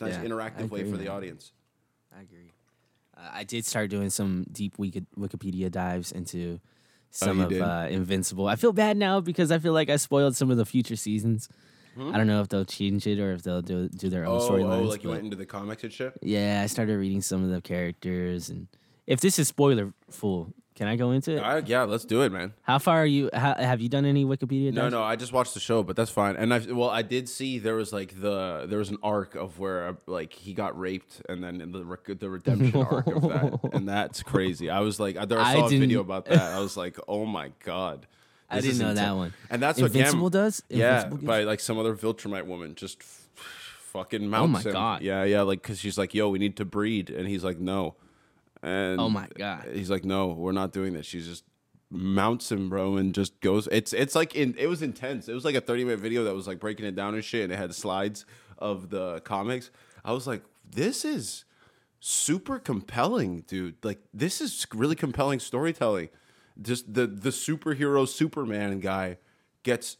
Nice 0.00 0.14
Yeah, 0.14 0.22
I 0.22 0.26
interactive 0.26 0.70
way 0.70 0.90
for 0.90 0.96
the 0.96 1.08
audience. 1.08 1.52
I 2.16 2.22
agree. 2.22 2.51
Uh, 3.22 3.28
I 3.32 3.44
did 3.44 3.64
start 3.64 3.90
doing 3.90 4.10
some 4.10 4.46
deep 4.50 4.78
Wiki- 4.78 5.06
Wikipedia 5.18 5.70
dives 5.70 6.12
into 6.12 6.60
some 7.10 7.40
Oh, 7.40 7.44
of 7.44 7.52
uh, 7.52 7.86
Invincible. 7.90 8.46
I 8.48 8.56
feel 8.56 8.72
bad 8.72 8.96
now 8.96 9.20
because 9.20 9.50
I 9.52 9.58
feel 9.58 9.72
like 9.74 9.90
I 9.90 9.96
spoiled 9.96 10.34
some 10.36 10.50
of 10.50 10.56
the 10.56 10.64
future 10.64 10.96
seasons. 10.96 11.48
I 11.98 12.16
don't 12.16 12.26
know 12.26 12.40
if 12.40 12.48
they'll 12.48 12.64
change 12.64 13.06
it 13.06 13.18
or 13.20 13.32
if 13.34 13.42
they'll 13.42 13.60
do 13.60 13.86
do 13.90 14.08
their 14.08 14.24
own 14.24 14.38
Hmm? 14.40 14.44
Oh, 14.46 14.48
storylines. 14.50 14.80
oh, 14.80 14.88
like 14.88 15.04
you 15.04 15.10
went 15.10 15.24
into 15.24 15.36
the 15.36 15.44
comics 15.44 15.84
and 15.84 15.92
shit? 15.92 16.14
yeah, 16.22 16.62
I 16.64 16.66
started 16.66 16.96
reading 16.96 17.20
some 17.20 17.44
of 17.44 17.50
the 17.50 17.60
characters, 17.60 18.48
and 18.48 18.66
if 19.06 19.20
this 19.20 19.38
is 19.38 19.48
spoiler 19.48 19.92
full, 20.10 20.54
can 20.74 20.86
I 20.88 20.96
go 20.96 21.10
into 21.10 21.36
it? 21.36 21.40
I, 21.40 21.58
yeah, 21.58 21.82
let's 21.82 22.04
do 22.04 22.22
it, 22.22 22.32
man. 22.32 22.54
How 22.62 22.78
far 22.78 22.98
are 23.02 23.06
you? 23.06 23.28
How, 23.34 23.54
have 23.54 23.80
you 23.80 23.88
done 23.88 24.04
any 24.04 24.24
Wikipedia? 24.24 24.72
No, 24.72 24.82
dives? 24.82 24.92
no, 24.92 25.02
I 25.02 25.16
just 25.16 25.32
watched 25.32 25.54
the 25.54 25.60
show, 25.60 25.82
but 25.82 25.96
that's 25.96 26.10
fine. 26.10 26.36
And 26.36 26.52
I 26.52 26.58
well, 26.70 26.88
I 26.90 27.02
did 27.02 27.28
see 27.28 27.58
there 27.58 27.74
was 27.74 27.92
like 27.92 28.20
the 28.20 28.66
there 28.68 28.78
was 28.78 28.90
an 28.90 28.98
arc 29.02 29.34
of 29.34 29.58
where 29.58 29.96
like 30.06 30.32
he 30.32 30.54
got 30.54 30.78
raped, 30.78 31.20
and 31.28 31.42
then 31.44 31.70
the 31.72 31.84
rec- 31.84 32.18
the 32.18 32.30
redemption 32.30 32.80
arc 32.90 33.06
of 33.06 33.22
that, 33.22 33.60
and 33.74 33.88
that's 33.88 34.22
crazy. 34.22 34.70
I 34.70 34.80
was 34.80 34.98
like, 34.98 35.16
I, 35.16 35.24
there, 35.26 35.38
I 35.38 35.52
I 35.52 35.54
saw 35.56 35.66
a 35.66 35.68
video 35.68 36.00
about 36.00 36.24
that. 36.26 36.40
I 36.40 36.58
was 36.66 36.76
like, 36.76 36.96
oh 37.06 37.26
my 37.26 37.50
god, 37.64 38.06
I 38.48 38.60
didn't 38.60 38.78
know 38.78 38.94
that 38.94 39.14
one. 39.16 39.34
And 39.50 39.62
that's 39.62 39.78
Invincible 39.78 40.24
what 40.24 40.32
Gam- 40.32 40.42
does. 40.44 40.62
yeah, 40.68 40.86
Invincible 41.04 41.16
gives- 41.18 41.26
by 41.26 41.42
like 41.44 41.60
some 41.60 41.78
other 41.78 41.94
Viltrumite 41.94 42.46
woman 42.46 42.74
just 42.74 43.00
f- 43.02 43.28
fucking 43.92 44.22
oh 44.24 44.28
mounts 44.28 44.64
my 44.64 44.70
him. 44.70 44.72
God. 44.72 45.02
Yeah, 45.02 45.24
yeah, 45.24 45.42
like 45.42 45.60
because 45.62 45.78
she's 45.80 45.98
like, 45.98 46.14
yo, 46.14 46.28
we 46.30 46.38
need 46.38 46.56
to 46.56 46.64
breed, 46.64 47.10
and 47.10 47.28
he's 47.28 47.44
like, 47.44 47.58
no, 47.58 47.94
and 48.62 49.00
Oh 49.00 49.08
my 49.08 49.28
God. 49.36 49.68
he's 49.72 49.90
like, 49.90 50.04
no, 50.04 50.28
we're 50.28 50.52
not 50.52 50.72
doing 50.72 50.92
this. 50.92 51.06
She's 51.06 51.26
just 51.26 51.44
mounts 51.90 52.50
him, 52.50 52.68
bro, 52.68 52.96
and 52.96 53.14
just 53.14 53.40
goes. 53.40 53.68
It's 53.70 53.92
it's 53.92 54.14
like 54.14 54.34
in 54.34 54.54
it 54.58 54.66
was 54.66 54.82
intense. 54.82 55.28
It 55.28 55.34
was 55.34 55.44
like 55.44 55.54
a 55.54 55.60
thirty 55.60 55.84
minute 55.84 56.00
video 56.00 56.24
that 56.24 56.34
was 56.34 56.46
like 56.46 56.60
breaking 56.60 56.86
it 56.86 56.94
down 56.94 57.14
and 57.14 57.24
shit, 57.24 57.44
and 57.44 57.52
it 57.52 57.56
had 57.56 57.74
slides 57.74 58.24
of 58.58 58.90
the 58.90 59.20
comics. 59.20 59.70
I 60.04 60.12
was 60.12 60.26
like, 60.26 60.42
this 60.68 61.04
is 61.04 61.44
super 62.00 62.58
compelling, 62.58 63.42
dude. 63.46 63.76
Like 63.84 64.00
this 64.14 64.40
is 64.40 64.66
really 64.74 64.96
compelling 64.96 65.40
storytelling. 65.40 66.08
Just 66.60 66.92
the 66.92 67.06
the 67.06 67.30
superhero 67.30 68.06
Superman 68.06 68.80
guy 68.80 69.18
gets 69.62 69.96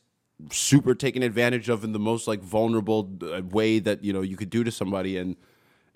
super 0.50 0.94
taken 0.94 1.22
advantage 1.22 1.68
of 1.68 1.84
in 1.84 1.92
the 1.92 1.98
most 1.98 2.26
like 2.26 2.42
vulnerable 2.42 3.10
uh, 3.22 3.42
way 3.42 3.78
that 3.78 4.02
you 4.02 4.12
know 4.12 4.22
you 4.22 4.36
could 4.36 4.50
do 4.50 4.64
to 4.64 4.70
somebody 4.72 5.16
and 5.16 5.36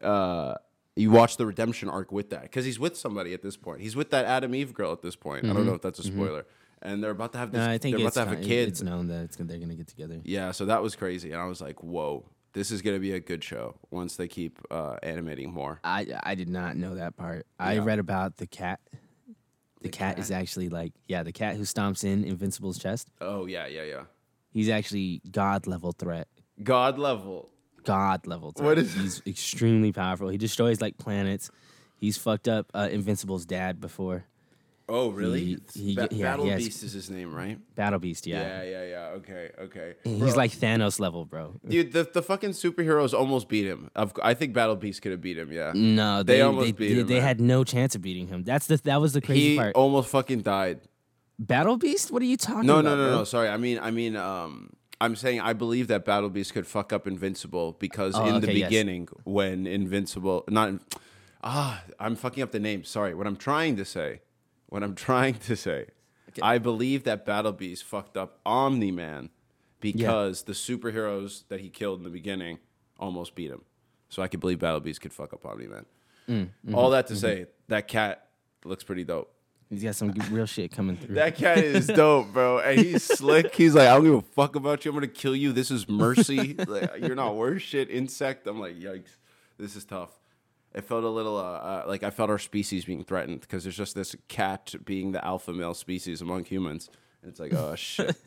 uh 0.00 0.55
you 0.96 1.11
watch 1.11 1.37
the 1.37 1.46
redemption 1.46 1.88
arc 1.88 2.11
with 2.11 2.30
that 2.30 2.42
because 2.42 2.64
he's 2.64 2.78
with 2.80 2.96
somebody 2.96 3.32
at 3.35 3.42
this 3.42 3.56
point 3.56 3.80
he's 3.80 3.94
with 3.94 4.11
that 4.11 4.24
Atom 4.24 4.54
Eve 4.54 4.72
girl 4.74 4.92
at 4.92 5.02
this 5.02 5.14
point 5.16 5.44
i 5.44 5.52
don't 5.52 5.66
know 5.66 5.74
if 5.74 5.82
that's 5.82 5.98
a 5.98 6.02
spoiler 6.02 6.46
and 6.82 7.02
they're 7.02 7.11
about 7.11 7.32
to 7.32 7.38
have 7.38 7.52
this 7.52 7.64
No, 7.66 7.70
I 7.70 7.78
think 7.78 7.96
they're 7.96 8.04
about 8.06 8.14
to 8.14 8.24
have 8.24 8.32
a 8.32 8.37
kid 8.42 8.68
it's 8.68 8.82
known 8.82 9.09
that 9.09 9.22
it's, 9.24 9.37
gonna- 9.37 9.48
they're 9.48 9.59
going 9.59 9.70
to 9.70 9.76
get 9.76 9.87
together. 9.88 10.20
yeah 10.24 10.50
so 10.52 10.64
that 10.66 10.82
was 10.82 10.96
crazy 10.96 11.32
and 11.32 11.40
i 11.40 11.44
was 11.44 11.61
like 11.61 11.82
whoa 11.82 12.24
this 12.52 12.70
is 12.70 12.80
going 12.80 12.96
to 12.96 13.00
be 13.00 13.12
a 13.12 13.20
good 13.20 13.44
show 13.44 13.76
once 13.90 14.16
they 14.16 14.26
keep 14.28 14.59
uh, 14.70 14.96
animating 15.02 15.52
more 15.52 15.78
I 15.85 16.06
I 16.22 16.35
did 16.35 16.48
not 16.48 16.74
know 16.74 16.94
that 16.94 17.14
part. 17.14 17.46
I 17.61 17.76
read 17.80 17.98
about 17.98 18.38
the 18.38 18.46
cat. 18.46 18.80
The, 19.82 19.90
cat, 19.90 20.18
is 20.18 20.30
actually 20.30 20.70
like 20.70 20.94
yeah, 21.06 21.22
the 21.22 21.32
cat 21.32 21.56
who 21.56 21.62
stomps 21.64 22.02
in 22.02 22.24
Invincible's 22.24 22.78
chest. 22.78 23.11
oh 23.20 23.44
yeah 23.44 23.66
yeah 23.66 23.82
yeah 23.85 24.02
He's 24.50 24.70
actually 24.70 25.20
god 25.30 25.66
level 25.66 25.92
threat. 25.92 26.28
god 26.62 26.98
level 26.98 27.50
God 27.87 28.27
level 28.27 28.51
threat. 28.53 28.66
What 28.66 28.79
is- 28.79 28.94
He's 28.94 29.22
extremely 29.27 29.92
powerful. 29.92 30.29
He 30.29 30.37
destroys 30.38 30.81
like 30.81 30.99
planets. 30.99 31.51
He's 31.99 32.18
fucked 32.18 32.46
up 32.49 32.70
uh, 32.75 32.88
Invincible's 32.92 33.46
dad 33.46 33.81
before. 33.81 34.25
oh 34.88 35.09
really 35.11 35.44
He- 35.44 35.59
he- 35.75 35.94
Ba- 35.96 36.09
yeah, 36.12 36.27
battle 36.31 36.44
he 36.44 36.51
has- 36.53 36.62
beast 36.64 36.83
is 36.85 36.92
his 36.92 37.11
name 37.11 37.35
right 37.35 37.59
Battle 37.75 37.99
Beast, 37.99 38.25
yeah. 38.27 38.42
yeah 38.62 38.62
yeah 38.62 38.85
yeah 38.85 39.16
okay 39.18 39.51
okay 39.66 39.94
He's 40.05 40.18
Bro. 40.20 40.42
like 40.42 40.53
Thanos 40.53 41.01
level, 41.01 41.25
bro. 41.25 41.59
Dude, 41.66 41.92
the, 41.92 42.09
the 42.12 42.22
fucking 42.22 42.51
superheroes 42.51 43.12
almost 43.12 43.49
beat 43.49 43.66
him. 43.66 43.90
Of- 43.96 44.12
I 44.22 44.35
think 44.35 44.53
Battle 44.53 44.77
Beast 44.77 45.03
could 45.03 45.11
have 45.12 45.20
beat 45.20 45.38
him. 45.38 45.51
Yeah, 45.53 45.72
No, 45.75 46.22
They 46.22 46.35
they 46.37 46.40
almost 46.42 46.66
they, 46.66 46.72
beat 46.72 46.94
they, 46.94 47.01
him, 47.01 47.07
they 47.09 47.14
man. 47.14 47.22
had 47.22 47.40
no 47.40 47.64
chance 47.64 47.94
of 47.96 48.03
beating 48.03 48.29
him. 48.29 48.44
That's 48.44 48.66
the 48.68 48.77
that 48.85 49.01
was 49.01 49.12
the 49.14 49.20
crazy 49.20 49.51
he 49.53 49.57
part. 49.57 49.75
almost 49.75 50.09
fucking 50.11 50.42
died. 50.42 50.81
Battle 51.38 51.77
Beast? 51.77 52.11
What 52.12 52.22
are 52.22 52.27
you 52.27 52.37
talking 52.37 52.66
No, 52.66 52.75
about? 52.79 52.85
no, 52.85 52.96
no, 52.96 53.07
bro? 53.09 53.16
no. 53.18 53.25
Sorry, 53.25 53.49
I 53.49 53.57
mean, 53.59 53.79
I 53.81 53.90
mean, 53.90 54.14
um, 54.16 54.70
I'm 55.00 55.16
saying 55.16 55.40
I 55.40 55.52
believe 55.52 55.88
that 55.88 56.04
Battle 56.04 56.30
Beast 56.30 56.54
could 56.54 56.66
fuck 56.66 56.92
up 56.92 57.06
Invincible 57.06 57.72
because 57.78 58.14
Oh, 58.16 58.24
in 58.26 58.40
the 58.40 58.48
okay, 58.48 58.59
yes. 58.59 58.68
beginning 58.68 59.09
when 59.24 59.66
Invincible, 59.66 60.44
not, 60.48 60.74
ah, 61.42 61.82
I'm 62.00 62.16
fucking 62.16 62.42
up 62.42 62.50
the 62.52 62.61
name. 62.61 62.85
Sorry. 62.85 63.14
What 63.14 63.26
I'm 63.26 63.37
trying 63.37 63.76
to 63.76 63.85
say, 63.85 64.20
what 64.66 64.82
I'm 64.82 64.94
trying 65.09 65.35
to 65.35 65.56
say, 65.56 65.87
I 66.42 66.59
believe 66.59 67.04
that 67.04 67.24
Battle 67.26 67.52
Beast 67.52 67.85
fucked 67.85 68.16
up 68.16 68.40
Omni 68.46 68.90
Man 68.90 69.30
because 69.80 70.42
the 70.42 70.52
superheroes 70.52 71.44
that 71.48 71.61
he 71.61 71.68
killed 71.68 71.98
in 71.98 72.04
the 72.04 72.11
beginning 72.11 72.59
almost 72.98 73.35
beat 73.35 73.50
him. 73.50 73.62
So 74.09 74.22
I 74.22 74.28
could 74.28 74.40
believe 74.40 74.59
Battle 74.59 74.80
Beast 74.80 75.00
could 75.00 75.12
fuck 75.12 75.32
up 75.32 75.44
Omni 75.44 75.66
Man. 75.66 75.87
Mm, 76.28 76.74
All 76.74 76.90
that 76.90 77.06
to 77.09 77.14
mm-hmm. 77.14 77.20
say, 77.20 77.46
that 77.68 77.87
cat 77.88 78.28
looks 78.64 78.82
pretty 78.85 79.04
dope. 79.04 79.32
He's 79.70 79.83
got 79.83 79.96
some 79.96 80.12
real 80.31 80.46
shit 80.46 80.70
coming 80.70 80.96
through. 80.96 81.16
That 81.16 81.35
cat 81.35 81.59
is 81.59 81.88
dope, 81.88 82.33
bro. 82.33 82.61
And 82.61 82.81
he's 82.81 83.02
slick. 83.02 83.55
He's 83.55 83.74
like, 83.74 83.88
I 83.88 83.94
don't 83.94 84.05
give 84.05 84.14
a 84.14 84.22
fuck 84.22 84.55
about 84.55 84.85
you. 84.85 84.92
I'm 84.92 84.96
gonna 84.96 85.09
kill 85.09 85.35
you. 85.35 85.52
This 85.52 85.72
is 85.72 85.88
mercy. 85.88 86.55
like, 86.66 86.98
you're 87.00 87.16
not 87.16 87.35
worth 87.35 87.62
shit. 87.62 87.90
Insect. 87.90 88.46
I'm 88.46 88.61
like, 88.61 88.79
yikes. 88.79 89.16
This 89.59 89.74
is 89.74 89.85
tough. 89.85 90.11
It 90.72 90.85
felt 90.85 91.05
a 91.05 91.09
little 91.09 91.37
uh, 91.37 91.40
uh, 91.42 91.85
like 91.88 92.02
I 92.02 92.11
felt 92.11 92.31
our 92.31 92.38
species 92.38 92.85
being 92.85 93.02
threatened 93.02 93.40
because 93.40 93.64
there's 93.64 93.76
just 93.76 93.94
this 93.94 94.14
cat 94.29 94.74
being 94.85 95.12
the 95.12 95.24
alpha 95.24 95.52
male 95.52 95.74
species 95.74 96.20
among 96.20 96.44
humans. 96.44 96.88
And 97.22 97.31
it's 97.31 97.40
like, 97.40 97.52
oh 97.55 97.74
shit. 97.74 98.16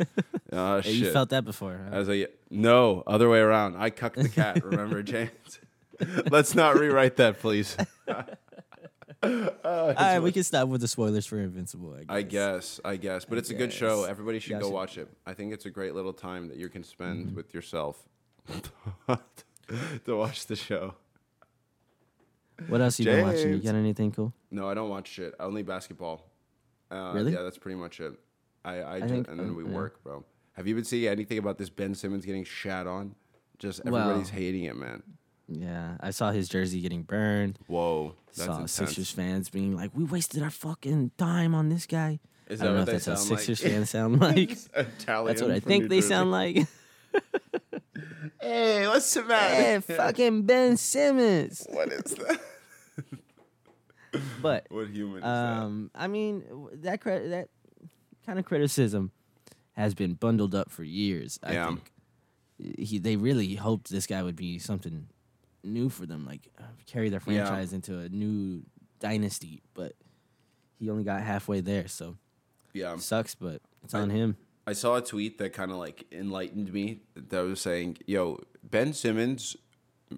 Oh 0.52 0.82
shit. 0.82 0.95
you 0.95 1.12
felt 1.12 1.30
that 1.30 1.45
before. 1.45 1.80
I 1.91 1.99
was 1.99 2.08
like, 2.08 2.36
no, 2.49 3.04
other 3.06 3.30
way 3.30 3.38
around. 3.38 3.78
I 3.78 3.91
cucked 3.91 4.15
the 4.15 4.30
cat. 4.30 4.65
Remember, 4.65 5.04
James? 5.04 5.60
Let's 6.32 6.56
not 6.56 6.75
rewrite 6.75 7.17
that, 7.17 7.39
please. 7.39 7.78
All 9.21 9.93
right, 9.93 10.19
we 10.19 10.32
can 10.32 10.43
stop 10.43 10.69
with 10.69 10.82
the 10.82 10.88
spoilers 10.88 11.25
for 11.25 11.39
Invincible. 11.39 11.93
I 11.93 12.03
guess. 12.03 12.10
I 12.15 12.21
guess, 12.21 12.79
I 12.86 12.95
guess, 12.97 13.25
but 13.25 13.38
it's 13.38 13.49
a 13.49 13.53
good 13.53 13.73
show. 13.73 14.05
Everybody 14.05 14.39
should 14.39 14.55
I 14.55 14.60
go 14.60 14.67
should- 14.67 14.73
watch 14.73 14.97
it. 14.97 15.10
I 15.25 15.34
think 15.34 15.53
it's 15.53 15.65
a 15.65 15.69
great 15.69 15.93
little 15.93 16.13
time 16.13 16.47
that 16.49 16.58
you 16.58 16.69
can 16.69 16.84
spend 16.84 17.27
Mm-hmm. 17.27 17.36
with 17.36 17.53
yourself 17.53 18.08
to 19.08 20.15
watch 20.15 20.45
the 20.47 20.55
show. 20.55 20.95
What 22.67 22.82
else 22.82 22.99
you 22.99 23.05
been 23.05 23.25
watching? 23.25 23.53
You 23.53 23.60
got 23.60 23.75
anything 23.75 24.12
cool? 24.12 24.34
No, 24.51 24.67
I 24.69 24.73
don't 24.73 24.89
watch 24.89 25.08
shit. 25.08 25.34
Only 25.39 25.63
basketball. 25.63 26.25
Uh, 26.91 27.12
Really? 27.13 27.34
Yeah, 27.34 27.43
that's 27.43 27.58
pretty 27.58 27.77
much 27.77 27.99
it. 27.99 28.13
I, 28.65 28.84
I, 28.84 28.99
just, 28.99 29.12
think- 29.13 29.27
and 29.29 29.39
then 29.39 29.49
uh, 29.51 29.53
we 29.53 29.63
yeah. 29.63 29.69
work, 29.69 30.03
bro. 30.03 30.23
Have 30.53 30.67
you 30.67 30.75
been 30.75 30.84
seeing 30.84 31.08
anything 31.10 31.38
about 31.38 31.58
this 31.58 31.69
Ben 31.69 31.93
Simmons 31.95 32.25
getting 32.25 32.43
shat 32.43 32.88
on? 32.88 33.15
Just 33.60 33.84
Well- 33.86 33.95
everybody's 33.97 34.29
hating 34.29 34.63
it, 34.65 34.75
man. 34.75 35.03
Yeah, 35.51 35.97
I 35.99 36.12
saw 36.12 36.31
his 36.31 36.47
jersey 36.47 36.79
getting 36.81 37.01
burned. 37.03 37.57
Whoa, 37.67 38.13
that's 38.27 38.45
saw 38.45 38.51
intense. 38.53 38.71
Sixers 38.71 39.12
fans 39.12 39.49
being 39.49 39.75
like, 39.75 39.89
"We 39.95 40.03
wasted 40.03 40.43
our 40.43 40.51
fucking 40.51 41.12
time 41.17 41.55
on 41.55 41.69
this 41.69 41.88
guy." 41.88 42.19
Is 42.47 42.62
I 42.62 42.65
don't 42.65 42.75
know 42.75 42.81
if 42.81 42.88
that's 42.88 43.05
how 43.05 43.15
Sixers 43.15 43.63
like? 43.63 43.71
fans 43.71 43.89
sound 43.89 44.19
like. 44.19 44.51
Italian 44.75 45.25
that's 45.27 45.41
what 45.41 45.51
I 45.51 45.59
think 45.59 45.89
they 45.89 45.97
Jersey. 45.97 46.09
sound 46.09 46.31
like. 46.31 46.67
Hey, 48.41 48.88
what's 48.88 49.13
the 49.13 49.23
matter? 49.23 49.55
hey, 49.55 49.79
fucking 49.81 50.43
Ben 50.43 50.77
Simmons. 50.77 51.65
what 51.69 51.91
is 51.91 52.03
that? 52.15 52.39
But 54.41 54.65
What 54.69 54.88
human 54.88 55.19
is 55.19 55.23
um, 55.25 55.91
I 55.93 56.07
mean, 56.07 56.43
that 56.75 57.01
cri- 57.01 57.27
that 57.27 57.49
kind 58.25 58.39
of 58.39 58.45
criticism 58.45 59.12
has 59.73 59.93
been 59.93 60.13
bundled 60.13 60.55
up 60.55 60.71
for 60.71 60.83
years. 60.83 61.38
I 61.43 61.53
think 61.53 61.91
he 62.57 62.97
they 62.97 63.17
really 63.17 63.55
hoped 63.55 63.89
this 63.89 64.07
guy 64.07 64.23
would 64.23 64.35
be 64.38 64.57
something 64.59 65.07
new 65.63 65.89
for 65.89 66.06
them, 66.06 66.26
like 66.26 66.48
uh, 66.60 66.63
carry 66.86 67.10
their 67.10 67.22
Yeah. 67.28 67.45
franchise 67.45 67.74
into 67.74 68.00
a 68.00 68.10
new 68.10 68.63
dynasty. 69.00 69.62
But 69.74 69.93
he 70.78 70.89
only 70.89 71.04
got 71.04 71.22
halfway 71.22 71.62
there, 71.62 71.88
so? 71.88 72.15
Yeah. 72.74 72.95
sucks. 72.98 73.36
But 73.36 73.62
it's 73.84 73.93
I- 73.93 74.02
on 74.02 74.10
him. 74.10 74.38
I 74.67 74.74
saw 74.74 74.98
a 74.98 75.02
tweet 75.02 75.39
that 75.39 75.52
kind 75.54 75.72
of 75.72 75.78
like 75.78 76.06
enlightened 76.12 76.72
me 76.72 77.02
that 77.15 77.41
was 77.41 77.60
saying, 77.60 77.98
"Yo, 78.06 78.43
Ben 78.63 78.93
Simmons 78.93 79.56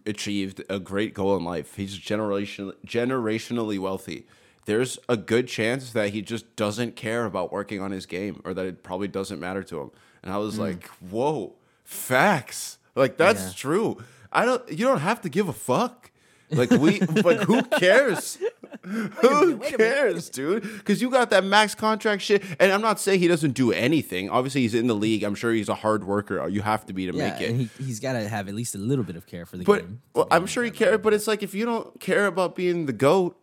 achieved 0.06 0.62
a 0.70 0.80
great 0.80 1.14
goal 1.14 1.38
in 1.38 1.44
life. 1.44 1.76
He's 1.76 1.96
generation 1.98 2.74
generationally 2.86 3.80
wealthy. 3.80 4.28
There's 4.66 5.00
a 5.10 5.16
good 5.18 5.48
chance 5.48 5.92
that 5.94 6.10
he 6.10 6.22
just 6.22 6.56
doesn't 6.56 6.96
care 6.96 7.26
about 7.26 7.52
working 7.52 7.82
on 7.82 7.92
his 7.92 8.06
game 8.06 8.42
or 8.44 8.54
that 8.54 8.66
it 8.66 8.84
probably 8.84 9.08
doesn't 9.08 9.40
matter 9.40 9.64
to 9.64 9.82
him." 9.82 9.92
And 10.24 10.34
I 10.34 10.38
was 10.38 10.60
like, 10.60 10.86
"Whoa, 11.00 11.56
facts. 11.84 12.78
Like 12.96 13.16
that's 13.18 13.42
Yeah. 13.48 13.54
true. 13.56 13.98
I 14.32 14.46
don't 14.46 14.68
you 14.70 14.86
don't 14.86 15.00
have 15.00 15.22
to 15.22 15.30
give 15.30 15.48
a 15.50 15.54
fuck. 15.54 16.12
Like 16.50 16.70
we 16.72 17.00
like 17.00 17.40
who 17.42 17.62
cares? 17.80 18.38
Who 18.84 19.58
cares, 19.60 20.30
dude? 20.30 20.64
Because 20.64 21.02
you 21.02 21.10
got 21.10 21.30
that 21.30 21.44
max 21.46 21.76
contract 21.76 22.22
shit. 22.24 22.44
And 22.60 22.72
I'm 22.74 22.82
not 22.82 23.00
saying 23.00 23.20
he 23.20 23.28
doesn't 23.30 23.52
do 23.54 23.72
anything. 23.72 24.30
Obviously, 24.30 24.62
he's 24.62 24.74
in 24.74 24.88
the 24.88 24.96
league. 24.96 25.24
I'm 25.24 25.36
sure 25.36 25.54
he's 25.54 25.70
a 25.70 25.76
hard 25.76 26.04
worker. 26.04 26.46
You 26.50 26.62
have 26.62 26.86
to 26.88 26.94
be 26.94 27.10
to 27.10 27.16
Yeah, 27.16 27.30
make 27.30 27.42
it. 27.42 27.50
and 27.52 27.60
he, 27.62 27.70
he's 27.84 28.00
got 28.02 28.14
to 28.14 28.28
have 28.28 28.48
at 28.50 28.54
least 28.56 28.76
a 28.76 28.80
little 28.80 29.04
bit 29.06 29.16
of 29.16 29.28
care 29.28 29.46
for 29.46 29.56
the 29.58 29.64
but 29.64 29.82
game. 29.82 30.02
well, 30.14 30.28
I'm 30.30 30.46
sure 30.46 30.64
he 30.64 30.72
cares. 30.72 31.00
But 31.02 31.14
it's 31.14 31.28
like 31.28 31.42
if 31.42 31.54
you 31.54 31.66
don't 31.66 31.98
care 32.02 32.26
about 32.26 32.56
being 32.56 32.86
the 32.86 32.94
goat, 32.94 33.38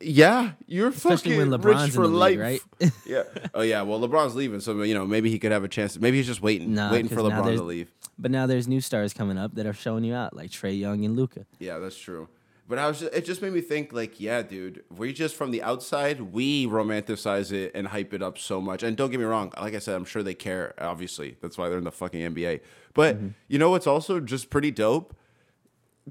yeah, 0.00 0.52
you're 0.66 0.88
Especially 0.88 1.36
fucking 1.36 1.50
rich 1.62 1.90
for 1.92 2.06
life, 2.08 2.30
league, 2.30 2.40
right? 2.40 2.90
yeah. 3.06 3.22
Oh 3.54 3.62
yeah. 3.62 3.82
Well, 3.82 4.00
LeBron's 4.00 4.34
leaving, 4.34 4.58
so 4.60 4.82
you 4.82 4.94
know 4.94 5.06
maybe 5.06 5.30
he 5.30 5.38
could 5.38 5.52
have 5.52 5.62
a 5.62 5.68
chance. 5.68 5.98
Maybe 5.98 6.16
he's 6.16 6.26
just 6.26 6.42
waiting, 6.42 6.74
Nah, 6.74 6.90
waiting 6.90 7.08
for 7.08 7.20
LeBron 7.22 7.56
to 7.56 7.62
leave. 7.62 7.92
But 8.18 8.30
now 8.30 8.46
there's 8.46 8.68
new 8.68 8.80
stars 8.80 9.12
coming 9.12 9.36
up 9.38 9.54
that 9.56 9.66
are 9.66 9.72
showing 9.72 10.04
you 10.04 10.14
out, 10.14 10.34
like 10.36 10.50
Trae 10.50 10.78
Young 10.78 11.04
and 11.04 11.16
Luka. 11.16 11.46
Yeah, 11.58 11.78
that's 11.78 11.98
true. 11.98 12.28
But 12.66 12.78
I 12.78 12.86
was 12.88 13.00
just, 13.00 13.12
it 13.12 13.24
just 13.26 13.42
made 13.42 13.52
me 13.52 13.60
think 13.60 13.92
like, 13.92 14.18
yeah, 14.20 14.40
dude, 14.40 14.84
we 14.96 15.12
just 15.12 15.34
from 15.36 15.50
the 15.50 15.62
outside 15.62 16.20
we 16.32 16.66
romanticize 16.66 17.52
it 17.52 17.72
and 17.74 17.88
hype 17.88 18.14
it 18.14 18.22
up 18.22 18.38
so 18.38 18.58
much. 18.60 18.82
And 18.82 18.96
don't 18.96 19.10
get 19.10 19.18
me 19.20 19.26
wrong, 19.26 19.52
like 19.60 19.74
I 19.74 19.78
said, 19.80 19.96
I'm 19.96 20.04
sure 20.06 20.22
they 20.22 20.32
care. 20.34 20.72
Obviously, 20.78 21.36
that's 21.42 21.58
why 21.58 21.68
they're 21.68 21.76
in 21.78 21.84
the 21.84 21.92
fucking 21.92 22.34
NBA. 22.34 22.60
But 22.94 23.16
Mm-hmm. 23.16 23.28
you 23.48 23.58
know 23.58 23.68
what's 23.70 23.86
also 23.86 24.18
just 24.20 24.48
pretty 24.48 24.70
dope? 24.70 25.14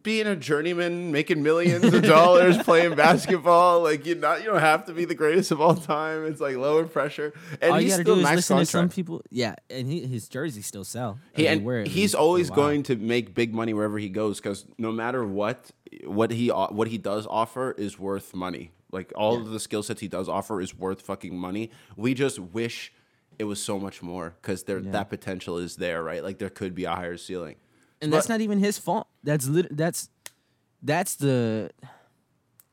Being 0.01 0.25
a 0.25 0.35
journeyman, 0.35 1.11
making 1.11 1.43
millions 1.43 1.93
of 1.93 2.01
dollars 2.01 2.57
playing 2.63 2.95
basketball, 2.95 3.81
like 3.81 4.05
you 4.05 4.15
not 4.15 4.39
you 4.39 4.47
don't 4.47 4.59
have 4.59 4.85
to 4.85 4.93
be 4.93 5.05
the 5.05 5.13
greatest 5.13 5.51
of 5.51 5.61
all 5.61 5.75
time. 5.75 6.25
It's 6.25 6.41
like 6.41 6.55
lower 6.55 6.85
pressure, 6.85 7.31
and 7.61 7.73
All 7.73 7.79
you 7.79 7.91
still 7.91 8.15
max 8.15 8.47
to 8.47 8.65
some 8.65 8.89
people. 8.89 9.21
Yeah, 9.29 9.55
and 9.69 9.87
he, 9.87 10.05
his 10.07 10.27
jerseys 10.27 10.65
still 10.65 10.83
sell. 10.83 11.19
He, 11.35 11.47
and 11.47 11.63
were 11.63 11.79
at 11.79 11.87
he's 11.87 11.95
least 11.95 12.13
for 12.15 12.17
a 12.17 12.21
always 12.21 12.49
going 12.49 12.83
to 12.83 12.95
make 12.95 13.35
big 13.35 13.53
money 13.53 13.73
wherever 13.73 13.99
he 13.99 14.09
goes 14.09 14.39
because 14.39 14.65
no 14.79 14.91
matter 14.91 15.23
what, 15.25 15.69
what 16.05 16.31
he 16.31 16.49
what 16.49 16.87
he 16.87 16.97
does 16.97 17.27
offer 17.27 17.71
is 17.73 17.99
worth 17.99 18.33
money. 18.33 18.71
Like 18.91 19.11
all 19.15 19.37
of 19.37 19.49
the 19.49 19.59
skill 19.59 19.83
sets 19.83 20.01
he 20.01 20.07
does 20.07 20.29
offer 20.29 20.61
is 20.61 20.75
worth 20.75 21.01
fucking 21.01 21.37
money. 21.37 21.71
We 21.95 22.13
just 22.13 22.39
wish 22.39 22.93
it 23.39 23.45
was 23.45 23.61
so 23.61 23.79
much 23.79 24.01
more 24.01 24.35
because 24.41 24.63
there 24.63 24.79
that 24.81 25.09
potential 25.09 25.57
is 25.57 25.75
there, 25.77 26.03
right? 26.03 26.23
Like 26.23 26.37
there 26.37 26.49
could 26.49 26.75
be 26.75 26.85
a 26.85 26.91
higher 26.91 27.17
ceiling. 27.17 27.55
And 28.03 28.11
But- 28.11 28.17
that's 28.17 28.29
not 28.29 28.41
even 28.41 28.59
his 28.59 28.77
fault. 28.77 29.07
That's 29.23 29.47
lit- 29.47 29.75
that's 29.75 30.09
that's 30.83 31.15
the. 31.15 31.71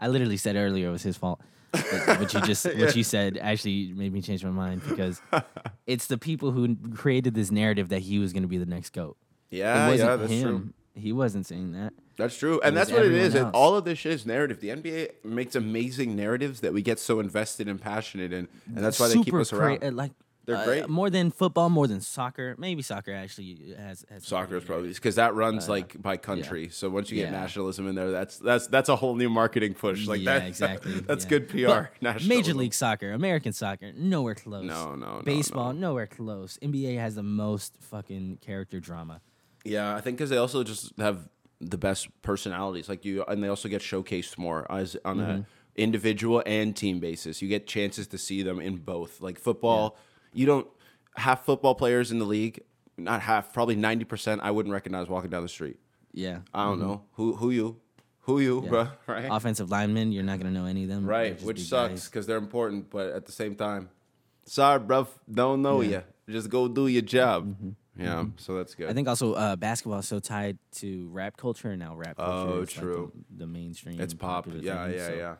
I 0.00 0.08
literally 0.08 0.36
said 0.36 0.56
earlier 0.56 0.88
it 0.88 0.92
was 0.92 1.02
his 1.02 1.16
fault. 1.16 1.40
What 1.72 2.34
you 2.34 2.40
just 2.40 2.64
what 2.78 2.96
you 2.96 3.04
said 3.04 3.38
actually 3.40 3.92
made 3.94 4.12
me 4.12 4.20
change 4.22 4.42
my 4.44 4.50
mind 4.50 4.82
because 4.88 5.20
it's 5.86 6.06
the 6.08 6.18
people 6.18 6.50
who 6.50 6.74
created 6.94 7.34
this 7.34 7.50
narrative 7.50 7.88
that 7.90 8.00
he 8.00 8.18
was 8.18 8.32
going 8.32 8.42
to 8.42 8.48
be 8.48 8.58
the 8.58 8.66
next 8.66 8.90
goat. 8.92 9.16
Yeah, 9.50 9.86
it 9.86 9.90
wasn't 9.90 10.10
yeah, 10.10 10.16
that's 10.16 10.30
him. 10.32 10.42
true. 10.42 10.72
He 10.94 11.12
wasn't 11.12 11.46
saying 11.46 11.72
that. 11.72 11.92
That's 12.16 12.36
true, 12.36 12.60
and 12.62 12.76
that's 12.76 12.90
what 12.90 13.06
it 13.06 13.12
is. 13.12 13.34
And 13.34 13.54
all 13.54 13.76
of 13.76 13.84
this 13.84 13.98
shit 14.00 14.12
is 14.12 14.26
narrative. 14.26 14.60
The 14.60 14.68
NBA 14.70 15.24
makes 15.24 15.54
amazing 15.54 16.16
narratives 16.16 16.60
that 16.60 16.72
we 16.74 16.82
get 16.82 16.98
so 16.98 17.20
invested 17.20 17.68
and 17.68 17.80
passionate 17.80 18.32
in, 18.32 18.48
and 18.74 18.84
that's 18.84 18.98
why 18.98 19.08
they 19.08 19.22
keep 19.22 19.32
us 19.34 19.52
around. 19.52 19.78
cra- 19.78 19.90
like 19.92 20.12
They're 20.46 20.56
uh, 20.56 20.64
great. 20.64 20.88
More 20.88 21.10
than 21.10 21.30
football, 21.30 21.68
more 21.70 21.86
than 21.86 22.00
soccer. 22.00 22.54
Maybe 22.58 22.82
soccer 22.82 23.12
actually 23.12 23.74
has. 23.76 24.04
has 24.10 24.26
Soccer 24.26 24.56
is 24.56 24.64
probably 24.64 24.88
because 24.88 25.14
that 25.16 25.34
runs 25.34 25.68
Uh, 25.68 25.72
like 25.72 26.00
by 26.00 26.16
country. 26.16 26.68
So 26.70 26.88
once 26.88 27.10
you 27.10 27.16
get 27.16 27.30
Yeah. 27.30 27.40
nationalism 27.40 27.86
in 27.88 27.94
there, 27.94 28.10
that's 28.10 28.38
that's 28.38 28.66
that's 28.66 28.88
a 28.88 28.96
whole 28.96 29.14
new 29.14 29.28
marketing 29.28 29.74
push. 29.74 30.06
Like 30.06 30.20
yeah, 30.22 30.38
that, 30.40 30.48
exactly. 30.48 30.92
that's 31.06 31.24
yeah. 31.24 31.30
good 31.30 31.48
PR. 31.50 32.26
Major 32.26 32.54
League 32.54 32.74
Soccer, 32.74 33.12
American 33.12 33.52
soccer, 33.52 33.92
nowhere 33.94 34.34
close. 34.34 34.64
No, 34.64 34.94
no, 34.94 35.16
no, 35.18 35.22
Baseball, 35.22 35.72
no. 35.72 35.88
nowhere 35.90 36.06
close. 36.06 36.58
NBA 36.62 36.98
has 36.98 37.14
the 37.14 37.22
most 37.22 37.76
fucking 37.80 38.38
character 38.40 38.80
drama. 38.80 39.20
Yeah, 39.64 39.94
I 39.94 40.00
think 40.00 40.16
because 40.16 40.30
they 40.30 40.38
also 40.38 40.64
just 40.64 40.92
have 40.98 41.28
the 41.60 41.76
best 41.78 42.08
personalities. 42.22 42.88
Like 42.88 43.04
you, 43.04 43.22
and 43.28 43.44
they 43.44 43.48
also 43.48 43.68
get 43.68 43.82
showcased 43.82 44.38
more 44.38 44.70
as 44.72 44.96
on 45.04 45.18
Mm-hmm. 45.18 45.30
a 45.30 45.46
individual 45.76 46.42
and 46.46 46.74
team 46.76 46.98
basis. 47.00 47.40
You 47.40 47.48
get 47.48 47.66
chances 47.66 48.06
to 48.08 48.18
see 48.18 48.42
them 48.42 48.60
in 48.60 48.76
both. 48.78 49.20
Like 49.20 49.38
football, 49.38 49.96
you 50.32 50.46
don't 50.46 50.66
half 51.16 51.44
football 51.44 51.74
players 51.74 52.10
in 52.10 52.18
the 52.18 52.24
league. 52.24 52.62
Not 52.96 53.22
half, 53.22 53.52
probably 53.52 53.76
ninety 53.76 54.04
percent. 54.04 54.40
I 54.42 54.50
wouldn't 54.50 54.72
recognize 54.72 55.08
walking 55.08 55.30
down 55.30 55.42
the 55.42 55.48
street. 55.48 55.78
Yeah. 56.12 56.40
I 56.52 56.64
don't 56.64 56.78
mm-hmm. 56.78 56.86
know 56.88 57.04
who 57.12 57.34
who 57.36 57.50
you, 57.50 57.80
who 58.20 58.40
you, 58.40 58.60
bro. 58.62 58.88
Right. 59.06 59.28
Offensive 59.30 59.70
linemen, 59.70 60.12
you're 60.12 60.22
not 60.22 60.38
gonna 60.38 60.50
know 60.50 60.66
any 60.66 60.82
of 60.84 60.88
them. 60.88 61.06
Right, 61.06 61.40
which 61.42 61.60
sucks 61.60 62.08
because 62.08 62.26
they're 62.26 62.36
important, 62.38 62.90
but 62.90 63.10
at 63.10 63.26
the 63.26 63.32
same 63.32 63.54
time, 63.54 63.88
sorry, 64.44 64.80
bro, 64.80 65.06
don't 65.30 65.62
know 65.62 65.80
Yeah. 65.80 66.02
you. 66.26 66.34
Just 66.34 66.50
go 66.50 66.68
do 66.68 66.86
your 66.86 67.02
job. 67.02 67.48
Mm-hmm. 67.48 67.70
Yeah, 68.02 68.06
mm-hmm. 68.14 68.30
so 68.36 68.56
that's 68.56 68.74
good. 68.74 68.88
I 68.88 68.92
think 68.92 69.08
also 69.08 69.34
uh, 69.34 69.56
basketball 69.56 69.98
is 69.98 70.08
so 70.08 70.20
tied 70.20 70.58
to 70.76 71.08
rap 71.10 71.36
culture 71.36 71.76
now. 71.76 71.96
Rap 71.96 72.16
culture 72.16 72.52
Oh, 72.52 72.60
is 72.62 72.76
like 72.76 72.84
true. 72.84 73.12
the, 73.30 73.38
the 73.38 73.46
mainstream. 73.46 74.00
it's 74.00 74.14
pop. 74.14 74.44
popular 74.44 74.64
Yeah, 74.64 74.86
thing, 74.86 74.96
yeah, 74.96 75.06
so 75.06 75.14
yeah. 75.14 75.34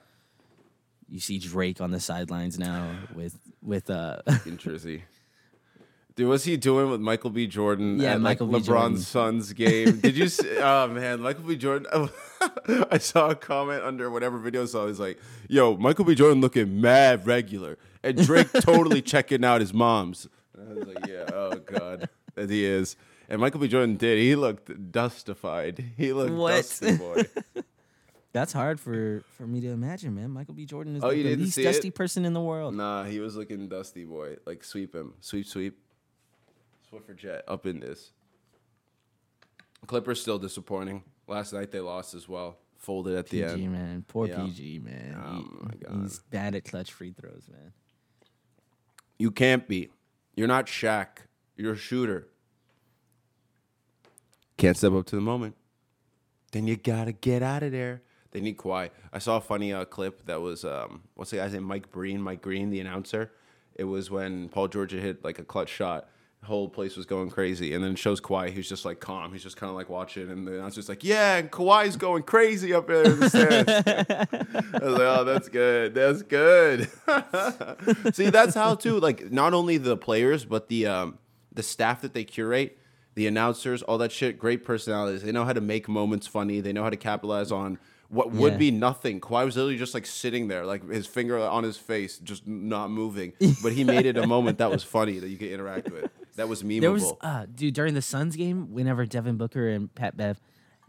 You 1.10 1.20
see 1.20 1.38
Drake 1.38 1.80
on 1.80 1.90
the 1.90 2.00
sidelines 2.00 2.58
now 2.58 2.94
with 3.14 3.36
with 3.62 3.90
uh 3.90 4.18
In 4.46 4.56
Jersey. 4.56 5.04
Dude, 6.16 6.28
what's 6.28 6.44
he 6.44 6.56
doing 6.56 6.90
with 6.90 7.00
Michael 7.00 7.30
B. 7.30 7.46
Jordan 7.46 7.98
Yeah, 7.98 8.14
at 8.14 8.20
Michael 8.20 8.46
B. 8.46 8.54
like 8.54 8.64
Jordan. 8.64 8.94
LeBron's 8.96 9.06
son's 9.06 9.52
game? 9.52 10.00
Did 10.00 10.16
you? 10.16 10.28
See, 10.36 10.58
oh 10.58 10.88
man, 10.88 11.20
Michael 11.20 11.44
B. 11.44 11.56
Jordan. 11.56 11.86
I 12.90 12.98
saw 12.98 13.30
a 13.30 13.34
comment 13.34 13.82
under 13.82 14.10
whatever 14.10 14.38
video 14.38 14.62
I 14.62 14.66
saw. 14.66 14.86
He's 14.86 15.00
like, 15.00 15.18
"Yo, 15.48 15.76
Michael 15.76 16.04
B. 16.04 16.14
Jordan 16.14 16.40
looking 16.40 16.80
mad 16.80 17.26
regular, 17.26 17.78
and 18.02 18.16
Drake 18.24 18.52
totally 18.52 19.02
checking 19.02 19.44
out 19.44 19.60
his 19.60 19.72
mom's." 19.72 20.28
And 20.56 20.68
I 20.70 20.74
was 20.74 20.86
like, 20.94 21.06
"Yeah, 21.06 21.24
oh 21.32 21.56
god, 21.58 22.08
that 22.34 22.50
he 22.50 22.64
is." 22.64 22.96
And 23.28 23.40
Michael 23.40 23.60
B. 23.60 23.68
Jordan 23.68 23.96
did. 23.96 24.18
He 24.18 24.34
looked 24.34 24.90
dustified. 24.92 25.82
He 25.96 26.12
looked 26.12 26.32
What? 26.32 26.56
dusty 26.56 26.96
boy. 26.96 27.22
That's 28.32 28.52
hard 28.52 28.78
for 28.78 29.22
for 29.36 29.46
me 29.46 29.60
to 29.60 29.68
imagine, 29.68 30.14
man. 30.14 30.30
Michael 30.30 30.54
B. 30.54 30.64
Jordan 30.64 30.94
is 30.96 31.02
Oh, 31.02 31.08
like 31.08 31.16
the 31.16 31.36
least 31.36 31.58
dusty 31.60 31.88
it? 31.88 31.94
person 31.94 32.24
in 32.24 32.32
the 32.32 32.40
world. 32.40 32.74
Nah, 32.74 33.04
he 33.04 33.18
was 33.20 33.34
looking 33.36 33.68
dusty 33.68 34.04
boy. 34.04 34.36
Like 34.46 34.62
sweep 34.62 34.94
him, 34.94 35.14
sweep, 35.20 35.46
sweep. 35.46 35.78
Swiffer 36.92 37.16
jet 37.16 37.44
up 37.48 37.66
in 37.66 37.80
this. 37.80 38.12
Clippers 39.86 40.20
still 40.20 40.38
disappointing. 40.38 41.02
Last 41.26 41.52
night 41.52 41.70
they 41.72 41.80
lost 41.80 42.14
as 42.14 42.28
well. 42.28 42.58
Folded 42.76 43.16
at 43.16 43.26
the 43.28 43.42
PG 43.42 43.64
end. 43.64 43.72
man, 43.72 44.04
poor 44.08 44.26
Yeah. 44.28 44.44
PG 44.44 44.78
man. 44.80 45.16
Oh 45.24 45.32
He- 45.36 45.64
my 45.64 45.74
God. 45.82 46.02
He's 46.02 46.18
bad 46.30 46.54
at 46.54 46.64
clutch 46.64 46.92
free 46.92 47.12
throws, 47.12 47.48
man. 47.50 47.72
You 49.18 49.30
can't 49.30 49.66
be. 49.68 49.90
You're 50.36 50.48
not 50.48 50.66
Shaq. 50.66 51.08
You're 51.56 51.72
a 51.74 51.76
shooter. 51.76 52.28
Can't 54.56 54.76
step 54.76 54.92
up 54.92 55.06
to 55.06 55.16
the 55.16 55.22
moment. 55.22 55.56
Then 56.52 56.66
you 56.66 56.76
gotta 56.76 57.12
get 57.12 57.42
out 57.42 57.62
of 57.62 57.72
there. 57.72 58.02
They 58.32 58.40
need 58.40 58.56
Kawhi. 58.56 58.90
I 59.12 59.18
saw 59.18 59.36
a 59.36 59.40
funny 59.40 59.72
uh, 59.72 59.84
clip 59.84 60.26
that 60.26 60.40
was 60.40 60.64
um, 60.64 61.02
what's 61.14 61.30
the 61.30 61.38
guy's 61.38 61.52
name? 61.52 61.64
Mike 61.64 61.90
Breen. 61.90 62.20
Mike 62.22 62.42
Green, 62.42 62.70
the 62.70 62.80
announcer. 62.80 63.32
It 63.74 63.84
was 63.84 64.10
when 64.10 64.48
Paul 64.48 64.68
George 64.68 64.92
hit 64.92 65.24
like 65.24 65.38
a 65.38 65.44
clutch 65.44 65.68
shot. 65.68 66.08
The 66.40 66.46
whole 66.46 66.70
place 66.70 66.96
was 66.96 67.04
going 67.04 67.28
crazy, 67.28 67.74
and 67.74 67.84
then 67.84 67.92
it 67.92 67.98
shows 67.98 68.18
Kawhi. 68.18 68.50
He's 68.50 68.68
just 68.68 68.86
like 68.86 68.98
calm. 68.98 69.32
He's 69.32 69.42
just 69.42 69.58
kind 69.58 69.68
of 69.68 69.76
like 69.76 69.90
watching, 69.90 70.30
and 70.30 70.46
the 70.46 70.54
announcer's 70.58 70.88
like, 70.88 71.04
"Yeah, 71.04 71.36
and 71.36 71.50
Kawhi's 71.50 71.96
going 71.96 72.22
crazy 72.22 72.72
up 72.72 72.86
there 72.86 73.04
in 73.04 73.20
the 73.20 73.28
stands." 73.28 73.70
I 74.74 74.84
was 74.84 74.92
like, 74.92 75.02
"Oh, 75.02 75.24
that's 75.24 75.48
good. 75.50 75.94
That's 75.94 76.22
good." 76.22 76.88
See, 78.14 78.30
that's 78.30 78.54
how 78.54 78.74
too. 78.74 78.98
Like, 79.00 79.30
not 79.30 79.52
only 79.52 79.76
the 79.76 79.98
players, 79.98 80.46
but 80.46 80.68
the 80.68 80.86
um, 80.86 81.18
the 81.52 81.62
staff 81.62 82.00
that 82.00 82.14
they 82.14 82.24
curate, 82.24 82.78
the 83.16 83.26
announcers, 83.26 83.82
all 83.82 83.98
that 83.98 84.12
shit. 84.12 84.38
Great 84.38 84.64
personalities. 84.64 85.22
They 85.22 85.32
know 85.32 85.44
how 85.44 85.52
to 85.52 85.60
make 85.60 85.88
moments 85.88 86.26
funny. 86.26 86.60
They 86.60 86.72
know 86.72 86.84
how 86.84 86.90
to 86.90 86.96
capitalize 86.96 87.52
on 87.52 87.78
what 88.10 88.32
would 88.32 88.52
Yeah. 88.54 88.58
be 88.58 88.70
nothing. 88.70 89.20
Kawhi 89.20 89.44
was 89.44 89.56
literally 89.56 89.76
just 89.78 89.94
like 89.94 90.04
sitting 90.04 90.48
there, 90.48 90.66
like 90.66 90.88
his 90.90 91.06
finger 91.06 91.38
on 91.38 91.62
his 91.64 91.76
face, 91.76 92.18
just 92.18 92.46
not 92.46 92.90
moving. 92.90 93.32
But 93.62 93.72
he 93.72 93.84
made 93.84 94.04
it 94.04 94.16
a 94.16 94.26
moment 94.26 94.58
that 94.58 94.70
was 94.70 94.82
funny 94.82 95.18
that 95.20 95.28
you 95.28 95.36
could 95.38 95.50
interact 95.50 95.90
with. 95.90 96.10
That 96.36 96.48
was 96.48 96.62
memeable. 96.62 96.80
There 96.80 96.92
was, 96.92 97.12
uh, 97.20 97.46
dude, 97.54 97.74
during 97.74 97.94
the 97.94 98.02
Suns 98.02 98.36
game, 98.36 98.72
whenever 98.72 99.06
Devin 99.06 99.36
Booker 99.36 99.68
and 99.68 99.94
Pat 99.94 100.16
Bev 100.16 100.40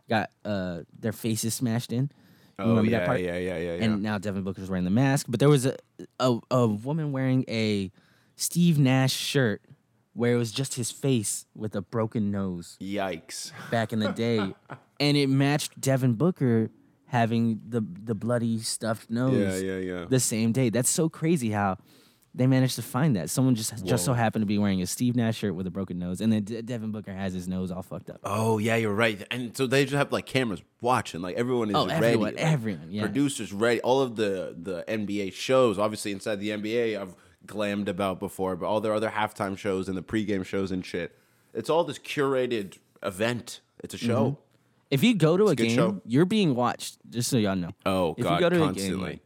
got 0.09 0.29
uh, 0.45 0.81
their 0.99 1.11
faces 1.11 1.53
smashed 1.53 1.91
in. 1.93 2.11
You 2.59 2.65
oh 2.65 2.81
yeah, 2.83 3.13
yeah, 3.13 3.15
yeah, 3.15 3.37
yeah, 3.37 3.57
yeah. 3.57 3.71
And 3.83 4.03
now 4.03 4.17
Devin 4.19 4.43
Booker's 4.43 4.69
wearing 4.69 4.83
the 4.85 4.91
mask, 4.91 5.25
but 5.29 5.39
there 5.39 5.49
was 5.49 5.65
a, 5.65 5.77
a 6.19 6.37
a 6.51 6.67
woman 6.67 7.11
wearing 7.11 7.43
a 7.47 7.91
Steve 8.35 8.77
Nash 8.77 9.13
shirt 9.13 9.61
where 10.13 10.33
it 10.33 10.37
was 10.37 10.51
just 10.51 10.75
his 10.75 10.91
face 10.91 11.45
with 11.55 11.75
a 11.75 11.81
broken 11.81 12.29
nose 12.29 12.77
Yikes. 12.79 13.51
back 13.71 13.93
in 13.93 13.99
the 13.99 14.11
day, 14.11 14.37
and 14.99 15.17
it 15.17 15.27
matched 15.27 15.79
Devin 15.81 16.13
Booker 16.13 16.69
having 17.11 17.59
the 17.67 17.81
the 18.03 18.15
bloody 18.15 18.57
stuffed 18.59 19.09
nose 19.09 19.61
Yeah, 19.61 19.73
yeah, 19.73 19.79
yeah. 19.99 20.05
the 20.09 20.19
same 20.19 20.53
day. 20.53 20.69
That's 20.69 20.89
so 20.89 21.09
crazy 21.09 21.51
how 21.51 21.77
they 22.33 22.47
managed 22.47 22.77
to 22.77 22.81
find 22.81 23.17
that. 23.17 23.29
Someone 23.29 23.53
just 23.55 23.83
just 23.85 24.05
so 24.05 24.13
happened 24.13 24.43
to 24.43 24.45
be 24.45 24.57
wearing 24.57 24.81
a 24.81 24.85
Steve 24.87 25.17
Nash 25.17 25.35
shirt 25.39 25.53
with 25.53 25.67
a 25.67 25.71
broken 25.71 25.99
nose, 25.99 26.21
and 26.21 26.31
then 26.31 26.45
De- 26.45 26.61
Devin 26.61 26.91
Booker 26.91 27.11
has 27.11 27.33
his 27.33 27.49
nose 27.49 27.69
all 27.69 27.83
fucked 27.83 28.09
up. 28.09 28.21
Oh 28.23 28.57
yeah, 28.59 28.77
you're 28.77 28.93
right. 28.93 29.21
And 29.29 29.55
so 29.57 29.67
they 29.67 29.83
just 29.83 29.95
have 29.95 30.13
like 30.13 30.25
cameras 30.25 30.61
watching, 30.79 31.21
like 31.21 31.35
everyone 31.35 31.69
is 31.69 31.75
Oh, 31.75 31.85
ready. 31.87 32.05
everyone, 32.05 32.35
like, 32.35 32.35
everyone, 32.37 32.87
yeah. 32.91 33.01
Producers 33.01 33.51
ready. 33.51 33.81
All 33.81 33.99
of 34.01 34.15
the 34.15 34.55
the 34.57 34.85
NBA 34.87 35.33
shows, 35.33 35.77
obviously 35.77 36.13
inside 36.13 36.37
the 36.39 36.51
NBA, 36.51 36.97
I've 36.97 37.13
glammed 37.45 37.89
about 37.89 38.19
before, 38.21 38.55
but 38.55 38.67
all 38.67 38.79
their 38.79 38.93
other 38.93 39.09
halftime 39.09 39.57
shows 39.57 39.89
and 39.89 39.97
the 39.97 40.01
pregame 40.03 40.45
shows 40.45 40.71
and 40.71 40.85
shit. 40.85 41.13
It's 41.53 41.69
all 41.69 41.83
this 41.83 41.99
curated 41.99 42.77
event. 43.03 43.59
It's 43.83 43.93
a 43.93 43.97
show. 43.97 44.23
Mm-hmm. 44.23 44.41
If 44.91 45.03
you 45.03 45.15
go 45.15 45.37
to 45.37 45.45
a 45.45 45.51
a 45.51 45.55
game, 45.55 45.75
show. 45.75 46.01
you're 46.05 46.25
being 46.25 46.53
watched. 46.53 46.97
Just 47.09 47.29
so 47.29 47.37
y'all 47.37 47.55
know. 47.55 47.71
Oh, 47.85 48.13
if 48.17 48.23
God, 48.23 48.33
you 48.35 48.39
go 48.41 48.49
to 48.49 48.57
constantly. 48.59 48.93
a 48.93 48.97
game, 48.97 49.01
like, 49.01 49.19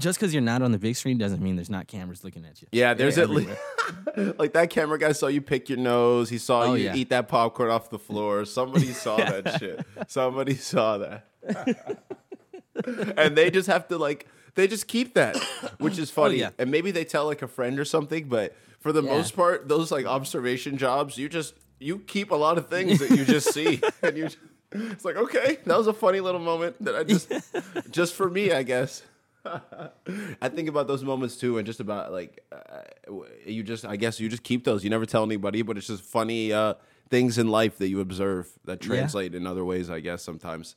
just 0.00 0.18
because 0.18 0.32
you're 0.32 0.42
not 0.42 0.62
on 0.62 0.72
the 0.72 0.78
big 0.78 0.96
screen 0.96 1.18
doesn't 1.18 1.42
mean 1.42 1.54
there's 1.56 1.70
not 1.70 1.86
cameras 1.86 2.24
looking 2.24 2.44
at 2.44 2.60
you. 2.62 2.68
Yeah, 2.72 2.94
there's 2.94 3.18
at 3.18 3.30
least 3.30 3.50
like 4.38 4.52
that 4.54 4.70
camera 4.70 4.98
guy 4.98 5.12
saw 5.12 5.26
you 5.26 5.40
pick 5.42 5.68
your 5.68 5.78
nose. 5.78 6.28
He 6.30 6.38
saw 6.38 6.62
Oh, 6.62 6.74
you 6.74 6.84
yeah. 6.86 6.94
eat 6.94 7.10
that 7.10 7.28
popcorn 7.28 7.70
off 7.70 7.90
the 7.90 7.98
floor. 7.98 8.44
Somebody 8.44 8.86
saw 8.92 9.16
that 9.16 9.58
shit. 9.60 9.84
Somebody 10.08 10.54
saw 10.56 10.98
that. 10.98 11.28
and 13.16 13.36
they 13.36 13.50
just 13.50 13.68
have 13.68 13.86
to 13.88 13.98
like 13.98 14.26
they 14.54 14.66
just 14.66 14.86
keep 14.86 15.14
that, 15.14 15.36
which 15.78 15.98
is 15.98 16.10
oh, 16.10 16.14
funny. 16.22 16.36
yeah. 16.36 16.50
And 16.58 16.70
maybe 16.70 16.90
they 16.90 17.04
tell 17.04 17.26
like 17.26 17.42
a 17.42 17.48
friend 17.48 17.78
or 17.78 17.84
something, 17.84 18.28
but 18.28 18.54
for 18.80 18.92
the 18.92 19.02
most 19.02 19.36
part, 19.36 19.68
those 19.68 19.90
like 19.92 20.06
observation 20.06 20.76
jobs, 20.78 21.16
you 21.18 21.28
just 21.28 21.54
you 21.78 21.98
keep 21.98 22.30
a 22.30 22.34
lot 22.36 22.58
of 22.58 22.68
things 22.68 22.98
that 22.98 23.10
you 23.10 23.24
just 23.24 23.52
see, 23.52 23.80
and 24.02 24.16
you. 24.16 24.28
It's 24.74 25.04
like 25.04 25.16
okay, 25.16 25.58
that 25.64 25.78
was 25.78 25.86
a 25.86 25.92
funny 25.92 26.20
little 26.20 26.40
moment 26.40 26.82
that 26.84 26.94
I 26.94 27.04
just, 27.04 27.32
just 27.90 28.14
for 28.14 28.28
me, 28.28 28.52
I 28.52 28.62
guess. 28.62 29.02
I 29.44 30.48
think 30.48 30.68
about 30.68 30.86
those 30.86 31.02
moments 31.02 31.36
too, 31.36 31.58
and 31.58 31.66
just 31.66 31.80
about 31.80 32.12
like 32.12 32.44
uh, 32.52 33.12
you 33.44 33.62
just, 33.62 33.84
I 33.84 33.96
guess 33.96 34.20
you 34.20 34.28
just 34.28 34.42
keep 34.42 34.64
those. 34.64 34.84
You 34.84 34.90
never 34.90 35.06
tell 35.06 35.24
anybody, 35.24 35.62
but 35.62 35.76
it's 35.76 35.88
just 35.88 36.04
funny 36.04 36.52
uh, 36.52 36.74
things 37.10 37.38
in 37.38 37.48
life 37.48 37.78
that 37.78 37.88
you 37.88 38.00
observe 38.00 38.48
that 38.64 38.80
translate 38.80 39.34
in 39.34 39.46
other 39.46 39.64
ways. 39.64 39.90
I 39.90 40.00
guess 40.00 40.22
sometimes 40.22 40.76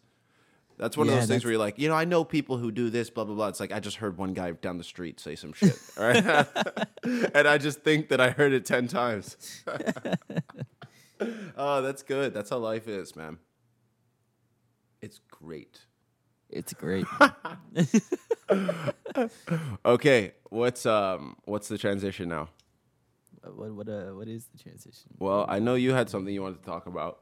that's 0.78 0.98
one 0.98 1.08
of 1.08 1.16
those 1.16 1.28
things 1.28 1.46
where 1.46 1.52
you're 1.52 1.60
like, 1.60 1.80
you 1.80 1.88
know, 1.88 1.96
I 1.96 2.06
know 2.06 2.24
people 2.24 2.58
who 2.58 2.72
do 2.72 2.90
this, 2.90 3.10
blah 3.10 3.24
blah 3.24 3.36
blah. 3.36 3.48
It's 3.48 3.60
like 3.60 3.72
I 3.72 3.80
just 3.80 3.98
heard 3.98 4.18
one 4.18 4.34
guy 4.34 4.52
down 4.52 4.78
the 4.78 4.84
street 4.84 5.20
say 5.20 5.36
some 5.36 5.54
shit, 5.54 5.80
right, 5.98 6.18
and 7.04 7.48
I 7.48 7.58
just 7.58 7.82
think 7.82 8.10
that 8.10 8.20
I 8.20 8.32
heard 8.32 8.52
it 8.52 8.66
ten 8.66 8.88
times. 8.88 9.64
oh, 11.58 11.82
that's 11.82 12.04
good. 12.04 12.34
That's 12.34 12.50
how 12.50 12.58
life 12.58 12.88
is, 12.88 13.16
man. 13.16 13.38
It's 15.06 15.20
great. 15.30 15.82
It's 16.50 16.74
great. 16.74 17.06
Okay, 19.86 20.34
what's 20.50 20.86
um 20.86 21.38
what's 21.46 21.68
the 21.68 21.78
transition 21.78 22.28
now? 22.30 22.50
what 23.44 23.72
what 23.74 23.88
uh, 23.88 24.06
what 24.18 24.28
is 24.28 24.46
the 24.46 24.58
transition? 24.58 25.12
Well, 25.20 25.46
I 25.48 25.60
know 25.60 25.76
you 25.76 25.94
had 25.94 26.10
something 26.10 26.34
you 26.34 26.42
wanted 26.42 26.60
to 26.64 26.66
talk 26.66 26.88
about. 26.88 27.20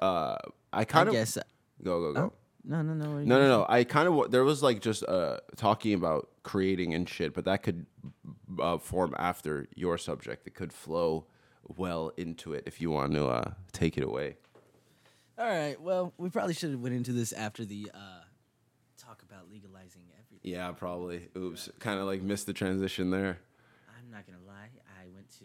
Uh, 0.00 0.36
I 0.72 0.84
kind 0.84 1.08
of 1.08 1.14
guess. 1.14 1.36
uh, 1.36 1.42
go 1.82 2.00
go 2.00 2.12
go. 2.12 2.32
No, 2.64 2.82
no, 2.82 2.94
no. 2.94 3.14
what 3.14 3.26
No, 3.26 3.38
no, 3.38 3.48
no. 3.48 3.66
I 3.68 3.84
kind 3.84 4.08
of 4.08 4.30
there 4.30 4.44
was 4.44 4.62
like 4.62 4.80
just 4.80 5.02
uh 5.04 5.38
talking 5.56 5.94
about 5.94 6.30
creating 6.44 6.94
and 6.94 7.08
shit, 7.08 7.34
but 7.34 7.44
that 7.44 7.62
could 7.62 7.86
uh, 8.60 8.78
form 8.78 9.14
after 9.18 9.66
your 9.74 9.98
subject. 9.98 10.46
It 10.46 10.54
could 10.54 10.72
flow 10.72 11.26
well 11.76 12.12
into 12.16 12.54
it 12.54 12.62
if 12.66 12.80
you 12.80 12.90
want 12.90 13.12
to 13.14 13.26
uh 13.26 13.50
take 13.72 13.98
it 13.98 14.04
away. 14.04 14.36
All 15.38 15.46
right. 15.46 15.80
Well, 15.80 16.12
we 16.18 16.30
probably 16.30 16.54
should 16.54 16.72
have 16.72 16.80
went 16.80 16.94
into 16.96 17.12
this 17.12 17.32
after 17.32 17.64
the 17.64 17.90
uh, 17.94 17.98
talk 19.00 19.22
about 19.22 19.48
legalizing 19.50 20.02
everything. 20.18 20.50
Yeah, 20.50 20.72
probably. 20.72 21.28
Oops, 21.36 21.68
kind 21.78 22.00
of 22.00 22.06
like 22.06 22.22
missed 22.22 22.46
the 22.46 22.52
transition 22.52 23.10
there. 23.10 23.38
I'm 23.96 24.10
not 24.10 24.26
gonna 24.26 24.38
lie. 24.46 24.68
I 25.00 25.06
went 25.14 25.30
to 25.38 25.44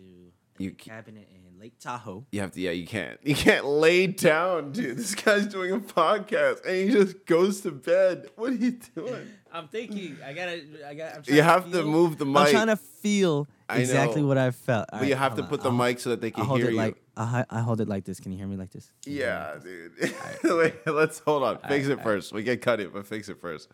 You 0.57 0.71
cabinet 0.71 1.29
in 1.31 1.59
Lake 1.59 1.77
Tahoe. 1.79 2.25
You 2.31 2.41
have 2.41 2.51
to. 2.53 2.61
Yeah, 2.61 2.71
you 2.71 2.87
can't. 2.87 3.19
You 3.23 3.35
can't 3.35 3.65
lay 3.65 4.07
down, 4.07 4.71
dude. 4.71 4.97
This 4.97 5.13
guy's 5.13 5.45
doing 5.45 5.71
a 5.71 5.79
podcast 5.79 6.65
and 6.65 6.75
he 6.75 6.89
just 6.89 7.25
goes 7.27 7.61
to 7.61 7.71
bed. 7.71 8.27
What 8.35 8.51
are 8.51 8.55
you 8.55 8.79
doing? 8.95 9.27
I'm 9.53 9.67
thinking. 9.67 10.17
I 10.25 10.33
gotta. 10.33 10.63
I 10.87 10.95
got. 10.95 11.15
I'm 11.17 11.23
You 11.27 11.43
have 11.43 11.71
to 11.71 11.83
move 11.83 12.17
the 12.17 12.25
mic. 12.25 12.47
I'm 12.47 12.51
trying 12.51 12.67
to 12.67 12.77
feel 12.77 13.47
I 13.73 13.79
exactly 13.79 14.21
know. 14.21 14.27
what 14.27 14.37
I 14.37 14.51
felt. 14.51 14.87
But 14.91 15.07
you 15.07 15.15
have 15.15 15.35
to 15.35 15.43
put 15.43 15.61
the 15.61 15.71
mic 15.71 15.99
so 15.99 16.09
that 16.11 16.21
they 16.21 16.31
can 16.31 16.45
hold 16.45 16.59
hear 16.59 16.69
it 16.69 16.73
you. 16.73 16.77
like 16.77 17.01
I, 17.15 17.45
I 17.49 17.61
hold 17.61 17.81
it 17.81 17.87
like 17.87 18.05
this. 18.05 18.19
Can 18.19 18.31
you 18.31 18.37
hear 18.37 18.47
me 18.47 18.57
like 18.57 18.71
this? 18.71 18.91
Can 19.03 19.13
you 19.13 19.19
hear 19.19 19.59
me? 19.63 19.71
Yeah, 20.01 20.09
dude. 20.43 20.57
Wait, 20.57 20.87
let's 20.87 21.19
hold 21.19 21.43
on. 21.43 21.59
Fix 21.67 21.87
right, 21.87 21.99
it 21.99 22.03
first. 22.03 22.33
We 22.33 22.43
can 22.43 22.57
cut 22.57 22.79
it, 22.79 22.93
but 22.93 23.05
fix 23.05 23.29
it 23.29 23.39
first. 23.39 23.69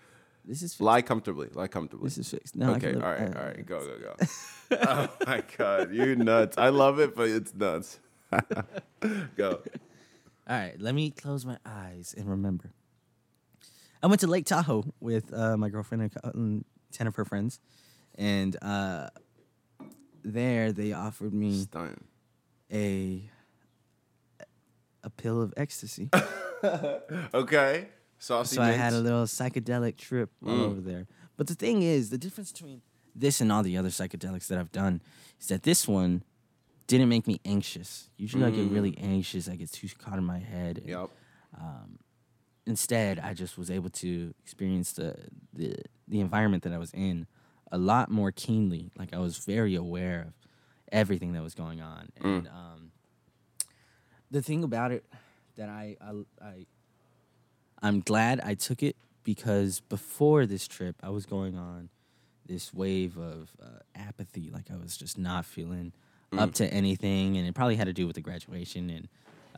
This 0.46 0.62
is 0.62 0.74
fixed. 0.74 0.82
Lie 0.82 1.02
comfortably. 1.02 1.50
Lie 1.54 1.68
comfortably. 1.68 2.08
This 2.08 2.18
is 2.18 2.30
fixed. 2.30 2.56
No, 2.56 2.74
okay. 2.74 2.94
All 2.94 3.02
right. 3.02 3.36
uh, 3.36 3.40
All 3.40 3.46
right. 3.46 3.66
Go. 3.66 3.80
Go. 3.80 3.98
Go. 3.98 4.26
oh 4.88 5.08
my 5.28 5.44
god, 5.58 5.94
you 5.94 6.16
nuts! 6.16 6.58
I 6.58 6.70
love 6.70 7.00
it, 7.00 7.16
but 7.16 7.30
it's 7.30 7.54
nuts. 7.54 8.00
go. 9.36 9.62
All 10.48 10.58
right, 10.58 10.76
let 10.80 10.96
me 10.96 11.12
close 11.12 11.46
my 11.46 11.58
eyes 11.66 12.16
and 12.18 12.28
remember. 12.28 12.72
I 14.02 14.08
went 14.08 14.22
to 14.22 14.28
Lake 14.28 14.46
Tahoe 14.46 14.86
with 15.00 15.34
uh, 15.34 15.58
my 15.58 15.70
girlfriend 15.70 16.04
and 16.04 16.34
and 16.34 16.66
ten 16.92 17.08
of 17.08 17.16
her 17.16 17.26
friends, 17.26 17.60
and 18.16 18.56
uh, 18.62 19.10
there 20.24 20.72
they 20.72 20.92
offered 20.94 21.34
me 21.34 21.62
Stunning. 21.64 22.04
a 22.72 23.30
a 25.04 25.10
pill 25.10 25.42
of 25.42 25.54
ecstasy. 25.58 26.10
Okay. 27.34 27.88
Saucy. 28.18 28.58
so 28.58 28.62
I 28.62 28.72
had 28.72 28.92
a 28.92 29.00
little 29.00 29.24
psychedelic 29.24 29.96
trip 29.96 30.30
Mm. 30.44 30.60
over 30.72 30.82
there. 30.82 31.08
But 31.38 31.48
the 31.48 31.56
thing 31.56 31.84
is, 31.84 32.10
the 32.10 32.18
difference 32.18 32.52
between 32.52 32.82
this 33.16 33.40
and 33.40 33.50
all 33.50 33.64
the 33.64 33.78
other 33.78 33.88
psychedelics 33.88 34.48
that 34.48 34.58
I've 34.60 34.72
done 34.74 35.00
is 35.40 35.48
that 35.48 35.64
this 35.64 35.88
one 35.88 36.24
didn't 36.88 37.08
make 37.08 37.28
me 37.28 37.40
anxious. 37.46 38.10
Usually, 38.18 38.44
I 38.44 38.50
get 38.52 38.70
really 38.70 38.98
anxious. 38.98 39.48
I 39.48 39.56
get 39.56 39.72
too 39.72 39.88
caught 39.98 40.18
in 40.18 40.26
my 40.26 40.40
head. 40.40 40.80
and 40.80 40.90
Yep. 40.90 41.10
Instead, 42.66 43.20
I 43.20 43.34
just 43.34 43.58
was 43.58 43.72
able 43.72 43.90
to 43.92 44.34
experience 44.44 44.92
the, 44.94 45.16
the 45.54 45.76
the 46.10 46.20
environment 46.20 46.64
that 46.64 46.74
I 46.74 46.78
was 46.78 46.92
in 46.94 47.26
a 47.72 47.78
lot 47.78 48.10
more 48.10 48.32
keenly. 48.32 48.92
Like 48.98 49.14
I 49.14 49.20
was 49.20 49.38
very 49.40 49.76
aware 49.76 50.22
of 50.28 50.34
everything 50.92 51.34
that 51.34 51.44
was 51.44 51.54
going 51.56 51.82
on, 51.82 52.10
and 52.22 52.48
um, 52.48 52.92
the 54.32 54.42
thing 54.42 54.64
about 54.64 54.92
it 54.92 55.06
that 55.56 55.70
I, 55.70 55.98
I 56.02 56.12
I 56.42 56.66
I'm 57.82 58.02
glad 58.02 58.42
I 58.42 58.54
took 58.56 58.84
it 58.84 58.96
because 59.24 59.80
before 59.82 60.46
this 60.46 60.68
trip, 60.68 60.96
I 61.04 61.10
was 61.10 61.26
going 61.26 61.58
on 61.58 61.90
this 62.46 62.74
wave 62.74 63.18
of 63.18 63.52
uh, 63.62 63.66
apathy. 63.96 64.50
Like 64.52 64.72
I 64.72 64.76
was 64.78 64.98
just 64.98 65.18
not 65.18 65.46
feeling 65.46 65.94
up 66.38 66.54
to 66.56 66.68
anything, 66.74 67.38
and 67.38 67.48
it 67.48 67.54
probably 67.56 67.76
had 67.76 67.86
to 67.88 67.94
do 67.94 68.06
with 68.08 68.16
the 68.16 68.22
graduation 68.22 68.90
and 68.90 69.08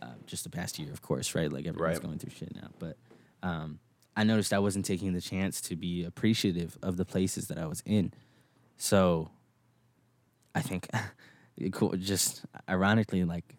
uh, 0.02 0.06
just 0.26 0.44
the 0.44 0.50
past 0.50 0.80
year, 0.80 0.92
of 0.92 1.02
course, 1.02 1.36
right? 1.36 1.52
Like 1.52 1.66
everyone's 1.68 1.98
Right. 1.98 2.04
going 2.06 2.18
through 2.20 2.32
shit 2.32 2.56
now, 2.56 2.70
but 2.80 2.98
um, 3.44 3.80
I 4.16 4.24
noticed 4.24 4.52
I 4.54 4.60
wasn't 4.60 4.86
taking 4.86 5.14
the 5.14 5.22
chance 5.22 5.62
to 5.62 5.76
be 5.76 6.04
appreciative 6.04 6.78
of 6.82 6.98
the 6.98 7.06
places 7.06 7.48
that 7.48 7.58
I 7.58 7.66
was 7.66 7.82
in. 7.86 8.14
So 8.78 9.32
I 10.54 10.62
think, 10.62 10.88
just 12.00 12.46
ironically, 12.70 13.24
like 13.24 13.56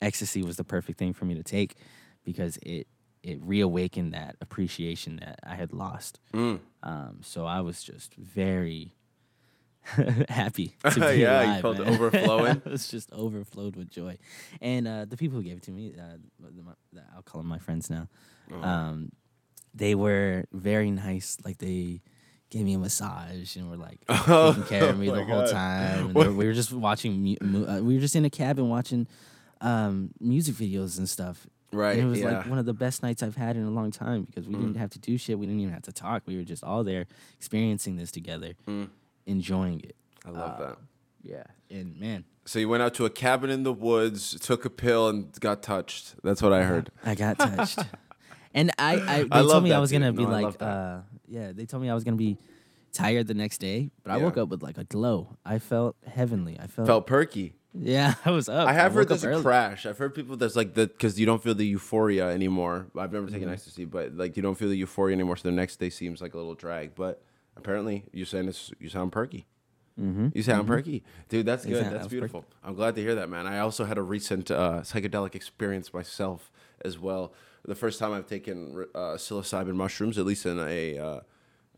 ecstasy 0.00 0.42
was 0.42 0.56
the 0.56 0.64
perfect 0.64 0.98
thing 0.98 1.12
for 1.12 1.24
me 1.26 1.34
to 1.34 1.42
take 1.42 1.76
because 2.24 2.58
it 2.62 2.86
it 3.22 3.38
reawakened 3.42 4.14
that 4.14 4.36
appreciation 4.40 5.16
that 5.16 5.38
I 5.42 5.54
had 5.54 5.74
lost. 5.74 6.18
Mm. 6.32 6.60
Um, 6.82 7.18
so 7.22 7.44
I 7.44 7.60
was 7.60 7.82
just 7.82 8.14
very 8.14 8.94
happy 10.30 10.76
to 10.90 10.94
be 11.00 11.00
Yeah, 11.20 11.42
you 11.42 11.48
alive. 11.50 11.60
felt 11.60 11.80
it 11.80 11.86
overflowing? 11.86 12.62
I 12.64 12.70
was 12.70 12.88
just 12.88 13.12
overflowed 13.12 13.76
with 13.76 13.90
joy, 13.90 14.16
and 14.62 14.88
uh, 14.88 15.04
the 15.04 15.18
people 15.18 15.36
who 15.36 15.44
gave 15.44 15.58
it 15.58 15.62
to 15.64 15.70
me, 15.70 15.92
uh, 15.98 16.16
the, 16.38 16.62
the, 16.94 17.02
I'll 17.14 17.22
call 17.22 17.42
them 17.42 17.48
my 17.48 17.58
friends 17.58 17.90
now. 17.90 18.08
Oh. 18.52 18.62
Um, 18.62 19.12
they 19.74 19.94
were 19.94 20.44
very 20.52 20.90
nice. 20.90 21.36
Like 21.44 21.58
they 21.58 22.02
gave 22.50 22.64
me 22.64 22.74
a 22.74 22.78
massage 22.78 23.56
and 23.56 23.70
were 23.70 23.76
like 23.76 24.00
Oh, 24.08 24.52
taking 24.52 24.68
care 24.68 24.88
of 24.90 24.98
me 24.98 25.08
my 25.08 25.16
the 25.16 25.24
whole 25.24 25.42
God. 25.42 25.50
time. 25.50 26.06
And 26.06 26.14
were- 26.14 26.32
we 26.32 26.46
were 26.46 26.52
just 26.52 26.72
watching. 26.72 27.36
Uh, 27.40 27.80
we 27.82 27.94
were 27.94 28.00
just 28.00 28.16
in 28.16 28.24
a 28.24 28.30
cabin 28.30 28.68
watching 28.68 29.06
um, 29.60 30.10
music 30.20 30.54
videos 30.56 30.98
and 30.98 31.08
stuff. 31.08 31.46
Right. 31.72 31.98
And 31.98 32.08
it 32.08 32.10
was 32.10 32.18
yeah. 32.20 32.38
like 32.38 32.46
one 32.46 32.58
of 32.58 32.66
the 32.66 32.72
best 32.72 33.02
nights 33.02 33.22
I've 33.22 33.36
had 33.36 33.56
in 33.56 33.62
a 33.64 33.70
long 33.70 33.92
time 33.92 34.24
because 34.24 34.48
we 34.48 34.54
didn't 34.54 34.74
have 34.74 34.90
to 34.90 34.98
do 34.98 35.16
shit. 35.16 35.38
We 35.38 35.46
didn't 35.46 35.60
even 35.60 35.72
have 35.72 35.82
to 35.84 35.92
talk. 35.92 36.24
We 36.26 36.36
were 36.36 36.42
just 36.42 36.64
all 36.64 36.82
there 36.82 37.06
experiencing 37.36 37.94
this 37.94 38.10
together, 38.10 38.54
enjoying 39.26 39.80
it. 39.80 39.94
I 40.26 40.30
love 40.30 40.58
that. 40.58 40.78
Yeah. 41.22 41.44
And 41.70 41.98
man, 42.00 42.24
So 42.44 42.58
you 42.58 42.68
went 42.68 42.82
out 42.82 42.94
to 42.94 43.04
a 43.04 43.10
cabin 43.10 43.50
in 43.50 43.62
the 43.62 43.72
woods, 43.72 44.36
took 44.40 44.64
a 44.64 44.70
pill, 44.70 45.08
and 45.08 45.32
got 45.38 45.62
touched. 45.62 46.16
That's 46.24 46.42
what 46.42 46.52
I 46.52 46.64
heard. 46.64 46.90
I 47.04 47.14
got 47.14 47.38
touched. 47.38 47.78
and 48.54 48.70
I, 48.78 48.92
I 48.94 48.96
they 49.24 49.28
I 49.30 49.42
told 49.42 49.64
me 49.64 49.70
I 49.70 49.74
that, 49.74 49.80
was 49.80 49.92
gonna 49.92 50.12
be 50.12 50.24
I 50.24 50.40
like, 50.40 50.60
uh, 50.62 50.98
yeah, 51.28 51.52
they 51.52 51.66
told 51.66 51.82
me 51.82 51.90
I 51.90 51.94
was 51.94 52.04
gonna 52.04 52.16
be 52.16 52.36
tired 52.92 53.26
the 53.28 53.34
next 53.34 53.58
day, 53.58 53.90
but 54.02 54.12
I 54.12 54.16
Yeah. 54.18 54.24
woke 54.24 54.36
up 54.36 54.48
with 54.48 54.62
like 54.62 54.78
a 54.78 54.84
glow. 54.84 55.36
I 55.44 55.58
felt 55.58 55.96
heavenly. 56.06 56.58
I 56.58 56.66
felt, 56.66 56.86
Felt 56.88 57.06
perky. 57.06 57.54
yeah, 57.72 58.14
I 58.24 58.30
was 58.32 58.48
up. 58.48 58.66
I 58.68 58.72
have 58.72 58.92
heard 58.94 59.02
woke 59.02 59.08
there's 59.10 59.24
a 59.24 59.28
early. 59.28 59.42
crash. 59.42 59.86
I've 59.86 59.98
heard 59.98 60.14
people 60.14 60.36
that's 60.36 60.56
like 60.56 60.74
that 60.74 60.92
because 60.92 61.18
you 61.20 61.26
don't 61.26 61.42
feel 61.42 61.54
the 61.54 61.66
euphoria 61.66 62.28
anymore. 62.30 62.86
I've 62.98 63.12
never 63.12 63.26
Mm-hmm. 63.26 63.34
taken 63.34 63.48
ecstasy, 63.50 63.84
but 63.84 64.16
like 64.16 64.36
you 64.36 64.42
don't 64.42 64.56
feel 64.56 64.68
the 64.68 64.76
euphoria 64.76 65.14
anymore. 65.14 65.36
So 65.36 65.48
the 65.48 65.54
next 65.54 65.76
day 65.78 65.90
seems 65.90 66.20
like 66.20 66.34
a 66.34 66.36
little 66.36 66.54
drag. 66.56 66.94
But 66.96 67.22
apparently, 67.56 68.04
you're 68.12 68.26
saying 68.26 68.46
this, 68.46 68.72
you 68.80 68.88
sound 68.88 69.12
perky. 69.12 69.46
Mm-hmm. 70.00 70.28
You 70.34 70.42
sound 70.42 70.66
perky, 70.66 71.02
dude. 71.28 71.44
That's 71.46 71.64
good. 71.66 71.76
sound- 71.82 71.92
that's 71.94 72.04
was 72.04 72.10
beautiful. 72.10 72.44
I'm 72.64 72.74
glad 72.74 72.94
to 72.96 73.02
hear 73.02 73.14
that, 73.16 73.28
man. 73.28 73.46
I 73.46 73.58
also 73.58 73.84
had 73.84 73.98
a 73.98 74.02
recent 74.02 74.50
uh, 74.50 74.80
psychedelic 74.80 75.34
experience 75.34 75.92
myself 75.92 76.50
as 76.84 76.98
well. 76.98 77.32
The 77.64 77.74
first 77.74 77.98
time 77.98 78.12
I've 78.12 78.26
taken 78.26 78.86
uh, 78.94 79.16
psilocybin 79.16 79.74
mushrooms, 79.74 80.18
at 80.18 80.26
least 80.26 80.46
in 80.46 80.58
a. 80.58 80.98
Uh, 80.98 81.20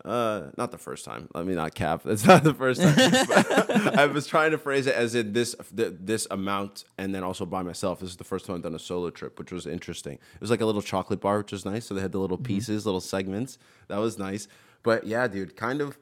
uh, 0.04 0.50
not 0.56 0.72
the 0.72 0.78
first 0.78 1.04
time. 1.04 1.28
Let 1.32 1.46
me 1.46 1.54
not 1.54 1.74
cap. 1.74 2.02
That's 2.04 2.24
not 2.26 2.42
the 2.42 2.54
first 2.54 2.82
time. 2.82 2.94
I 3.98 4.06
was 4.06 4.26
trying 4.26 4.50
to 4.50 4.58
phrase 4.58 4.86
it 4.86 4.96
as 4.96 5.14
in 5.14 5.32
this 5.32 5.54
th- 5.76 5.94
this 6.00 6.26
amount, 6.30 6.84
and 6.98 7.14
then 7.14 7.22
also 7.22 7.46
by 7.46 7.62
myself. 7.62 8.00
This 8.00 8.10
is 8.10 8.16
the 8.16 8.24
first 8.24 8.46
time 8.46 8.56
I've 8.56 8.62
done 8.62 8.74
a 8.74 8.80
solo 8.80 9.10
trip, 9.10 9.38
which 9.38 9.52
was 9.52 9.66
interesting. 9.66 10.14
It 10.14 10.40
was 10.40 10.50
like 10.50 10.60
a 10.60 10.66
little 10.66 10.82
chocolate 10.82 11.20
bar, 11.20 11.38
which 11.38 11.52
was 11.52 11.64
nice. 11.64 11.86
So 11.86 11.94
they 11.94 12.00
had 12.00 12.12
the 12.12 12.18
little 12.18 12.38
pieces, 12.38 12.84
little 12.84 13.00
segments. 13.00 13.58
That 13.88 13.98
was 13.98 14.18
nice. 14.18 14.48
But 14.82 15.06
yeah, 15.06 15.28
dude, 15.28 15.56
kind 15.56 15.80
of. 15.80 15.98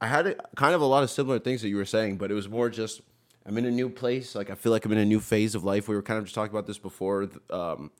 I 0.00 0.06
had 0.06 0.26
a, 0.26 0.34
kind 0.54 0.74
of 0.74 0.82
a 0.82 0.86
lot 0.86 1.02
of 1.02 1.08
similar 1.08 1.38
things 1.38 1.62
that 1.62 1.68
you 1.68 1.76
were 1.76 1.86
saying, 1.86 2.18
but 2.18 2.30
it 2.30 2.34
was 2.34 2.48
more 2.48 2.68
just 2.68 3.00
I'm 3.46 3.58
in 3.58 3.64
a 3.64 3.70
new 3.70 3.88
place. 3.88 4.34
Like 4.34 4.50
I 4.50 4.54
feel 4.54 4.72
like 4.72 4.84
I'm 4.84 4.92
in 4.92 4.98
a 4.98 5.04
new 5.04 5.20
phase 5.20 5.54
of 5.54 5.64
life. 5.64 5.88
We 5.88 5.94
were 5.94 6.02
kind 6.02 6.18
of 6.18 6.24
just 6.24 6.34
talking 6.34 6.52
about 6.52 6.66
this 6.66 6.78
before. 6.78 7.28
Um, 7.48 7.90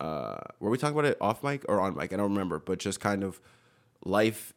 uh, 0.00 0.36
were 0.60 0.70
we 0.70 0.78
talking 0.78 0.98
about 0.98 1.10
it 1.10 1.18
off 1.20 1.42
mic 1.42 1.64
or 1.68 1.80
on 1.80 1.96
mic? 1.96 2.12
I 2.12 2.16
don't 2.16 2.30
remember, 2.30 2.58
but 2.58 2.78
just 2.78 3.00
kind 3.00 3.24
of 3.24 3.40
life 4.04 4.54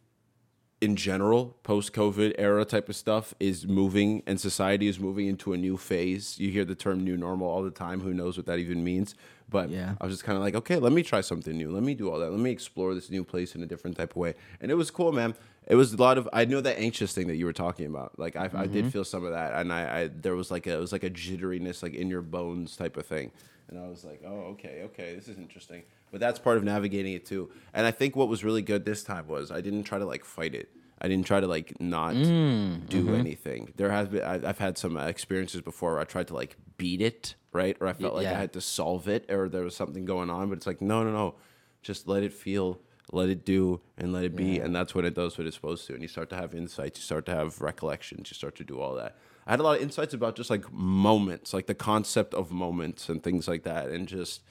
in 0.81 0.95
general, 0.95 1.55
post 1.61 1.93
COVID 1.93 2.33
era 2.39 2.65
type 2.65 2.89
of 2.89 2.95
stuff 2.95 3.35
is 3.39 3.67
moving 3.67 4.23
and 4.25 4.41
society 4.41 4.87
is 4.87 4.99
moving 4.99 5.27
into 5.27 5.53
a 5.53 5.57
new 5.57 5.77
phase. 5.77 6.39
You 6.39 6.49
hear 6.49 6.65
the 6.65 6.73
term 6.73 7.03
new 7.03 7.15
normal 7.15 7.47
all 7.47 7.61
the 7.61 7.69
time. 7.69 8.01
Who 8.01 8.15
knows 8.15 8.35
what 8.35 8.47
that 8.47 8.57
even 8.57 8.83
means? 8.83 9.13
But 9.47 9.69
Yeah. 9.69 9.93
I 10.01 10.05
was 10.05 10.15
just 10.15 10.23
kind 10.23 10.37
of 10.37 10.43
like, 10.43 10.55
okay, 10.55 10.77
let 10.77 10.91
me 10.91 11.03
try 11.03 11.21
something 11.21 11.55
new. 11.55 11.71
Let 11.71 11.83
me 11.83 11.93
do 11.93 12.09
all 12.09 12.17
that. 12.17 12.31
Let 12.31 12.39
me 12.39 12.49
explore 12.49 12.95
this 12.95 13.11
new 13.11 13.23
place 13.23 13.53
in 13.53 13.61
a 13.61 13.67
different 13.67 13.95
type 13.95 14.11
of 14.11 14.15
way. 14.15 14.33
And 14.59 14.71
it 14.71 14.75
was 14.75 14.89
cool, 14.89 15.11
man. 15.11 15.35
It 15.67 15.75
was 15.75 15.93
a 15.93 15.97
lot 15.97 16.17
of 16.17 16.27
I 16.33 16.45
know 16.45 16.61
that 16.61 16.79
anxious 16.79 17.13
thing 17.13 17.27
that 17.27 17.35
you 17.35 17.45
were 17.45 17.53
talking 17.53 17.85
about. 17.85 18.17
Like 18.17 18.35
I, 18.35 18.49
I 18.51 18.65
did 18.65 18.91
feel 18.91 19.03
some 19.03 19.23
of 19.23 19.31
that, 19.31 19.53
and 19.53 19.71
I, 19.71 20.01
I 20.01 20.07
there 20.07 20.35
was 20.35 20.49
like 20.49 20.65
a 20.65 20.73
it 20.73 20.79
was 20.79 20.91
like 20.91 21.03
a 21.03 21.09
jitteriness 21.11 21.83
like 21.83 21.93
in 21.93 22.09
your 22.09 22.23
bones 22.23 22.75
type 22.75 22.97
of 22.97 23.05
thing. 23.05 23.31
And 23.71 23.79
I 23.79 23.87
was 23.87 24.03
like, 24.03 24.21
oh, 24.25 24.51
okay, 24.51 24.81
okay, 24.85 25.15
this 25.15 25.27
is 25.29 25.37
interesting. 25.37 25.83
But 26.11 26.19
that's 26.19 26.37
part 26.37 26.57
of 26.57 26.63
navigating 26.63 27.13
it 27.13 27.25
too. 27.25 27.49
And 27.73 27.87
I 27.87 27.91
think 27.91 28.15
what 28.15 28.27
was 28.27 28.43
really 28.43 28.61
good 28.61 28.83
this 28.83 29.01
time 29.03 29.27
was 29.27 29.49
I 29.49 29.61
didn't 29.61 29.83
try 29.83 29.97
to 29.97 30.05
like 30.05 30.25
fight 30.25 30.53
it. 30.53 30.69
I 31.01 31.07
didn't 31.07 31.25
try 31.25 31.39
to 31.39 31.47
like 31.47 31.79
not 31.81 32.13
mm, 32.13 32.87
do 32.87 33.05
mm-hmm. 33.05 33.15
anything. 33.15 33.73
There 33.75 33.89
has 33.89 34.09
been 34.09 34.21
I've 34.21 34.59
had 34.59 34.77
some 34.77 34.97
experiences 34.97 35.61
before 35.61 35.93
where 35.93 36.01
I 36.01 36.03
tried 36.03 36.27
to 36.27 36.35
like 36.35 36.57
beat 36.77 37.01
it, 37.01 37.35
right? 37.53 37.75
Or 37.79 37.87
I 37.87 37.93
felt 37.93 38.13
like 38.13 38.27
I 38.27 38.33
had 38.33 38.53
to 38.53 38.61
solve 38.61 39.07
it, 39.07 39.31
or 39.31 39.49
there 39.49 39.63
was 39.63 39.75
something 39.75 40.05
going 40.05 40.29
on. 40.29 40.49
But 40.49 40.59
it's 40.59 40.67
like 40.67 40.81
no, 40.81 41.03
no, 41.03 41.11
no. 41.11 41.35
Just 41.81 42.07
let 42.07 42.21
it 42.21 42.33
feel, 42.33 42.79
let 43.11 43.29
it 43.29 43.43
do, 43.43 43.81
and 43.97 44.13
let 44.13 44.25
it 44.25 44.35
be. 44.35 44.59
And 44.59 44.75
that's 44.75 44.93
when 44.93 45.05
it 45.05 45.15
does 45.15 45.39
what 45.39 45.47
it's 45.47 45.55
supposed 45.55 45.87
to. 45.87 45.93
And 45.93 46.03
you 46.03 46.07
start 46.07 46.29
to 46.29 46.35
have 46.35 46.53
insights. 46.53 46.99
You 46.99 47.03
start 47.03 47.25
to 47.25 47.33
have 47.33 47.61
recollections. 47.61 48.29
You 48.29 48.35
start 48.35 48.55
to 48.57 48.63
do 48.63 48.79
all 48.79 48.93
that. 48.95 49.17
I 49.45 49.51
had 49.51 49.59
a 49.59 49.63
lot 49.63 49.77
of 49.77 49.81
insights 49.81 50.13
about 50.13 50.35
just 50.35 50.49
like 50.49 50.71
moments, 50.71 51.53
like 51.53 51.67
the 51.67 51.75
concept 51.75 52.33
of 52.33 52.51
moments 52.51 53.09
and 53.09 53.23
things 53.23 53.47
like 53.47 53.63
that, 53.63 53.89
and 53.89 54.07
just 54.07 54.41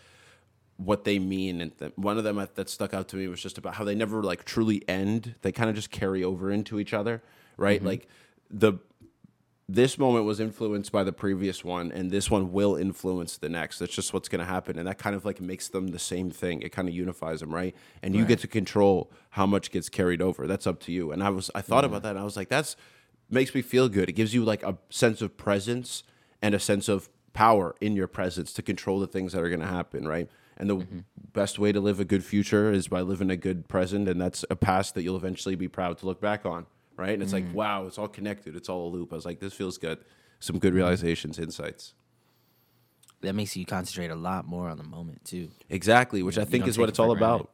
what 0.76 1.04
they 1.04 1.18
mean. 1.18 1.60
And 1.60 1.78
th- 1.78 1.92
one 1.96 2.18
of 2.18 2.24
them 2.24 2.44
that 2.54 2.68
stuck 2.68 2.94
out 2.94 3.08
to 3.08 3.16
me 3.16 3.28
was 3.28 3.40
just 3.40 3.58
about 3.58 3.74
how 3.74 3.84
they 3.84 3.94
never 3.94 4.22
like 4.22 4.44
truly 4.44 4.82
end. 4.88 5.34
They 5.42 5.52
kind 5.52 5.70
of 5.70 5.76
just 5.76 5.90
carry 5.90 6.24
over 6.24 6.50
into 6.50 6.80
each 6.80 6.92
other, 6.92 7.22
right? 7.56 7.78
Mm-hmm. 7.78 7.86
Like 7.86 8.08
the 8.50 8.74
this 9.72 9.98
moment 9.98 10.24
was 10.24 10.40
influenced 10.40 10.90
by 10.90 11.04
the 11.04 11.12
previous 11.12 11.64
one, 11.64 11.92
and 11.92 12.10
this 12.10 12.28
one 12.28 12.52
will 12.52 12.74
influence 12.74 13.36
the 13.36 13.48
next. 13.48 13.78
That's 13.78 13.94
just 13.94 14.12
what's 14.12 14.28
going 14.28 14.40
to 14.40 14.44
happen, 14.44 14.78
and 14.78 14.88
that 14.88 14.98
kind 14.98 15.14
of 15.14 15.24
like 15.24 15.40
makes 15.40 15.68
them 15.68 15.88
the 15.88 15.98
same 15.98 16.30
thing. 16.30 16.62
It 16.62 16.72
kind 16.72 16.88
of 16.88 16.94
unifies 16.94 17.38
them, 17.38 17.54
right? 17.54 17.74
And 18.02 18.14
you 18.16 18.24
get 18.24 18.40
to 18.40 18.48
control 18.48 19.12
how 19.30 19.46
much 19.46 19.70
gets 19.70 19.88
carried 19.88 20.20
over. 20.20 20.48
That's 20.48 20.66
up 20.66 20.80
to 20.80 20.92
you. 20.92 21.12
And 21.12 21.22
I 21.22 21.30
was 21.30 21.50
I 21.54 21.60
thought 21.60 21.84
about 21.84 22.02
that, 22.02 22.10
and 22.10 22.18
I 22.18 22.24
was 22.24 22.36
like, 22.36 22.48
that's 22.48 22.74
makes 23.30 23.54
me 23.54 23.62
feel 23.62 23.88
good. 23.88 24.08
It 24.08 24.12
gives 24.12 24.34
you 24.34 24.44
like 24.44 24.62
a 24.62 24.78
sense 24.88 25.22
of 25.22 25.36
presence 25.36 26.02
and 26.42 26.54
a 26.54 26.60
sense 26.60 26.88
of 26.88 27.08
power 27.32 27.76
in 27.80 27.96
your 27.96 28.08
presence 28.08 28.52
to 28.54 28.62
control 28.62 29.00
the 29.00 29.06
things 29.06 29.32
that 29.32 29.42
are 29.42 29.48
going 29.48 29.60
to 29.60 29.66
happen, 29.66 30.06
right? 30.06 30.28
And 30.56 30.68
the 30.68 30.76
mm-hmm. 30.76 30.98
best 31.32 31.58
way 31.58 31.72
to 31.72 31.80
live 31.80 32.00
a 32.00 32.04
good 32.04 32.24
future 32.24 32.70
is 32.72 32.88
by 32.88 33.00
living 33.00 33.30
a 33.30 33.36
good 33.36 33.68
present, 33.68 34.08
and 34.08 34.20
that's 34.20 34.44
a 34.50 34.56
past 34.56 34.94
that 34.94 35.02
you'll 35.02 35.16
eventually 35.16 35.54
be 35.54 35.68
proud 35.68 35.98
to 35.98 36.06
look 36.06 36.20
back 36.20 36.44
on, 36.44 36.66
right? 36.96 37.14
And 37.14 37.22
it's 37.22 37.32
like, 37.32 37.46
mm. 37.46 37.54
wow, 37.54 37.86
it's 37.86 37.98
all 37.98 38.08
connected, 38.08 38.56
it's 38.56 38.68
all 38.68 38.88
a 38.88 38.90
loop. 38.90 39.12
I 39.12 39.16
was 39.16 39.24
like, 39.24 39.40
this 39.40 39.54
feels 39.54 39.78
good. 39.78 39.98
Some 40.38 40.58
good 40.58 40.74
realizations, 40.74 41.38
insights. 41.38 41.94
That 43.22 43.34
makes 43.34 43.56
you 43.56 43.64
concentrate 43.64 44.10
a 44.10 44.16
lot 44.16 44.46
more 44.46 44.68
on 44.68 44.76
the 44.76 44.84
moment 44.84 45.24
too. 45.24 45.50
Exactly, 45.68 46.22
which 46.22 46.38
I 46.38 46.44
think 46.44 46.66
is 46.66 46.78
what 46.78 46.88
it's 46.88 46.98
all 46.98 47.12
about. 47.12 47.50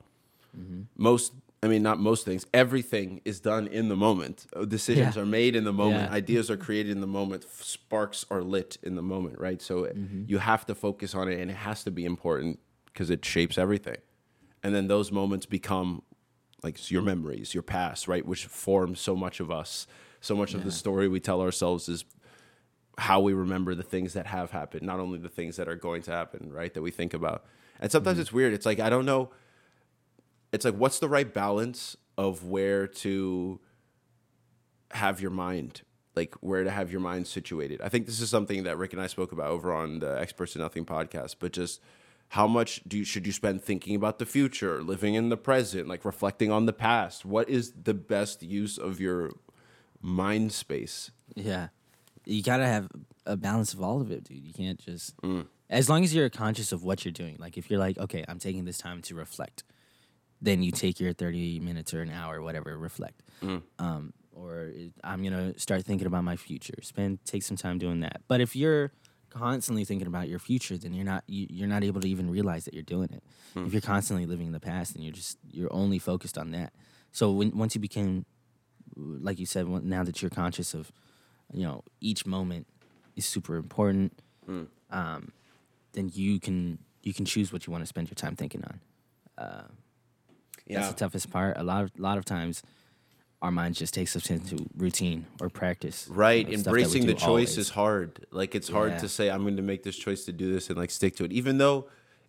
Mm-hmm. 0.58 0.82
Most, 0.96 1.32
I 1.62 1.68
mean, 1.68 1.82
not 1.82 1.98
most 1.98 2.24
things. 2.24 2.46
Everything 2.52 3.20
is 3.24 3.40
done 3.40 3.66
in 3.66 3.88
the 3.88 3.96
moment. 3.96 4.46
Uh, 4.54 4.64
Decisions 4.66 5.16
Yeah. 5.16 5.22
are 5.22 5.26
made 5.26 5.56
in 5.56 5.64
the 5.64 5.72
moment. 5.72 6.10
Yeah. 6.10 6.14
Ideas 6.14 6.50
are 6.50 6.56
created 6.56 6.92
in 6.92 7.00
the 7.00 7.06
moment. 7.06 7.44
Sparks 7.50 8.26
are 8.30 8.42
lit 8.42 8.76
in 8.82 8.94
the 8.94 9.02
moment, 9.02 9.38
right? 9.38 9.60
So 9.62 9.84
it- 9.84 9.96
you 10.26 10.38
have 10.38 10.66
to 10.66 10.74
focus 10.74 11.14
on 11.14 11.28
it, 11.28 11.40
and 11.40 11.50
it 11.50 11.54
has 11.56 11.82
to 11.84 11.90
be 11.90 12.04
important 12.04 12.60
because 12.86 13.08
it 13.10 13.24
shapes 13.24 13.56
everything. 13.58 13.96
And 14.62 14.74
then 14.74 14.86
those 14.88 15.10
moments 15.10 15.46
become 15.46 16.02
like 16.62 16.90
your 16.90 17.02
memories, 17.02 17.54
your 17.54 17.62
past, 17.62 18.06
right? 18.08 18.24
Which 18.26 18.46
form 18.46 18.94
so 18.94 19.14
much 19.16 19.40
of 19.40 19.50
us. 19.50 19.86
So 20.20 20.34
much 20.34 20.54
of 20.54 20.64
the 20.64 20.72
story 20.72 21.06
we 21.08 21.20
tell 21.20 21.40
ourselves 21.40 21.88
is 21.88 22.04
how 22.98 23.20
we 23.20 23.32
remember 23.34 23.74
the 23.74 23.82
things 23.82 24.14
that 24.14 24.26
have 24.26 24.50
happened, 24.50 24.82
not 24.82 24.98
only 24.98 25.18
the 25.18 25.28
things 25.28 25.56
that 25.56 25.68
are 25.68 25.76
going 25.76 26.02
to 26.02 26.10
happen, 26.10 26.50
right? 26.52 26.72
That 26.74 26.82
we 26.82 26.90
think 26.90 27.12
about. 27.14 27.44
And 27.78 27.92
sometimes 27.92 28.18
it's 28.18 28.32
weird. 28.32 28.52
It's 28.54 28.64
like, 28.66 28.80
I 28.80 28.88
don't 28.90 29.04
know. 29.04 29.30
It's 30.52 30.64
like, 30.64 30.74
what's 30.74 30.98
the 30.98 31.08
right 31.08 31.32
balance 31.32 31.96
of 32.16 32.44
where 32.44 32.86
to 32.86 33.60
have 34.92 35.20
your 35.20 35.30
mind? 35.30 35.82
like 36.14 36.34
where 36.36 36.64
to 36.64 36.70
have 36.70 36.90
your 36.90 37.00
mind 37.02 37.26
situated. 37.26 37.78
I 37.82 37.90
think 37.90 38.06
this 38.06 38.22
is 38.22 38.30
something 38.30 38.62
that 38.62 38.78
Rick 38.78 38.94
and 38.94 39.02
I 39.02 39.06
spoke 39.06 39.32
about 39.32 39.48
over 39.50 39.70
on 39.70 39.98
the 39.98 40.18
Experts 40.18 40.56
in 40.56 40.62
Nothing 40.62 40.86
podcast, 40.86 41.34
but 41.38 41.52
just 41.52 41.78
how 42.28 42.46
much 42.46 42.80
do 42.88 42.96
you, 42.96 43.04
should 43.04 43.26
you 43.26 43.32
spend 43.32 43.60
thinking 43.62 43.94
about 43.94 44.18
the 44.18 44.24
future, 44.24 44.82
living 44.82 45.12
in 45.12 45.28
the 45.28 45.36
present, 45.36 45.88
like 45.88 46.06
reflecting 46.06 46.50
on 46.50 46.64
the 46.64 46.72
past? 46.72 47.26
What 47.26 47.50
is 47.50 47.74
the 47.84 47.92
best 47.92 48.42
use 48.42 48.78
of 48.78 48.98
your 48.98 49.32
mind 50.00 50.52
space? 50.52 51.10
Yeah. 51.34 51.68
You 52.24 52.42
gotta 52.42 52.66
have 52.66 52.88
a 53.26 53.36
balance 53.36 53.74
of 53.74 53.82
all 53.82 54.00
of 54.00 54.10
it, 54.10 54.24
dude. 54.24 54.42
You 54.42 54.54
can't 54.54 54.78
just 54.78 55.14
Mm. 55.18 55.48
as 55.68 55.90
long 55.90 56.02
as 56.02 56.14
you're 56.14 56.30
conscious 56.30 56.72
of 56.72 56.82
what 56.82 57.04
you're 57.04 57.12
doing. 57.12 57.36
Like 57.38 57.58
if 57.58 57.68
you're 57.70 57.78
like, 57.78 57.98
okay, 57.98 58.24
I'm 58.26 58.38
taking 58.38 58.64
this 58.64 58.78
time 58.78 59.02
to 59.02 59.14
reflect, 59.14 59.64
then 60.40 60.62
you 60.62 60.70
take 60.70 61.00
your 61.00 61.12
30 61.12 61.60
minutes 61.60 61.94
or 61.94 62.02
an 62.02 62.10
hour, 62.10 62.40
whatever, 62.42 62.76
reflect. 62.76 63.22
Mm. 63.42 63.62
Um, 63.78 64.12
or 64.32 64.70
I'm 65.02 65.22
gonna 65.22 65.58
start 65.58 65.84
thinking 65.84 66.06
about 66.06 66.24
my 66.24 66.36
future. 66.36 66.74
Spend 66.82 67.24
take 67.24 67.42
some 67.42 67.56
time 67.56 67.78
doing 67.78 68.00
that. 68.00 68.20
But 68.28 68.40
if 68.40 68.54
you're 68.54 68.92
constantly 69.30 69.84
thinking 69.84 70.06
about 70.06 70.28
your 70.28 70.38
future, 70.38 70.76
then 70.76 70.92
you're 70.92 71.04
not 71.04 71.24
you, 71.26 71.46
you're 71.50 71.68
not 71.68 71.82
able 71.82 72.00
to 72.02 72.08
even 72.08 72.30
realize 72.30 72.64
that 72.66 72.74
you're 72.74 72.82
doing 72.82 73.08
it. 73.12 73.22
If 73.66 73.72
you're 73.72 73.82
constantly 73.82 74.26
living 74.26 74.46
in 74.46 74.52
the 74.52 74.60
past, 74.60 74.94
then 74.94 75.02
you're 75.02 75.12
just 75.12 75.38
you're 75.50 75.72
only 75.72 75.98
focused 75.98 76.36
on 76.36 76.50
that. 76.50 76.74
So 77.12 77.30
when 77.30 77.56
once 77.56 77.74
you 77.74 77.80
became, 77.80 78.26
like 78.94 79.38
you 79.38 79.46
said, 79.46 79.66
now 79.68 80.04
that 80.04 80.20
you're 80.20 80.30
conscious 80.30 80.74
of, 80.74 80.92
you 81.52 81.62
know, 81.62 81.82
each 82.00 82.26
moment 82.26 82.66
is 83.16 83.24
super 83.24 83.56
important. 83.56 84.20
Um, 84.90 85.32
then 85.92 86.10
you 86.12 86.38
can 86.38 86.78
you 87.02 87.14
can 87.14 87.24
choose 87.24 87.52
what 87.52 87.66
you 87.66 87.70
want 87.72 87.82
to 87.82 87.86
spend 87.86 88.08
your 88.08 88.16
time 88.16 88.36
thinking 88.36 88.62
on. 88.64 88.80
That's 90.68 90.88
the 90.88 90.94
toughest 90.94 91.30
part. 91.30 91.56
A 91.56 91.62
lot 91.62 91.84
of 91.84 91.98
lot 91.98 92.18
of 92.18 92.24
times, 92.24 92.62
our 93.42 93.50
minds 93.50 93.78
just 93.78 93.94
takes 93.94 94.16
us 94.16 94.30
into 94.30 94.66
routine 94.76 95.26
or 95.40 95.48
practice. 95.48 96.08
Right, 96.10 96.44
that 96.46 96.50
we 96.50 96.54
embracing 96.56 97.06
the 97.06 97.14
choice 97.14 97.24
always. 97.24 97.58
is 97.58 97.70
hard. 97.70 98.26
Like 98.30 98.54
it's 98.54 98.68
hard 98.68 98.92
Yeah. 98.92 98.98
to 98.98 99.08
say 99.08 99.30
I'm 99.30 99.42
going 99.42 99.56
to 99.56 99.62
make 99.62 99.82
this 99.82 99.96
choice 99.96 100.24
to 100.24 100.32
do 100.32 100.52
this 100.52 100.68
and 100.68 100.76
like 100.78 100.90
stick 100.90 101.14
to 101.16 101.24
it, 101.24 101.32
even 101.32 101.58
though 101.58 101.88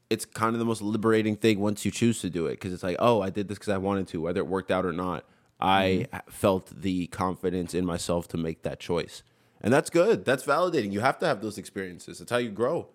it's 0.09 0.25
kind 0.25 0.53
of 0.55 0.59
the 0.59 0.65
most 0.65 0.81
liberating 0.81 1.35
thing 1.35 1.59
once 1.59 1.83
you 1.83 1.91
choose 1.91 2.21
to 2.21 2.29
do 2.29 2.45
it. 2.45 2.51
Because 2.51 2.71
it's 2.71 2.83
like, 2.83 2.95
oh, 2.99 3.21
I 3.21 3.29
did 3.29 3.47
this 3.49 3.57
because 3.57 3.73
I 3.73 3.77
wanted 3.77 4.07
to, 4.09 4.21
whether 4.21 4.39
it 4.39 4.47
worked 4.47 4.71
out 4.71 4.85
or 4.85 4.93
not. 4.93 5.25
I 5.59 6.07
Mm-hmm. 6.13 6.29
felt 6.29 6.81
the 6.81 7.07
confidence 7.07 7.73
in 7.73 7.83
myself 7.85 8.27
to 8.27 8.37
make 8.37 8.61
that 8.61 8.79
choice, 8.79 9.23
and 9.59 9.73
that's 9.73 9.89
good. 9.89 10.23
That's 10.23 10.43
validating. 10.43 10.91
You 10.93 10.99
have 10.99 11.17
to 11.19 11.25
have 11.25 11.41
those 11.41 11.57
experiences. 11.57 12.19
That's 12.19 12.29
how 12.29 12.37
you 12.37 12.51
grow. 12.51 12.89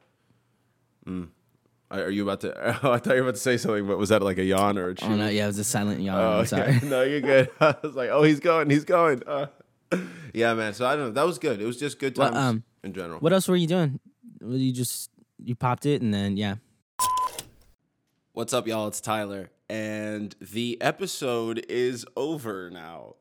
Mm. 1.04 1.30
Are 1.92 2.10
you 2.10 2.22
about 2.22 2.40
to? 2.40 2.78
Oh, 2.82 2.92
I 2.92 2.98
thought 2.98 3.08
you 3.08 3.22
were 3.22 3.28
about 3.28 3.34
to 3.34 3.40
say 3.40 3.58
something, 3.58 3.86
but 3.86 3.98
was 3.98 4.08
that 4.08 4.22
like 4.22 4.38
a 4.38 4.44
yawn 4.44 4.78
or 4.78 4.88
a 4.88 4.94
chew? 4.94 5.06
Oh 5.06 5.14
no, 5.14 5.28
yeah, 5.28 5.44
it 5.44 5.48
was 5.48 5.58
a 5.58 5.64
silent 5.64 6.00
yawn. 6.00 6.18
Oh, 6.18 6.38
okay. 6.38 6.46
sorry. 6.46 6.80
no, 6.84 7.02
you're 7.02 7.20
good. 7.20 7.50
I 7.60 7.74
was 7.82 7.94
like, 7.94 8.08
oh, 8.10 8.22
he's 8.22 8.40
going, 8.40 8.70
he's 8.70 8.84
going. 8.84 9.22
Uh, 9.26 9.46
yeah, 10.32 10.54
man. 10.54 10.72
So 10.72 10.86
I 10.86 10.96
don't 10.96 11.06
know. 11.06 11.10
That 11.12 11.26
was 11.26 11.38
good. 11.38 11.60
It 11.60 11.66
was 11.66 11.78
just 11.78 11.98
good 11.98 12.16
Well, 12.16 12.34
um, 12.34 12.64
in 12.82 12.94
general. 12.94 13.20
What 13.20 13.32
else 13.32 13.46
were 13.46 13.56
you 13.56 13.66
doing? 13.66 14.00
You 14.40 14.72
just 14.72 15.10
you 15.44 15.54
popped 15.54 15.84
it 15.84 16.00
and 16.00 16.14
then 16.14 16.36
yeah. 16.36 16.56
What's 18.32 18.54
up, 18.54 18.66
y'all? 18.66 18.88
It's 18.88 19.02
Tyler, 19.02 19.50
and 19.68 20.34
the 20.40 20.80
episode 20.80 21.66
is 21.68 22.06
over 22.16 22.70
now. 22.70 23.16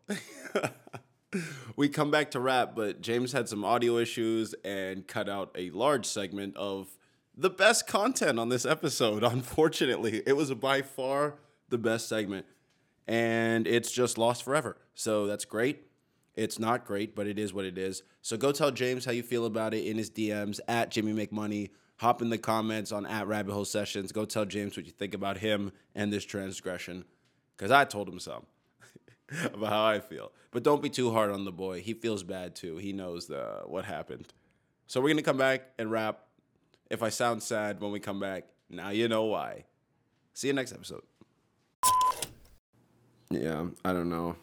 we 1.75 1.89
come 1.89 2.09
back 2.09 2.31
to 2.31 2.39
rap, 2.39 2.71
but 2.75 3.01
James 3.01 3.33
had 3.33 3.49
some 3.49 3.65
audio 3.65 3.97
issues 3.97 4.55
and 4.63 5.05
cut 5.05 5.27
out 5.27 5.51
a 5.55 5.69
large 5.71 6.05
segment 6.05 6.55
of 6.55 6.87
the 7.35 7.49
best 7.49 7.87
content 7.87 8.39
on 8.39 8.49
this 8.49 8.65
episode. 8.65 9.23
Unfortunately, 9.23 10.21
it 10.25 10.33
was 10.33 10.53
by 10.53 10.81
far 10.81 11.35
the 11.69 11.77
best 11.77 12.07
segment, 12.07 12.45
and 13.07 13.67
it's 13.67 13.91
just 13.91 14.17
lost 14.17 14.43
forever. 14.43 14.77
So 14.93 15.25
that's 15.27 15.45
great. 15.45 15.87
It's 16.35 16.59
not 16.59 16.85
great, 16.85 17.15
but 17.15 17.27
it 17.27 17.37
is 17.37 17.53
what 17.53 17.65
it 17.65 17.77
is. 17.77 18.03
So 18.21 18.37
go 18.37 18.51
tell 18.51 18.71
James 18.71 19.05
how 19.05 19.11
you 19.11 19.23
feel 19.23 19.45
about 19.45 19.73
it 19.73 19.85
in 19.85 19.97
his 19.97 20.09
DMs 20.09 20.59
at 20.67 20.89
Jimmy 20.89 21.13
McMoney. 21.13 21.71
Hop 21.97 22.21
in 22.21 22.29
the 22.29 22.37
comments 22.37 22.91
on 22.91 23.05
at 23.05 23.27
Rabbit 23.27 23.53
Hole 23.53 23.65
Sessions. 23.65 24.11
Go 24.11 24.25
tell 24.25 24.45
James 24.45 24.75
what 24.75 24.85
you 24.85 24.91
think 24.91 25.13
about 25.13 25.37
him 25.37 25.71
and 25.93 26.11
this 26.11 26.25
transgression, 26.25 27.05
because 27.55 27.69
I 27.69 27.85
told 27.85 28.07
him 28.07 28.19
some 28.19 28.45
about 29.53 29.69
how 29.69 29.85
I 29.85 29.99
feel. 29.99 30.31
But 30.51 30.63
don't 30.63 30.81
be 30.81 30.89
too 30.89 31.11
hard 31.11 31.31
on 31.31 31.45
the 31.45 31.51
boy. 31.51 31.81
He 31.81 31.93
feels 31.93 32.23
bad 32.23 32.55
too. 32.55 32.77
He 32.77 32.91
knows 32.91 33.27
the 33.27 33.61
what 33.65 33.85
happened. 33.85 34.27
So 34.87 34.99
we're 34.99 35.09
gonna 35.09 35.21
come 35.21 35.37
back 35.37 35.61
and 35.77 35.91
rap. 35.91 36.21
If 36.91 37.01
I 37.01 37.07
sound 37.07 37.41
sad 37.41 37.79
when 37.79 37.93
we 37.93 38.01
come 38.01 38.19
back, 38.19 38.43
now 38.69 38.89
you 38.89 39.07
know 39.07 39.23
why. 39.23 39.63
See 40.33 40.47
you 40.47 40.53
next 40.53 40.73
episode. 40.73 41.03
Yeah, 43.29 43.67
I 43.85 43.93
don't 43.93 44.09
know 44.09 44.35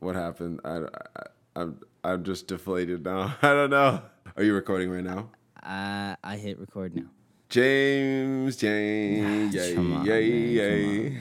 what 0.00 0.16
happened. 0.16 0.58
I, 0.64 0.78
I 0.78 1.22
I'm 1.54 1.78
I'm 2.02 2.24
just 2.24 2.48
deflated 2.48 3.04
now. 3.04 3.36
I 3.42 3.50
don't 3.50 3.70
know. 3.70 4.02
Are 4.36 4.42
you 4.42 4.52
recording 4.52 4.90
right 4.90 5.04
now? 5.04 5.30
Uh, 5.62 6.16
I 6.24 6.38
hit 6.38 6.58
record 6.58 6.96
now. 6.96 7.06
James, 7.48 8.56
James, 8.56 9.54
yay, 9.54 9.74
Come 9.76 9.92
on, 9.92 10.06
yay, 10.06 10.28
man, 10.28 10.50
yay. 10.50 11.20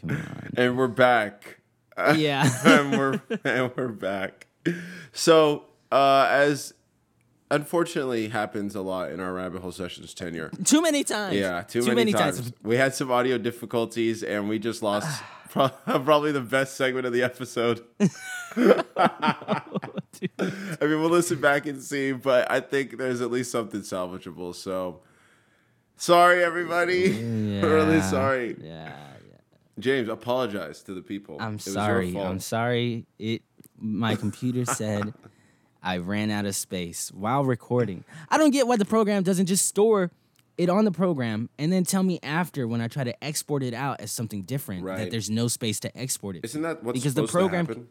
Come 0.00 0.10
on. 0.10 0.50
And 0.56 0.76
we're 0.76 0.88
back. 0.88 1.60
Yeah. 2.16 2.50
and 2.64 2.98
we're 2.98 3.22
and 3.44 3.70
we're 3.76 3.88
back. 3.92 4.48
So, 5.12 5.66
uh, 5.92 6.26
as 6.28 6.74
unfortunately 7.50 8.28
happens 8.28 8.74
a 8.74 8.80
lot 8.82 9.10
in 9.10 9.20
our 9.20 9.32
rabbit 9.32 9.62
hole 9.62 9.72
sessions 9.72 10.14
tenure. 10.14 10.50
Too 10.64 10.82
many 10.82 11.04
times. 11.04 11.36
Yeah, 11.36 11.62
too, 11.62 11.82
many, 11.94 12.12
times. 12.12 12.52
We 12.62 12.76
had 12.76 12.94
some 12.94 13.10
audio 13.10 13.38
difficulties, 13.38 14.22
and 14.22 14.48
we 14.48 14.58
just 14.58 14.82
lost 14.82 15.22
pro- 15.50 15.68
probably 15.68 16.32
the 16.32 16.40
best 16.40 16.76
segment 16.76 17.06
of 17.06 17.12
the 17.12 17.22
episode. 17.22 17.84
I 18.56 19.62
mean, 20.80 21.00
we'll 21.00 21.10
listen 21.10 21.40
back 21.40 21.66
and 21.66 21.82
see, 21.82 22.12
but 22.12 22.50
I 22.50 22.60
think 22.60 22.98
there's 22.98 23.20
at 23.20 23.30
least 23.30 23.50
something 23.50 23.80
salvageable. 23.80 24.54
So, 24.54 25.00
sorry, 25.96 26.42
everybody. 26.42 27.10
really 27.62 28.00
sorry. 28.02 28.56
Yeah, 28.60 28.92
yeah. 29.28 29.36
James, 29.78 30.08
apologize 30.08 30.82
to 30.84 30.94
the 30.94 31.02
people. 31.02 31.36
I'm 31.40 31.54
It 31.54 31.54
was 31.54 31.66
your 31.66 31.74
sorry. 31.74 32.12
fault. 32.12 32.26
I'm 32.26 32.40
sorry. 32.40 33.06
It 33.18 33.42
my 33.80 34.16
computer 34.16 34.64
said 34.64 35.14
I 35.82 35.98
ran 35.98 36.30
out 36.30 36.44
of 36.46 36.56
space 36.56 37.10
while 37.12 37.44
recording. 37.44 38.04
I 38.28 38.38
don't 38.38 38.50
get 38.50 38.66
why 38.66 38.76
the 38.76 38.84
program 38.84 39.22
doesn't 39.22 39.46
just 39.46 39.66
store 39.66 40.10
it 40.56 40.68
on 40.68 40.84
the 40.84 40.90
program 40.90 41.48
and 41.58 41.72
then 41.72 41.84
tell 41.84 42.02
me 42.02 42.18
after 42.22 42.66
when 42.66 42.80
I 42.80 42.88
try 42.88 43.04
to 43.04 43.24
export 43.24 43.62
it 43.62 43.74
out 43.74 44.00
as 44.00 44.10
something 44.10 44.42
different 44.42 44.82
Right. 44.82 44.98
that 44.98 45.10
there's 45.10 45.30
no 45.30 45.46
space 45.46 45.78
to 45.80 45.96
export 45.96 46.36
it. 46.36 46.44
Isn't 46.44 46.62
that 46.62 46.82
what's 46.82 46.98
because 46.98 47.14
the 47.14 47.26
program 47.26 47.86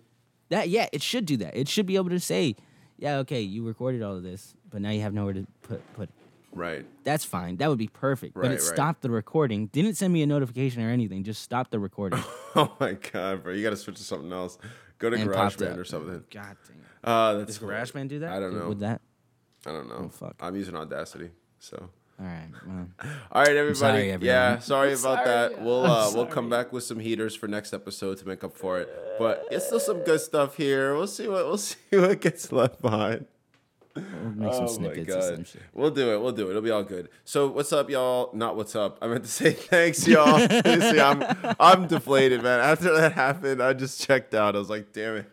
that 0.50 0.70
yeah, 0.70 0.88
it 0.92 1.02
should 1.02 1.26
do 1.26 1.38
that. 1.38 1.56
It 1.56 1.68
should 1.68 1.86
be 1.86 1.96
able 1.96 2.10
to 2.10 2.20
say, 2.20 2.56
yeah, 2.98 3.18
okay, 3.18 3.42
you 3.42 3.66
recorded 3.66 4.02
all 4.02 4.16
of 4.16 4.24
this, 4.24 4.54
but 4.70 4.82
now 4.82 4.90
you 4.90 5.02
have 5.02 5.14
nowhere 5.14 5.34
to 5.34 5.48
put 5.62 5.94
put. 5.94 6.10
It." 6.58 6.62
Right. 6.62 6.86
That's 7.04 7.24
fine. 7.24 7.58
That 7.58 7.70
would 7.70 7.78
be 7.78 7.88
perfect. 7.88 8.34
but 8.34 8.42
Right, 8.42 8.52
it 8.52 8.56
right. 8.56 8.62
stopped 8.62 9.02
the 9.02 9.10
recording. 9.10 9.68
Didn't 9.68 9.96
send 9.96 10.12
me 10.14 10.22
a 10.24 10.28
notification 10.28 10.82
or 10.84 10.90
anything. 10.90 11.24
Just 11.24 11.42
stopped 11.42 11.72
the 11.72 11.80
recording. 11.80 12.24
Oh 12.56 12.76
my 12.80 12.94
god, 12.94 13.44
bro! 13.44 13.54
You 13.54 13.62
got 13.62 13.70
to 13.70 13.76
switch 13.78 13.98
to 13.98 14.04
something 14.04 14.32
else. 14.32 14.58
Go 14.98 15.12
to 15.12 15.16
and 15.16 15.30
GarageBand 15.30 15.78
or 15.78 15.86
something. 15.86 16.24
God 16.32 16.58
dang 16.68 16.78
it. 16.78 16.86
Uh, 17.04 17.34
that's 17.36 17.60
Does 17.60 17.70
GarageBand 17.70 18.08
do 18.08 18.20
that? 18.20 18.32
I 18.34 18.40
don't 18.40 18.58
know. 18.58 18.70
Would 18.70 18.80
that? 18.80 19.00
I 19.68 19.72
don't 19.72 19.88
know. 19.88 20.06
Oh, 20.06 20.10
fuck. 20.10 20.36
I'm 20.40 20.56
using 20.56 20.76
Audacity, 20.76 21.30
so. 21.60 21.90
All 22.20 22.26
right. 22.26 22.50
Well, 22.66 22.88
All 23.32 23.44
right, 23.44 23.50
everybody. 23.56 23.76
sorry, 23.76 24.12
everyone. 24.12 24.26
Yeah, 24.36 24.58
sorry 24.58 24.94
I'm 24.94 25.00
about 25.00 25.24
sorry. 25.24 25.26
that. 25.54 25.62
We'll 25.62 25.86
uh, 25.86 26.12
we'll 26.16 26.26
come 26.26 26.50
back 26.50 26.74
with 26.74 26.84
some 26.84 27.00
heaters 27.00 27.36
for 27.36 27.48
next 27.48 27.74
episode 27.74 28.18
to 28.18 28.28
make 28.28 28.44
up 28.44 28.58
for 28.58 28.80
it. 28.80 28.90
But 29.20 29.46
it's 29.52 29.68
still 29.68 29.80
some 29.80 30.00
good 30.04 30.20
stuff 30.22 30.58
here. 30.58 30.96
We'll 30.96 31.06
see 31.06 31.28
what 31.28 31.46
we'll 31.46 31.58
see 31.60 31.76
what 31.92 32.20
gets 32.22 32.52
left 32.52 32.82
behind. 32.82 33.28
We'll 34.24 34.32
make 34.36 34.54
some 34.54 34.64
Oh 34.64 34.68
snippets 34.68 35.00
or 35.14 35.20
god, 35.20 35.24
some 35.36 35.44
shit. 35.44 35.62
we'll 35.74 35.92
do 35.92 36.14
it. 36.14 36.22
We'll 36.22 36.32
do 36.32 36.48
it. 36.48 36.50
It'll 36.52 36.62
be 36.62 36.72
all 36.72 36.84
good. 36.84 37.10
So 37.26 37.48
what's 37.48 37.72
up, 37.74 37.90
y'all? 37.90 38.30
Not 38.34 38.56
what's 38.56 38.76
up. 38.76 38.98
I 39.02 39.08
meant 39.08 39.24
to 39.24 39.30
say 39.30 39.52
thanks, 39.54 40.08
y'all. 40.08 40.40
see, 40.50 41.00
I'm 41.00 41.24
I'm 41.60 41.88
deflated, 41.88 42.44
man. 42.44 42.60
After 42.60 42.94
that 42.96 43.14
happened, 43.14 43.62
I 43.62 43.74
just 43.74 44.02
checked 44.02 44.34
out. 44.34 44.56
I 44.56 44.60
was 44.60 44.70
like, 44.70 44.94
damn 44.94 45.18
it. 45.18 45.32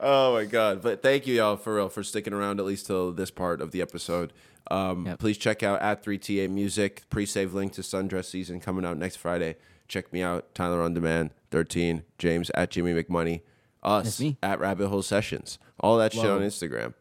Oh 0.00 0.32
my 0.32 0.44
god! 0.46 0.80
But 0.80 1.02
thank 1.02 1.26
you, 1.26 1.34
y'all, 1.36 1.56
for 1.56 1.74
real, 1.76 1.88
for 1.90 2.02
sticking 2.02 2.32
around 2.32 2.60
at 2.60 2.64
least 2.66 2.86
till 2.86 3.12
this 3.12 3.30
part 3.30 3.60
of 3.60 3.70
the 3.72 3.82
episode. 3.82 4.32
Um, 4.70 5.04
Yep. 5.06 5.18
Please 5.18 5.36
check 5.38 5.62
out 5.62 5.82
at 5.82 6.02
3TA 6.04 6.48
Music 6.48 7.02
pre-save 7.10 7.52
link 7.52 7.72
to 7.72 7.80
Sundress 7.82 8.26
season 8.26 8.60
coming 8.60 8.84
out 8.86 8.96
next 8.96 9.16
Friday. 9.16 9.56
Check 9.88 10.12
me 10.12 10.22
out, 10.22 10.54
Tyler 10.54 10.80
on 10.80 10.94
Demand, 10.94 11.30
13, 11.50 12.04
James 12.18 12.50
at 12.54 12.70
Jimmy 12.70 12.92
McMoney, 12.94 13.40
us 13.82 14.22
at 14.42 14.60
Rabbit 14.60 14.88
Hole 14.88 15.02
Sessions, 15.02 15.58
all 15.80 15.98
that 15.98 16.12
shit 16.12 16.24
on 16.24 16.40
Instagram. 16.42 16.94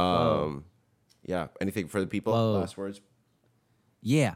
Um, 0.00 0.64
yeah. 1.24 1.48
Anything 1.60 1.88
for 1.88 2.00
the 2.00 2.06
people? 2.06 2.32
Whoa. 2.32 2.58
Last 2.60 2.76
words. 2.76 3.00
Yeah. 4.02 4.34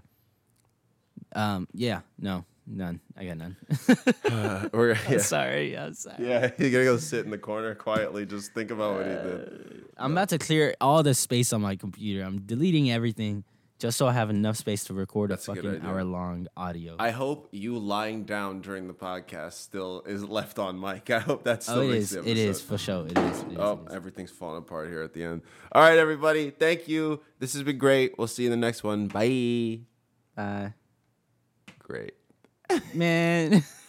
Um. 1.34 1.66
Yeah. 1.72 2.00
No. 2.18 2.44
None. 2.66 3.00
I 3.16 3.26
got 3.26 3.36
none. 3.36 3.56
Uh, 4.24 4.68
we're, 4.72 4.96
yeah. 5.10 5.18
sorry. 5.18 5.76
I'm 5.76 5.94
sorry. 5.94 6.26
yeah, 6.26 6.50
you 6.58 6.70
gotta 6.70 6.84
go 6.84 6.96
sit 6.96 7.24
in 7.24 7.30
the 7.30 7.38
corner 7.38 7.74
quietly. 7.74 8.26
Just 8.26 8.52
think 8.52 8.70
about 8.70 8.96
what 8.96 9.06
he 9.06 9.12
did. 9.12 9.84
I'm 9.96 10.12
about 10.12 10.30
to 10.30 10.38
clear 10.38 10.74
all 10.80 11.02
the 11.02 11.14
space 11.14 11.52
on 11.52 11.60
my 11.60 11.76
computer. 11.76 12.24
I'm 12.24 12.40
deleting 12.40 12.90
everything 12.90 13.44
just 13.84 13.98
so 13.98 14.06
I 14.06 14.12
have 14.12 14.30
enough 14.30 14.56
space 14.56 14.84
to 14.84 14.94
record 14.94 15.30
That's 15.30 15.46
a 15.46 15.54
fucking 15.54 15.82
hour 15.82 16.02
long 16.04 16.46
audio. 16.56 16.96
I 16.98 17.10
hope 17.10 17.48
you 17.52 17.78
lying 17.78 18.24
down 18.24 18.62
during 18.62 18.86
the 18.86 18.94
podcast 18.94 19.52
still 19.52 20.02
is 20.06 20.24
left 20.24 20.58
on 20.58 20.80
mic. 20.80 21.10
I 21.10 21.18
hope 21.18 21.44
that 21.44 21.62
still 21.62 21.80
oh, 21.80 21.82
it 21.82 21.90
makes 21.90 22.12
is. 22.12 22.26
It 22.26 22.38
is 22.38 22.62
for 22.62 22.78
sure. 22.78 23.06
It 23.06 23.18
is. 23.18 23.42
It 23.42 23.52
is, 23.52 23.58
Oh, 23.58 23.82
it 23.84 23.90
is. 23.90 23.94
everything's 23.94 24.30
falling 24.30 24.56
apart 24.60 24.88
here 24.88 25.02
at 25.02 25.12
the 25.12 25.22
end. 25.24 25.42
All 25.70 25.82
right, 25.82 25.98
everybody. 25.98 26.48
Thank 26.48 26.88
you. 26.88 27.20
This 27.40 27.52
has 27.52 27.62
been 27.62 27.76
great. 27.76 28.16
We'll 28.16 28.26
see 28.26 28.44
you 28.44 28.52
in 28.52 28.58
the 28.58 28.66
next 28.66 28.84
one. 28.84 29.08
Bye. 29.08 29.80
Uh, 30.34 30.70
Great. 31.78 32.14
man. 32.94 33.62